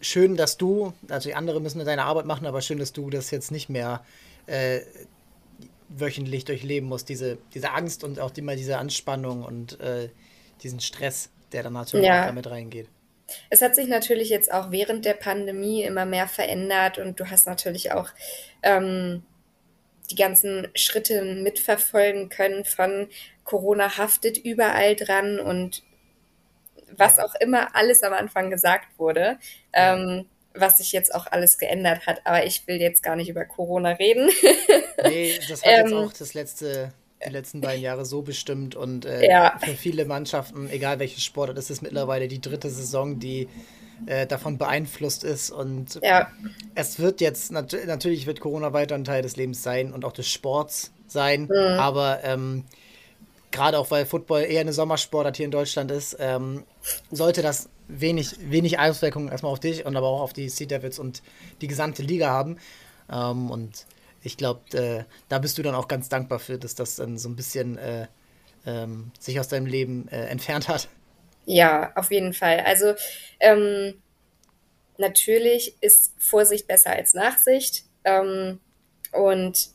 schön, 0.00 0.36
dass 0.36 0.56
du, 0.56 0.92
also 1.08 1.28
die 1.28 1.34
anderen 1.34 1.62
müssen 1.62 1.84
deine 1.84 2.04
Arbeit 2.04 2.26
machen, 2.26 2.46
aber 2.46 2.60
schön, 2.60 2.78
dass 2.78 2.92
du 2.92 3.10
das 3.10 3.30
jetzt 3.30 3.50
nicht 3.50 3.68
mehr 3.68 4.04
äh, 4.46 4.80
wöchentlich 5.88 6.44
durchleben 6.44 6.88
musst, 6.88 7.08
diese, 7.08 7.38
diese 7.54 7.72
Angst 7.72 8.04
und 8.04 8.18
auch 8.20 8.32
immer 8.36 8.56
diese 8.56 8.78
Anspannung 8.78 9.44
und 9.44 9.80
äh, 9.80 10.08
diesen 10.62 10.80
Stress, 10.80 11.30
der 11.52 11.62
dann 11.62 11.74
natürlich 11.74 12.06
ja. 12.06 12.22
auch 12.22 12.26
damit 12.26 12.48
reingeht. 12.48 12.88
Es 13.50 13.62
hat 13.62 13.74
sich 13.74 13.88
natürlich 13.88 14.28
jetzt 14.28 14.52
auch 14.52 14.70
während 14.70 15.04
der 15.04 15.14
Pandemie 15.14 15.82
immer 15.82 16.04
mehr 16.04 16.28
verändert 16.28 16.98
und 16.98 17.18
du 17.18 17.30
hast 17.30 17.46
natürlich 17.46 17.92
auch 17.92 18.10
ähm, 18.62 19.24
die 20.10 20.16
ganzen 20.16 20.68
Schritte 20.74 21.22
mitverfolgen 21.22 22.28
können 22.28 22.64
von 22.64 23.08
Corona 23.44 23.96
haftet 23.96 24.38
überall 24.38 24.96
dran 24.96 25.38
und 25.38 25.82
was 26.96 27.18
auch 27.18 27.34
immer 27.36 27.74
alles 27.74 28.02
am 28.02 28.12
Anfang 28.12 28.50
gesagt 28.50 28.98
wurde, 28.98 29.38
ähm, 29.72 30.26
was 30.54 30.78
sich 30.78 30.92
jetzt 30.92 31.14
auch 31.14 31.26
alles 31.26 31.58
geändert 31.58 32.06
hat. 32.06 32.20
Aber 32.24 32.44
ich 32.44 32.66
will 32.66 32.80
jetzt 32.80 33.02
gar 33.02 33.16
nicht 33.16 33.28
über 33.28 33.44
Corona 33.44 33.90
reden. 33.90 34.30
nee, 35.04 35.38
das 35.48 35.62
hat 35.62 35.70
jetzt 35.70 35.92
ähm, 35.92 35.98
auch 35.98 36.12
das 36.12 36.34
letzte, 36.34 36.92
die 37.26 37.30
letzten 37.30 37.60
beiden 37.60 37.82
Jahre 37.82 38.04
so 38.04 38.22
bestimmt 38.22 38.74
und 38.74 39.04
äh, 39.04 39.26
ja. 39.28 39.58
für 39.58 39.74
viele 39.74 40.04
Mannschaften, 40.04 40.68
egal 40.70 40.98
welches 40.98 41.22
Sport, 41.22 41.56
das 41.56 41.70
ist 41.70 41.82
mittlerweile 41.82 42.28
die 42.28 42.40
dritte 42.40 42.70
Saison, 42.70 43.18
die 43.18 43.48
äh, 44.06 44.26
davon 44.26 44.58
beeinflusst 44.58 45.24
ist 45.24 45.50
und 45.50 46.00
ja. 46.02 46.28
es 46.74 46.98
wird 46.98 47.20
jetzt, 47.20 47.52
nat 47.52 47.76
natürlich 47.86 48.26
wird 48.26 48.40
Corona 48.40 48.72
weiter 48.72 48.94
ein 48.94 49.04
Teil 49.04 49.22
des 49.22 49.36
Lebens 49.36 49.62
sein 49.62 49.92
und 49.92 50.04
auch 50.04 50.12
des 50.12 50.28
Sports 50.28 50.92
sein, 51.06 51.42
mhm. 51.42 51.78
aber 51.78 52.24
ähm, 52.24 52.64
gerade 53.54 53.78
auch 53.78 53.90
weil 53.90 54.04
Football 54.04 54.42
eher 54.42 54.60
eine 54.60 54.72
Sommersportart 54.72 55.36
hier 55.36 55.46
in 55.46 55.52
Deutschland 55.52 55.90
ist, 55.90 56.16
ähm, 56.18 56.64
sollte 57.10 57.40
das 57.40 57.68
wenig, 57.88 58.36
wenig 58.50 58.78
Auswirkungen 58.78 59.28
erstmal 59.28 59.52
auf 59.52 59.60
dich 59.60 59.86
und 59.86 59.96
aber 59.96 60.08
auch 60.08 60.20
auf 60.20 60.32
die 60.32 60.48
Sea 60.48 60.66
Devils 60.66 60.98
und 60.98 61.22
die 61.60 61.68
gesamte 61.68 62.02
Liga 62.02 62.28
haben. 62.28 62.58
Ähm, 63.10 63.50
und 63.50 63.86
ich 64.24 64.36
glaube, 64.36 64.76
äh, 64.76 65.04
da 65.28 65.38
bist 65.38 65.58
du 65.58 65.62
dann 65.62 65.74
auch 65.74 65.86
ganz 65.86 66.08
dankbar 66.08 66.38
für, 66.38 66.58
dass 66.58 66.74
das 66.74 66.96
dann 66.96 67.18
so 67.18 67.28
ein 67.28 67.36
bisschen 67.36 67.78
äh, 67.78 68.08
ähm, 68.66 69.12
sich 69.20 69.38
aus 69.38 69.48
deinem 69.48 69.66
Leben 69.66 70.08
äh, 70.08 70.26
entfernt 70.26 70.68
hat. 70.68 70.88
Ja, 71.44 71.92
auf 71.94 72.10
jeden 72.10 72.32
Fall. 72.32 72.60
Also 72.60 72.94
ähm, 73.38 74.02
natürlich 74.96 75.76
ist 75.80 76.14
Vorsicht 76.18 76.66
besser 76.66 76.90
als 76.90 77.12
Nachsicht. 77.12 77.84
Ähm, 78.04 78.60
und 79.12 79.68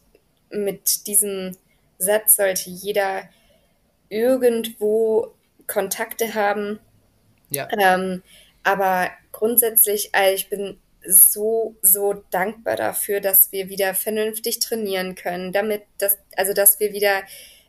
mit 0.49 1.07
diesem 1.07 1.55
Satz 1.99 2.35
sollte 2.35 2.69
jeder 2.69 3.29
irgendwo 4.09 5.33
Kontakte 5.67 6.33
haben. 6.33 6.79
Ja. 7.51 7.67
Ähm, 7.79 8.23
aber 8.63 9.11
grundsätzlich, 9.31 10.13
also 10.13 10.35
ich 10.35 10.49
bin 10.49 10.79
so, 11.07 11.75
so 11.81 12.23
dankbar 12.29 12.75
dafür, 12.75 13.21
dass 13.21 13.51
wir 13.51 13.69
wieder 13.69 13.93
vernünftig 13.93 14.59
trainieren 14.59 15.15
können, 15.15 15.51
damit, 15.51 15.83
dass, 15.97 16.17
also 16.35 16.53
dass 16.53 16.79
wir 16.79 16.93
wieder 16.93 17.23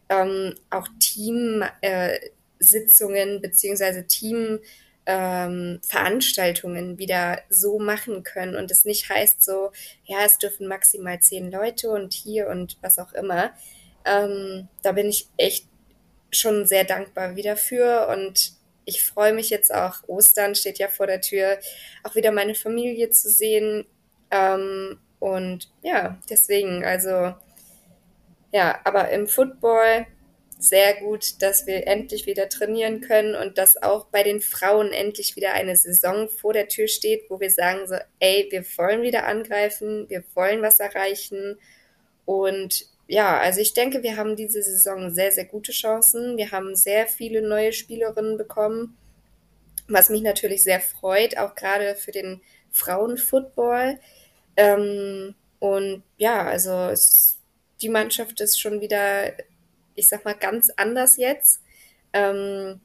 ähm, 0.08 0.54
auch 0.70 0.88
Teamsitzungen 0.98 3.36
äh, 3.36 3.40
beziehungsweise 3.40 4.06
Teamveranstaltungen 4.06 6.90
ähm, 6.90 6.98
wieder 6.98 7.40
so 7.48 7.78
machen 7.78 8.22
können 8.22 8.56
und 8.56 8.70
es 8.70 8.84
nicht 8.84 9.08
heißt 9.08 9.42
so, 9.42 9.70
ja, 10.04 10.18
es 10.24 10.38
dürfen 10.38 10.66
maximal 10.66 11.20
zehn 11.20 11.50
Leute 11.50 11.90
und 11.90 12.12
hier 12.12 12.48
und 12.48 12.76
was 12.82 12.98
auch 12.98 13.12
immer. 13.12 13.52
Ähm, 14.04 14.68
da 14.82 14.92
bin 14.92 15.08
ich 15.08 15.28
echt 15.36 15.66
schon 16.32 16.66
sehr 16.66 16.84
dankbar 16.84 17.36
wieder 17.36 17.56
für 17.56 18.08
und 18.08 18.59
ich 18.84 19.02
freue 19.04 19.32
mich 19.32 19.50
jetzt 19.50 19.72
auch, 19.74 19.96
Ostern 20.06 20.54
steht 20.54 20.78
ja 20.78 20.88
vor 20.88 21.06
der 21.06 21.20
Tür, 21.20 21.58
auch 22.02 22.14
wieder 22.14 22.32
meine 22.32 22.54
Familie 22.54 23.10
zu 23.10 23.30
sehen. 23.30 23.86
Ähm, 24.30 24.98
und 25.18 25.70
ja, 25.82 26.18
deswegen, 26.28 26.84
also 26.84 27.34
ja, 28.52 28.80
aber 28.84 29.10
im 29.10 29.28
Football 29.28 30.06
sehr 30.58 30.94
gut, 30.94 31.40
dass 31.42 31.66
wir 31.66 31.86
endlich 31.86 32.26
wieder 32.26 32.48
trainieren 32.48 33.00
können 33.00 33.34
und 33.34 33.56
dass 33.58 33.82
auch 33.82 34.06
bei 34.06 34.22
den 34.22 34.40
Frauen 34.40 34.92
endlich 34.92 35.36
wieder 35.36 35.54
eine 35.54 35.76
Saison 35.76 36.28
vor 36.28 36.52
der 36.52 36.68
Tür 36.68 36.86
steht, 36.86 37.30
wo 37.30 37.40
wir 37.40 37.50
sagen 37.50 37.86
so, 37.86 37.96
ey, 38.18 38.48
wir 38.50 38.64
wollen 38.76 39.02
wieder 39.02 39.26
angreifen, 39.26 40.08
wir 40.08 40.22
wollen 40.34 40.62
was 40.62 40.80
erreichen 40.80 41.58
und 42.26 42.86
ja, 43.10 43.38
also 43.40 43.60
ich 43.60 43.74
denke, 43.74 44.04
wir 44.04 44.16
haben 44.16 44.36
diese 44.36 44.62
Saison 44.62 45.12
sehr, 45.12 45.32
sehr 45.32 45.44
gute 45.44 45.72
Chancen. 45.72 46.36
Wir 46.36 46.52
haben 46.52 46.76
sehr 46.76 47.08
viele 47.08 47.42
neue 47.42 47.72
Spielerinnen 47.72 48.36
bekommen, 48.38 48.96
was 49.88 50.10
mich 50.10 50.22
natürlich 50.22 50.62
sehr 50.62 50.80
freut, 50.80 51.36
auch 51.36 51.56
gerade 51.56 51.96
für 51.96 52.12
den 52.12 52.40
Frauenfootball. 52.70 53.98
Ähm, 54.56 55.34
und 55.58 56.04
ja, 56.18 56.44
also 56.44 56.70
es, 56.86 57.40
die 57.80 57.88
Mannschaft 57.88 58.40
ist 58.40 58.60
schon 58.60 58.80
wieder, 58.80 59.32
ich 59.96 60.08
sag 60.08 60.24
mal, 60.24 60.34
ganz 60.34 60.70
anders 60.76 61.16
jetzt. 61.16 61.62
Ähm, 62.12 62.80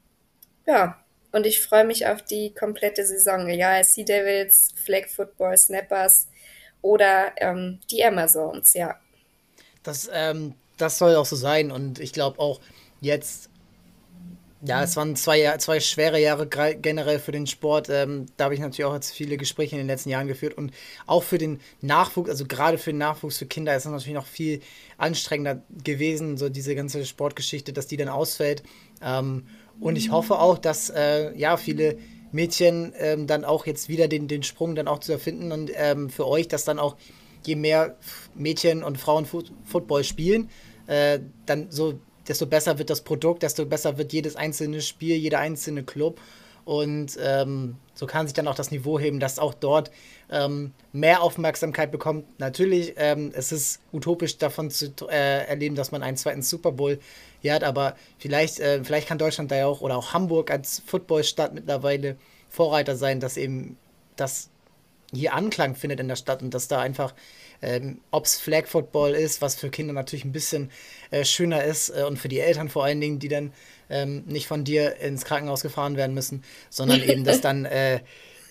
ja, 0.66 1.00
und 1.30 1.46
ich 1.46 1.60
freue 1.60 1.84
mich 1.84 2.08
auf 2.08 2.22
die 2.22 2.52
komplette 2.52 3.06
Saison, 3.06 3.46
egal 3.46 3.84
Sea 3.84 4.04
Devils, 4.04 4.74
Flag 4.84 5.06
Football, 5.06 5.56
Snappers 5.56 6.26
oder 6.82 7.32
ähm, 7.36 7.78
die 7.92 8.04
Amazons, 8.04 8.74
ja. 8.74 8.98
Das, 9.86 10.10
ähm, 10.12 10.54
das 10.76 10.98
soll 10.98 11.14
auch 11.14 11.26
so 11.26 11.36
sein. 11.36 11.70
Und 11.70 11.98
ich 12.00 12.12
glaube 12.12 12.38
auch 12.38 12.60
jetzt, 13.00 13.50
ja, 14.62 14.82
es 14.82 14.96
waren 14.96 15.14
zwei, 15.16 15.56
zwei 15.58 15.80
schwere 15.80 16.20
Jahre 16.20 16.48
generell 16.48 17.18
für 17.18 17.32
den 17.32 17.46
Sport. 17.46 17.88
Ähm, 17.88 18.26
da 18.36 18.44
habe 18.44 18.54
ich 18.54 18.60
natürlich 18.60 18.84
auch 18.84 18.94
jetzt 18.94 19.12
viele 19.12 19.36
Gespräche 19.36 19.76
in 19.76 19.78
den 19.78 19.86
letzten 19.86 20.08
Jahren 20.08 20.26
geführt. 20.26 20.54
Und 20.54 20.72
auch 21.06 21.22
für 21.22 21.38
den 21.38 21.60
Nachwuchs, 21.82 22.30
also 22.30 22.46
gerade 22.46 22.78
für 22.78 22.90
den 22.90 22.98
Nachwuchs 22.98 23.38
für 23.38 23.46
Kinder, 23.46 23.76
ist 23.76 23.84
es 23.84 23.92
natürlich 23.92 24.14
noch 24.14 24.26
viel 24.26 24.60
anstrengender 24.98 25.62
gewesen, 25.84 26.36
so 26.36 26.48
diese 26.48 26.74
ganze 26.74 27.04
Sportgeschichte, 27.04 27.72
dass 27.72 27.86
die 27.86 27.96
dann 27.96 28.08
ausfällt. 28.08 28.62
Ähm, 29.02 29.46
und 29.78 29.96
ich 29.96 30.10
hoffe 30.10 30.38
auch, 30.38 30.58
dass 30.58 30.90
äh, 30.90 31.36
ja 31.36 31.56
viele 31.58 31.98
Mädchen 32.32 32.92
ähm, 32.98 33.26
dann 33.26 33.44
auch 33.44 33.66
jetzt 33.66 33.88
wieder 33.88 34.08
den, 34.08 34.26
den 34.26 34.42
Sprung 34.42 34.74
dann 34.74 34.88
auch 34.88 34.98
zu 34.98 35.12
erfinden 35.12 35.52
und 35.52 35.70
ähm, 35.74 36.10
für 36.10 36.26
euch, 36.26 36.48
dass 36.48 36.64
dann 36.64 36.78
auch 36.78 36.96
je 37.46 37.56
mehr 37.56 37.96
Mädchen 38.34 38.82
und 38.82 38.98
Frauen 38.98 39.26
Football 39.26 40.04
spielen, 40.04 40.50
äh, 40.86 41.20
dann 41.46 41.70
so 41.70 41.98
desto 42.28 42.46
besser 42.46 42.78
wird 42.78 42.90
das 42.90 43.02
Produkt, 43.02 43.42
desto 43.42 43.64
besser 43.66 43.98
wird 43.98 44.12
jedes 44.12 44.36
einzelne 44.36 44.80
Spiel, 44.80 45.16
jeder 45.16 45.38
einzelne 45.38 45.84
Club. 45.84 46.20
Und 46.64 47.16
ähm, 47.22 47.76
so 47.94 48.06
kann 48.06 48.26
sich 48.26 48.34
dann 48.34 48.48
auch 48.48 48.56
das 48.56 48.72
Niveau 48.72 48.98
heben, 48.98 49.20
dass 49.20 49.38
auch 49.38 49.54
dort 49.54 49.92
ähm, 50.30 50.72
mehr 50.92 51.22
Aufmerksamkeit 51.22 51.92
bekommt. 51.92 52.24
Natürlich, 52.40 52.94
ähm, 52.96 53.30
es 53.34 53.52
ist 53.52 53.80
utopisch 53.92 54.36
davon 54.38 54.70
zu 54.70 54.92
äh, 55.08 55.46
erleben, 55.46 55.76
dass 55.76 55.92
man 55.92 56.02
einen 56.02 56.16
zweiten 56.16 56.42
Super 56.42 56.72
Bowl 56.72 56.98
hier 57.40 57.54
hat, 57.54 57.62
aber 57.62 57.94
vielleicht, 58.18 58.58
äh, 58.58 58.82
vielleicht 58.82 59.06
kann 59.06 59.16
Deutschland 59.16 59.52
da 59.52 59.56
ja 59.56 59.66
auch 59.66 59.80
oder 59.80 59.96
auch 59.96 60.12
Hamburg 60.12 60.50
als 60.50 60.82
Footballstadt 60.84 61.54
mittlerweile 61.54 62.16
Vorreiter 62.48 62.96
sein, 62.96 63.20
dass 63.20 63.36
eben 63.36 63.76
das 64.16 64.50
hier 65.12 65.34
Anklang 65.34 65.74
findet 65.74 66.00
in 66.00 66.08
der 66.08 66.16
Stadt 66.16 66.42
und 66.42 66.52
dass 66.52 66.68
da 66.68 66.80
einfach 66.80 67.14
ähm, 67.62 68.00
ob 68.10 68.26
es 68.26 68.38
Flag 68.38 68.66
Football 68.66 69.12
ist, 69.12 69.40
was 69.40 69.54
für 69.54 69.70
Kinder 69.70 69.92
natürlich 69.92 70.24
ein 70.24 70.32
bisschen 70.32 70.70
äh, 71.10 71.24
schöner 71.24 71.64
ist 71.64 71.90
äh, 71.90 72.04
und 72.04 72.18
für 72.18 72.28
die 72.28 72.40
Eltern 72.40 72.68
vor 72.68 72.84
allen 72.84 73.00
Dingen, 73.00 73.18
die 73.18 73.28
dann 73.28 73.52
ähm, 73.88 74.24
nicht 74.26 74.46
von 74.46 74.64
dir 74.64 74.96
ins 74.96 75.24
Krankenhaus 75.24 75.62
gefahren 75.62 75.96
werden 75.96 76.14
müssen, 76.14 76.42
sondern 76.70 77.02
eben, 77.02 77.24
dass 77.24 77.40
dann 77.40 77.64
äh, 77.64 78.00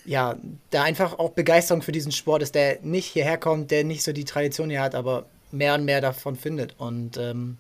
ja, 0.05 0.37
da 0.69 0.83
einfach 0.83 1.17
auch 1.17 1.31
Begeisterung 1.31 1.81
für 1.81 1.91
diesen 1.91 2.11
Sport 2.11 2.43
ist, 2.43 2.55
der 2.55 2.79
nicht 2.81 3.07
hierher 3.07 3.37
kommt, 3.37 3.71
der 3.71 3.83
nicht 3.83 4.03
so 4.03 4.13
die 4.13 4.25
Tradition 4.25 4.69
hier 4.69 4.81
hat, 4.81 4.95
aber 4.95 5.25
mehr 5.51 5.73
und 5.75 5.85
mehr 5.85 6.01
davon 6.01 6.35
findet. 6.35 6.75
Und 6.77 7.17
ähm, 7.17 7.57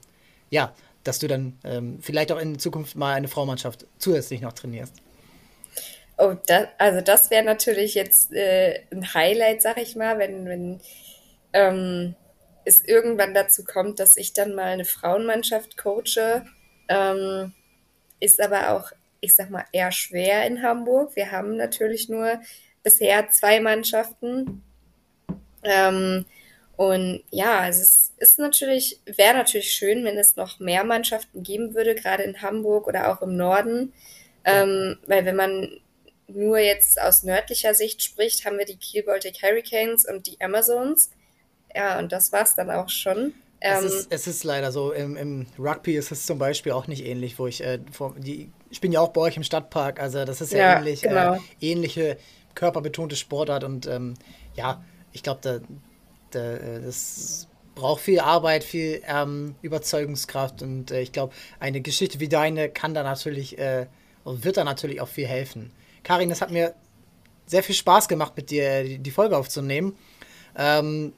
ja, 0.51 0.73
dass 1.03 1.19
du 1.19 1.27
dann 1.27 1.57
ähm, 1.63 1.99
vielleicht 2.01 2.31
auch 2.31 2.39
in 2.39 2.59
Zukunft 2.59 2.95
mal 2.95 3.13
eine 3.13 3.27
Fraumannschaft 3.27 3.85
zusätzlich 3.97 4.41
noch 4.41 4.53
trainierst. 4.53 4.93
Oh, 6.17 6.33
das, 6.47 6.67
also 6.77 7.01
das 7.01 7.29
wäre 7.29 7.43
natürlich 7.43 7.93
jetzt 7.93 8.33
äh, 8.33 8.83
ein 8.91 9.13
Highlight, 9.13 9.61
sag 9.61 9.77
ich 9.77 9.95
mal, 9.95 10.17
wenn, 10.17 10.45
wenn 10.45 10.81
ähm, 11.51 12.15
es 12.63 12.83
irgendwann 12.83 13.33
dazu 13.33 13.63
kommt, 13.63 13.99
dass 13.99 14.17
ich 14.17 14.33
dann 14.33 14.55
mal 14.55 14.65
eine 14.65 14.85
Frauenmannschaft 14.85 15.77
coache. 15.77 16.45
Ähm, 16.87 17.53
ist 18.19 18.41
aber 18.41 18.71
auch, 18.71 18.91
ich 19.19 19.35
sag 19.35 19.49
mal, 19.49 19.65
eher 19.71 19.91
schwer 19.91 20.45
in 20.47 20.63
Hamburg. 20.63 21.15
Wir 21.15 21.31
haben 21.31 21.57
natürlich 21.57 22.09
nur 22.09 22.39
bisher 22.83 23.29
zwei 23.29 23.59
Mannschaften. 23.59 24.63
Ähm, 25.63 26.25
und 26.77 27.23
ja, 27.31 27.67
es 27.67 28.11
ist, 28.17 28.39
natürlich, 28.39 28.99
wäre 29.05 29.35
natürlich 29.35 29.71
schön, 29.71 30.03
wenn 30.03 30.17
es 30.17 30.35
noch 30.35 30.59
mehr 30.59 30.83
Mannschaften 30.83 31.43
geben 31.43 31.73
würde, 31.73 31.95
gerade 31.95 32.23
in 32.23 32.41
Hamburg 32.41 32.87
oder 32.87 33.11
auch 33.11 33.21
im 33.21 33.37
Norden. 33.37 33.93
Ähm, 34.43 34.97
weil 35.07 35.25
wenn 35.25 35.35
man 35.35 35.79
nur 36.27 36.57
jetzt 36.59 36.99
aus 36.99 37.23
nördlicher 37.23 37.73
Sicht 37.73 38.01
spricht, 38.01 38.45
haben 38.45 38.57
wir 38.57 38.65
die 38.65 38.77
Kiel 38.77 39.03
Baltic 39.03 39.41
Hurricanes 39.41 40.05
und 40.05 40.27
die 40.27 40.39
Amazons. 40.41 41.11
Ja, 41.73 41.99
und 41.99 42.11
das 42.11 42.31
war's 42.31 42.55
dann 42.55 42.71
auch 42.71 42.89
schon. 42.89 43.33
Es, 43.59 43.79
ähm, 43.79 43.85
ist, 43.85 44.07
es 44.11 44.27
ist 44.27 44.43
leider 44.43 44.71
so, 44.71 44.91
im, 44.91 45.15
im, 45.17 45.47
Rugby 45.57 45.95
ist 45.95 46.11
es 46.11 46.25
zum 46.25 46.37
Beispiel 46.37 46.71
auch 46.71 46.87
nicht 46.87 47.05
ähnlich, 47.05 47.39
wo 47.39 47.47
ich, 47.47 47.63
äh, 47.63 47.79
vor, 47.91 48.15
die, 48.17 48.51
ich 48.69 48.81
bin 48.81 48.91
ja 48.91 48.99
auch 48.99 49.09
bei 49.09 49.21
euch 49.21 49.37
im 49.37 49.43
Stadtpark, 49.43 49.99
also 49.99 50.23
das 50.25 50.41
ist 50.41 50.53
ja, 50.53 50.59
ja 50.59 50.77
ähnlich, 50.77 51.03
äh, 51.03 51.09
genau. 51.09 51.35
äh, 51.35 51.39
ähnliche 51.61 52.17
körperbetonte 52.53 53.15
Sportart 53.15 53.63
und 53.63 53.87
ähm, 53.87 54.15
ja, 54.55 54.83
ich 55.13 55.23
glaube, 55.23 55.39
da, 55.41 55.59
da, 56.31 56.53
äh, 56.53 56.81
das 56.81 57.47
braucht 57.75 58.01
viel 58.01 58.19
Arbeit, 58.19 58.63
viel 58.63 59.01
ähm, 59.07 59.55
Überzeugungskraft 59.61 60.61
und 60.61 60.91
äh, 60.91 61.01
ich 61.01 61.11
glaube, 61.11 61.33
eine 61.59 61.81
Geschichte 61.81 62.19
wie 62.19 62.29
deine 62.29 62.69
kann 62.69 62.93
da 62.93 63.03
natürlich 63.03 63.57
äh, 63.57 63.87
und 64.23 64.43
wird 64.43 64.57
da 64.57 64.63
natürlich 64.63 65.01
auch 65.01 65.07
viel 65.07 65.27
helfen. 65.27 65.71
Karin, 66.05 66.31
es 66.31 66.39
hat 66.39 66.51
mir 66.51 66.73
sehr 67.47 67.63
viel 67.63 67.75
Spaß 67.75 68.07
gemacht, 68.07 68.33
mit 68.37 68.49
dir 68.51 68.97
die, 68.97 69.11
Folge 69.11 69.35
aufzunehmen. 69.35 69.97
Ähm, 70.57 71.13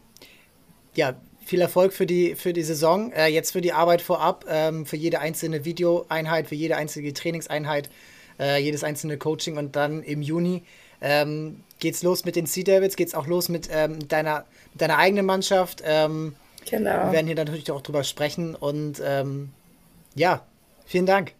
ja, 0.95 1.13
viel 1.45 1.61
Erfolg 1.61 1.93
für 1.93 2.05
die, 2.05 2.35
für 2.35 2.53
die 2.53 2.63
Saison. 2.63 3.11
Äh, 3.11 3.27
jetzt 3.27 3.51
für 3.51 3.61
die 3.61 3.73
Arbeit 3.73 4.01
vorab, 4.01 4.45
ähm, 4.49 4.85
für 4.85 4.95
jede 4.95 5.19
einzelne 5.19 5.65
Videoeinheit, 5.65 6.47
für 6.47 6.55
jede 6.55 6.77
einzige 6.77 7.13
Trainingseinheit, 7.13 7.89
äh, 8.39 8.61
jedes 8.61 8.83
einzelne 8.83 9.17
Coaching 9.17 9.57
und 9.57 9.75
dann 9.75 10.03
im 10.03 10.21
Juni 10.21 10.63
ähm, 11.01 11.63
geht's 11.79 12.01
los 12.01 12.25
mit 12.25 12.35
den 12.35 12.45
Sea 12.45 12.63
Devils, 12.63 12.95
geht's 12.95 13.13
auch 13.13 13.27
los 13.27 13.49
mit 13.49 13.69
ähm, 13.71 14.07
deiner, 14.07 14.45
deiner 14.73 14.97
eigenen 14.97 15.25
Mannschaft. 15.25 15.83
Ähm, 15.85 16.35
genau. 16.69 17.07
Wir 17.07 17.11
werden 17.11 17.27
hier 17.27 17.35
natürlich 17.35 17.69
auch 17.71 17.81
drüber 17.81 18.03
sprechen 18.03 18.55
und 18.55 19.01
ähm, 19.05 19.49
ja, 20.15 20.45
vielen 20.85 21.05
Dank. 21.05 21.33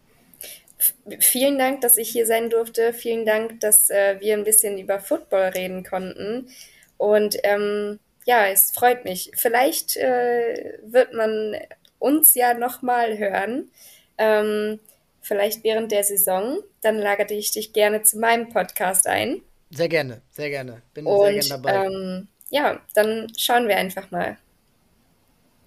Vielen 1.20 1.58
Dank, 1.58 1.80
dass 1.80 1.96
ich 1.96 2.08
hier 2.08 2.26
sein 2.26 2.50
durfte. 2.50 2.92
Vielen 2.92 3.26
Dank, 3.26 3.60
dass 3.60 3.90
äh, 3.90 4.20
wir 4.20 4.34
ein 4.34 4.44
bisschen 4.44 4.78
über 4.78 5.00
Football 5.00 5.48
reden 5.48 5.84
konnten. 5.84 6.48
Und 6.96 7.36
ähm, 7.42 7.98
ja, 8.24 8.46
es 8.46 8.72
freut 8.72 9.04
mich. 9.04 9.32
Vielleicht 9.34 9.96
äh, 9.96 10.78
wird 10.82 11.14
man 11.14 11.56
uns 11.98 12.34
ja 12.34 12.54
nochmal 12.54 13.18
hören. 13.18 13.70
Ähm, 14.18 14.80
vielleicht 15.20 15.64
während 15.64 15.92
der 15.92 16.04
Saison. 16.04 16.58
Dann 16.82 16.98
lagerte 16.98 17.34
ich 17.34 17.50
dich 17.50 17.72
gerne 17.72 18.02
zu 18.02 18.18
meinem 18.18 18.48
Podcast 18.48 19.06
ein. 19.06 19.42
Sehr 19.70 19.88
gerne, 19.88 20.22
sehr 20.30 20.50
gerne. 20.50 20.82
Bin 20.94 21.06
Und, 21.06 21.20
sehr 21.20 21.32
gerne 21.32 21.48
dabei. 21.48 21.86
Ähm, 21.86 22.28
ja, 22.50 22.80
dann 22.94 23.32
schauen 23.36 23.68
wir 23.68 23.76
einfach 23.76 24.10
mal. 24.10 24.38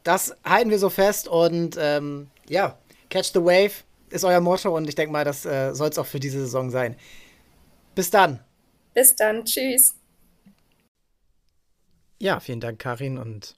Das 0.04 0.36
halten 0.44 0.72
wir 0.72 0.80
so 0.80 0.90
fest 0.90 1.28
und 1.28 1.78
ähm, 1.80 2.30
ja, 2.50 2.78
Catch 3.10 3.34
the 3.34 3.42
Wave 3.42 3.84
ist 4.12 4.24
euer 4.24 4.42
Motto 4.42 4.76
und 4.76 4.88
ich 4.88 4.96
denke 4.96 5.12
mal, 5.12 5.26
das 5.26 5.46
äh, 5.46 5.74
soll 5.74 5.90
es 5.90 5.98
auch 5.98 6.06
für 6.06 6.20
diese 6.20 6.40
Saison 6.40 6.70
sein. 6.70 6.96
Bis 7.96 8.10
dann. 8.10 8.40
Bis 8.94 9.16
dann. 9.16 9.46
Tschüss. 9.46 9.96
Ja, 12.20 12.40
vielen 12.40 12.60
Dank, 12.60 12.80
Karin. 12.80 13.18
Und 13.18 13.56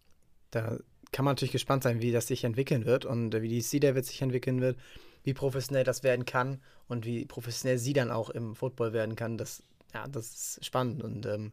da 0.51 0.77
kann 1.11 1.25
man 1.25 1.33
natürlich 1.33 1.51
gespannt 1.51 1.83
sein, 1.83 2.01
wie 2.01 2.11
das 2.11 2.27
sich 2.27 2.43
entwickeln 2.43 2.85
wird 2.85 3.05
und 3.05 3.33
wie 3.41 3.49
die 3.49 3.61
Sea 3.61 3.79
David 3.79 4.05
sich 4.05 4.21
entwickeln 4.21 4.61
wird, 4.61 4.77
wie 5.23 5.33
professionell 5.33 5.83
das 5.83 6.03
werden 6.03 6.25
kann 6.25 6.61
und 6.87 7.05
wie 7.05 7.25
professionell 7.25 7.77
sie 7.77 7.93
dann 7.93 8.11
auch 8.11 8.29
im 8.29 8.55
Football 8.55 8.93
werden 8.93 9.15
kann. 9.15 9.37
Das, 9.37 9.63
ja, 9.93 10.07
das 10.07 10.57
ist 10.57 10.65
spannend. 10.65 11.03
Und 11.03 11.25
ähm, 11.25 11.51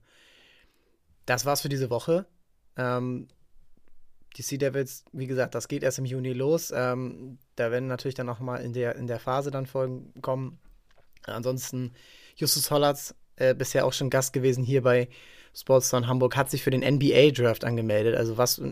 das 1.26 1.44
war's 1.44 1.62
für 1.62 1.68
diese 1.68 1.90
Woche. 1.90 2.26
Ähm, 2.76 3.28
die 4.36 4.42
Sea 4.42 4.58
Devils, 4.58 5.04
wie 5.12 5.26
gesagt, 5.26 5.54
das 5.54 5.68
geht 5.68 5.82
erst 5.82 5.98
im 5.98 6.04
Juni 6.04 6.32
los. 6.32 6.72
Ähm, 6.74 7.38
da 7.56 7.70
werden 7.70 7.88
natürlich 7.88 8.14
dann 8.14 8.28
auch 8.28 8.40
mal 8.40 8.58
in 8.58 8.72
der, 8.72 8.96
in 8.96 9.06
der 9.06 9.18
Phase 9.18 9.50
dann 9.50 9.66
Folgen 9.66 10.12
kommen. 10.22 10.58
Ansonsten 11.24 11.92
Justus 12.36 12.70
Hollatz, 12.70 13.14
äh, 13.36 13.54
bisher 13.54 13.84
auch 13.84 13.92
schon 13.92 14.10
Gast 14.10 14.32
gewesen 14.32 14.64
hier 14.64 14.82
bei 14.82 15.08
Sportstone 15.54 16.06
Hamburg 16.06 16.36
hat 16.36 16.50
sich 16.50 16.62
für 16.62 16.70
den 16.70 16.82
NBA-Draft 16.82 17.64
angemeldet. 17.64 18.16
Also 18.16 18.38
was, 18.38 18.62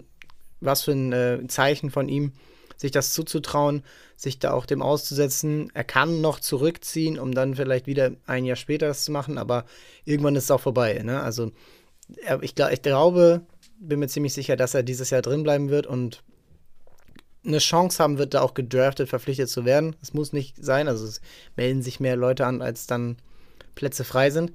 was 0.61 0.83
für 0.83 0.93
ein 0.93 1.13
äh, 1.13 1.47
Zeichen 1.49 1.91
von 1.91 2.09
ihm, 2.09 2.33
sich 2.77 2.93
das 2.93 3.13
zuzutrauen, 3.13 3.83
sich 4.17 4.39
da 4.39 4.53
auch 4.53 4.65
dem 4.65 4.83
auszusetzen. 4.83 5.71
Er 5.75 5.85
kann 5.85 6.21
noch 6.21 6.39
zurückziehen, 6.39 7.19
um 7.19 7.33
dann 7.33 7.57
vielleicht 7.57 7.87
wieder 7.87 8.13
ein 8.27 8.45
Jahr 8.45 8.57
später 8.57 8.87
das 8.87 9.05
zu 9.05 9.11
machen, 9.11 9.39
aber 9.39 9.65
irgendwann 10.05 10.37
ist 10.37 10.45
es 10.45 10.51
auch 10.51 10.61
vorbei. 10.61 11.01
Ne? 11.05 11.21
Also 11.21 11.51
ich, 12.41 12.55
ich 12.59 12.83
glaube, 12.83 13.43
bin 13.81 14.01
mir 14.01 14.09
ziemlich 14.09 14.35
sicher, 14.35 14.57
dass 14.57 14.75
er 14.75 14.83
dieses 14.83 15.11
Jahr 15.11 15.23
drin 15.23 15.43
bleiben 15.43 15.71
wird 15.71 15.87
und 15.87 16.23
eine 17.45 17.59
Chance 17.59 18.03
haben 18.03 18.19
wird, 18.19 18.35
da 18.35 18.43
auch 18.43 18.55
gedraftet, 18.55 19.09
verpflichtet 19.09 19.49
zu 19.49 19.65
werden. 19.65 19.97
Es 20.03 20.13
muss 20.13 20.33
nicht 20.33 20.63
sein, 20.63 20.89
also 20.89 21.07
es 21.07 21.21
melden 21.57 21.83
sich 21.83 22.01
mehr 22.01 22.17
Leute 22.17 22.47
an, 22.47 22.63
als 22.63 22.87
dann 22.87 23.17
Plätze 23.75 24.05
frei 24.05 24.31
sind. 24.31 24.53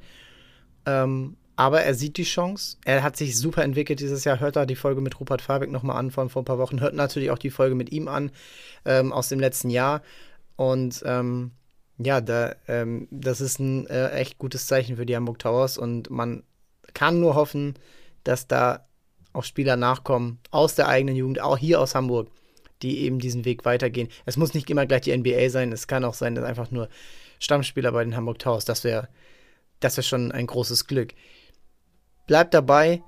Ähm, 0.85 1.37
aber 1.55 1.81
er 1.83 1.93
sieht 1.93 2.17
die 2.17 2.23
Chance. 2.23 2.77
Er 2.83 3.03
hat 3.03 3.15
sich 3.15 3.37
super 3.37 3.63
entwickelt 3.63 3.99
dieses 3.99 4.23
Jahr. 4.23 4.39
Hört 4.39 4.55
da 4.55 4.65
die 4.65 4.75
Folge 4.75 5.01
mit 5.01 5.19
Rupert 5.19 5.41
Fabek 5.41 5.71
nochmal 5.71 5.97
an 5.97 6.11
von 6.11 6.29
vor 6.29 6.41
ein 6.41 6.45
paar 6.45 6.57
Wochen. 6.57 6.81
Hört 6.81 6.95
natürlich 6.95 7.31
auch 7.31 7.37
die 7.37 7.51
Folge 7.51 7.75
mit 7.75 7.91
ihm 7.91 8.07
an 8.07 8.31
ähm, 8.85 9.13
aus 9.13 9.29
dem 9.29 9.39
letzten 9.39 9.69
Jahr. 9.69 10.01
Und 10.55 11.03
ähm, 11.05 11.51
ja, 11.99 12.21
da, 12.21 12.55
ähm, 12.67 13.07
das 13.11 13.39
ist 13.39 13.59
ein 13.59 13.85
äh, 13.87 14.09
echt 14.11 14.39
gutes 14.39 14.65
Zeichen 14.65 14.97
für 14.97 15.05
die 15.05 15.15
Hamburg 15.15 15.39
Towers. 15.39 15.77
Und 15.77 16.09
man 16.09 16.43
kann 16.93 17.19
nur 17.19 17.35
hoffen, 17.35 17.75
dass 18.23 18.47
da 18.47 18.87
auch 19.33 19.43
Spieler 19.43 19.75
nachkommen 19.75 20.39
aus 20.51 20.75
der 20.75 20.87
eigenen 20.87 21.15
Jugend, 21.15 21.41
auch 21.41 21.57
hier 21.57 21.81
aus 21.81 21.95
Hamburg, 21.95 22.29
die 22.81 22.99
eben 22.99 23.19
diesen 23.19 23.45
Weg 23.45 23.65
weitergehen. 23.65 24.09
Es 24.25 24.37
muss 24.37 24.53
nicht 24.53 24.69
immer 24.69 24.85
gleich 24.85 25.01
die 25.01 25.17
NBA 25.17 25.49
sein. 25.49 25.71
Es 25.71 25.87
kann 25.87 26.05
auch 26.05 26.13
sein, 26.13 26.35
dass 26.35 26.45
einfach 26.45 26.71
nur 26.71 26.89
Stammspieler 27.39 27.91
bei 27.91 28.03
den 28.03 28.15
Hamburg 28.15 28.39
Towers. 28.39 28.65
Das 28.65 28.83
wäre 28.83 29.09
das 29.79 29.97
wär 29.97 30.03
schon 30.03 30.31
ein 30.31 30.47
großes 30.47 30.87
Glück. 30.87 31.13
Bleibt 32.27 32.53
dabei. 32.53 33.03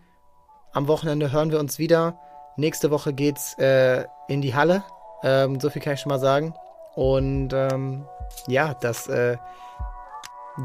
Am 0.74 0.88
Wochenende 0.88 1.32
hören 1.32 1.52
wir 1.52 1.60
uns 1.60 1.80
wieder. 1.80 2.20
Nächste 2.58 2.92
Woche 2.92 3.14
geht's 3.14 3.58
äh, 3.58 4.06
in 4.28 4.42
die 4.42 4.56
Halle. 4.56 4.84
Ähm, 5.24 5.60
so 5.60 5.70
viel 5.70 5.82
kann 5.82 5.94
ich 5.94 6.02
schon 6.02 6.10
mal 6.10 6.20
sagen. 6.20 6.54
Und 6.96 7.54
ähm, 7.54 8.06
ja, 8.48 8.74
das, 8.74 9.08
äh, 9.08 9.38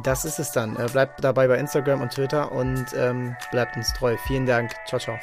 das 0.03 0.25
ist 0.25 0.39
es 0.39 0.53
dann. 0.53 0.77
Äh, 0.77 0.89
bleibt 0.91 1.23
dabei 1.23 1.49
bei 1.49 1.59
Instagram 1.59 2.01
und 2.01 2.13
Twitter 2.13 2.51
und 2.51 2.87
ähm, 2.97 3.37
bleibt 3.51 3.77
uns 3.77 3.93
treu. 3.93 4.17
Vielen 4.27 4.47
Dank. 4.47 4.73
Ciao, 4.87 5.01
ciao. 5.01 5.19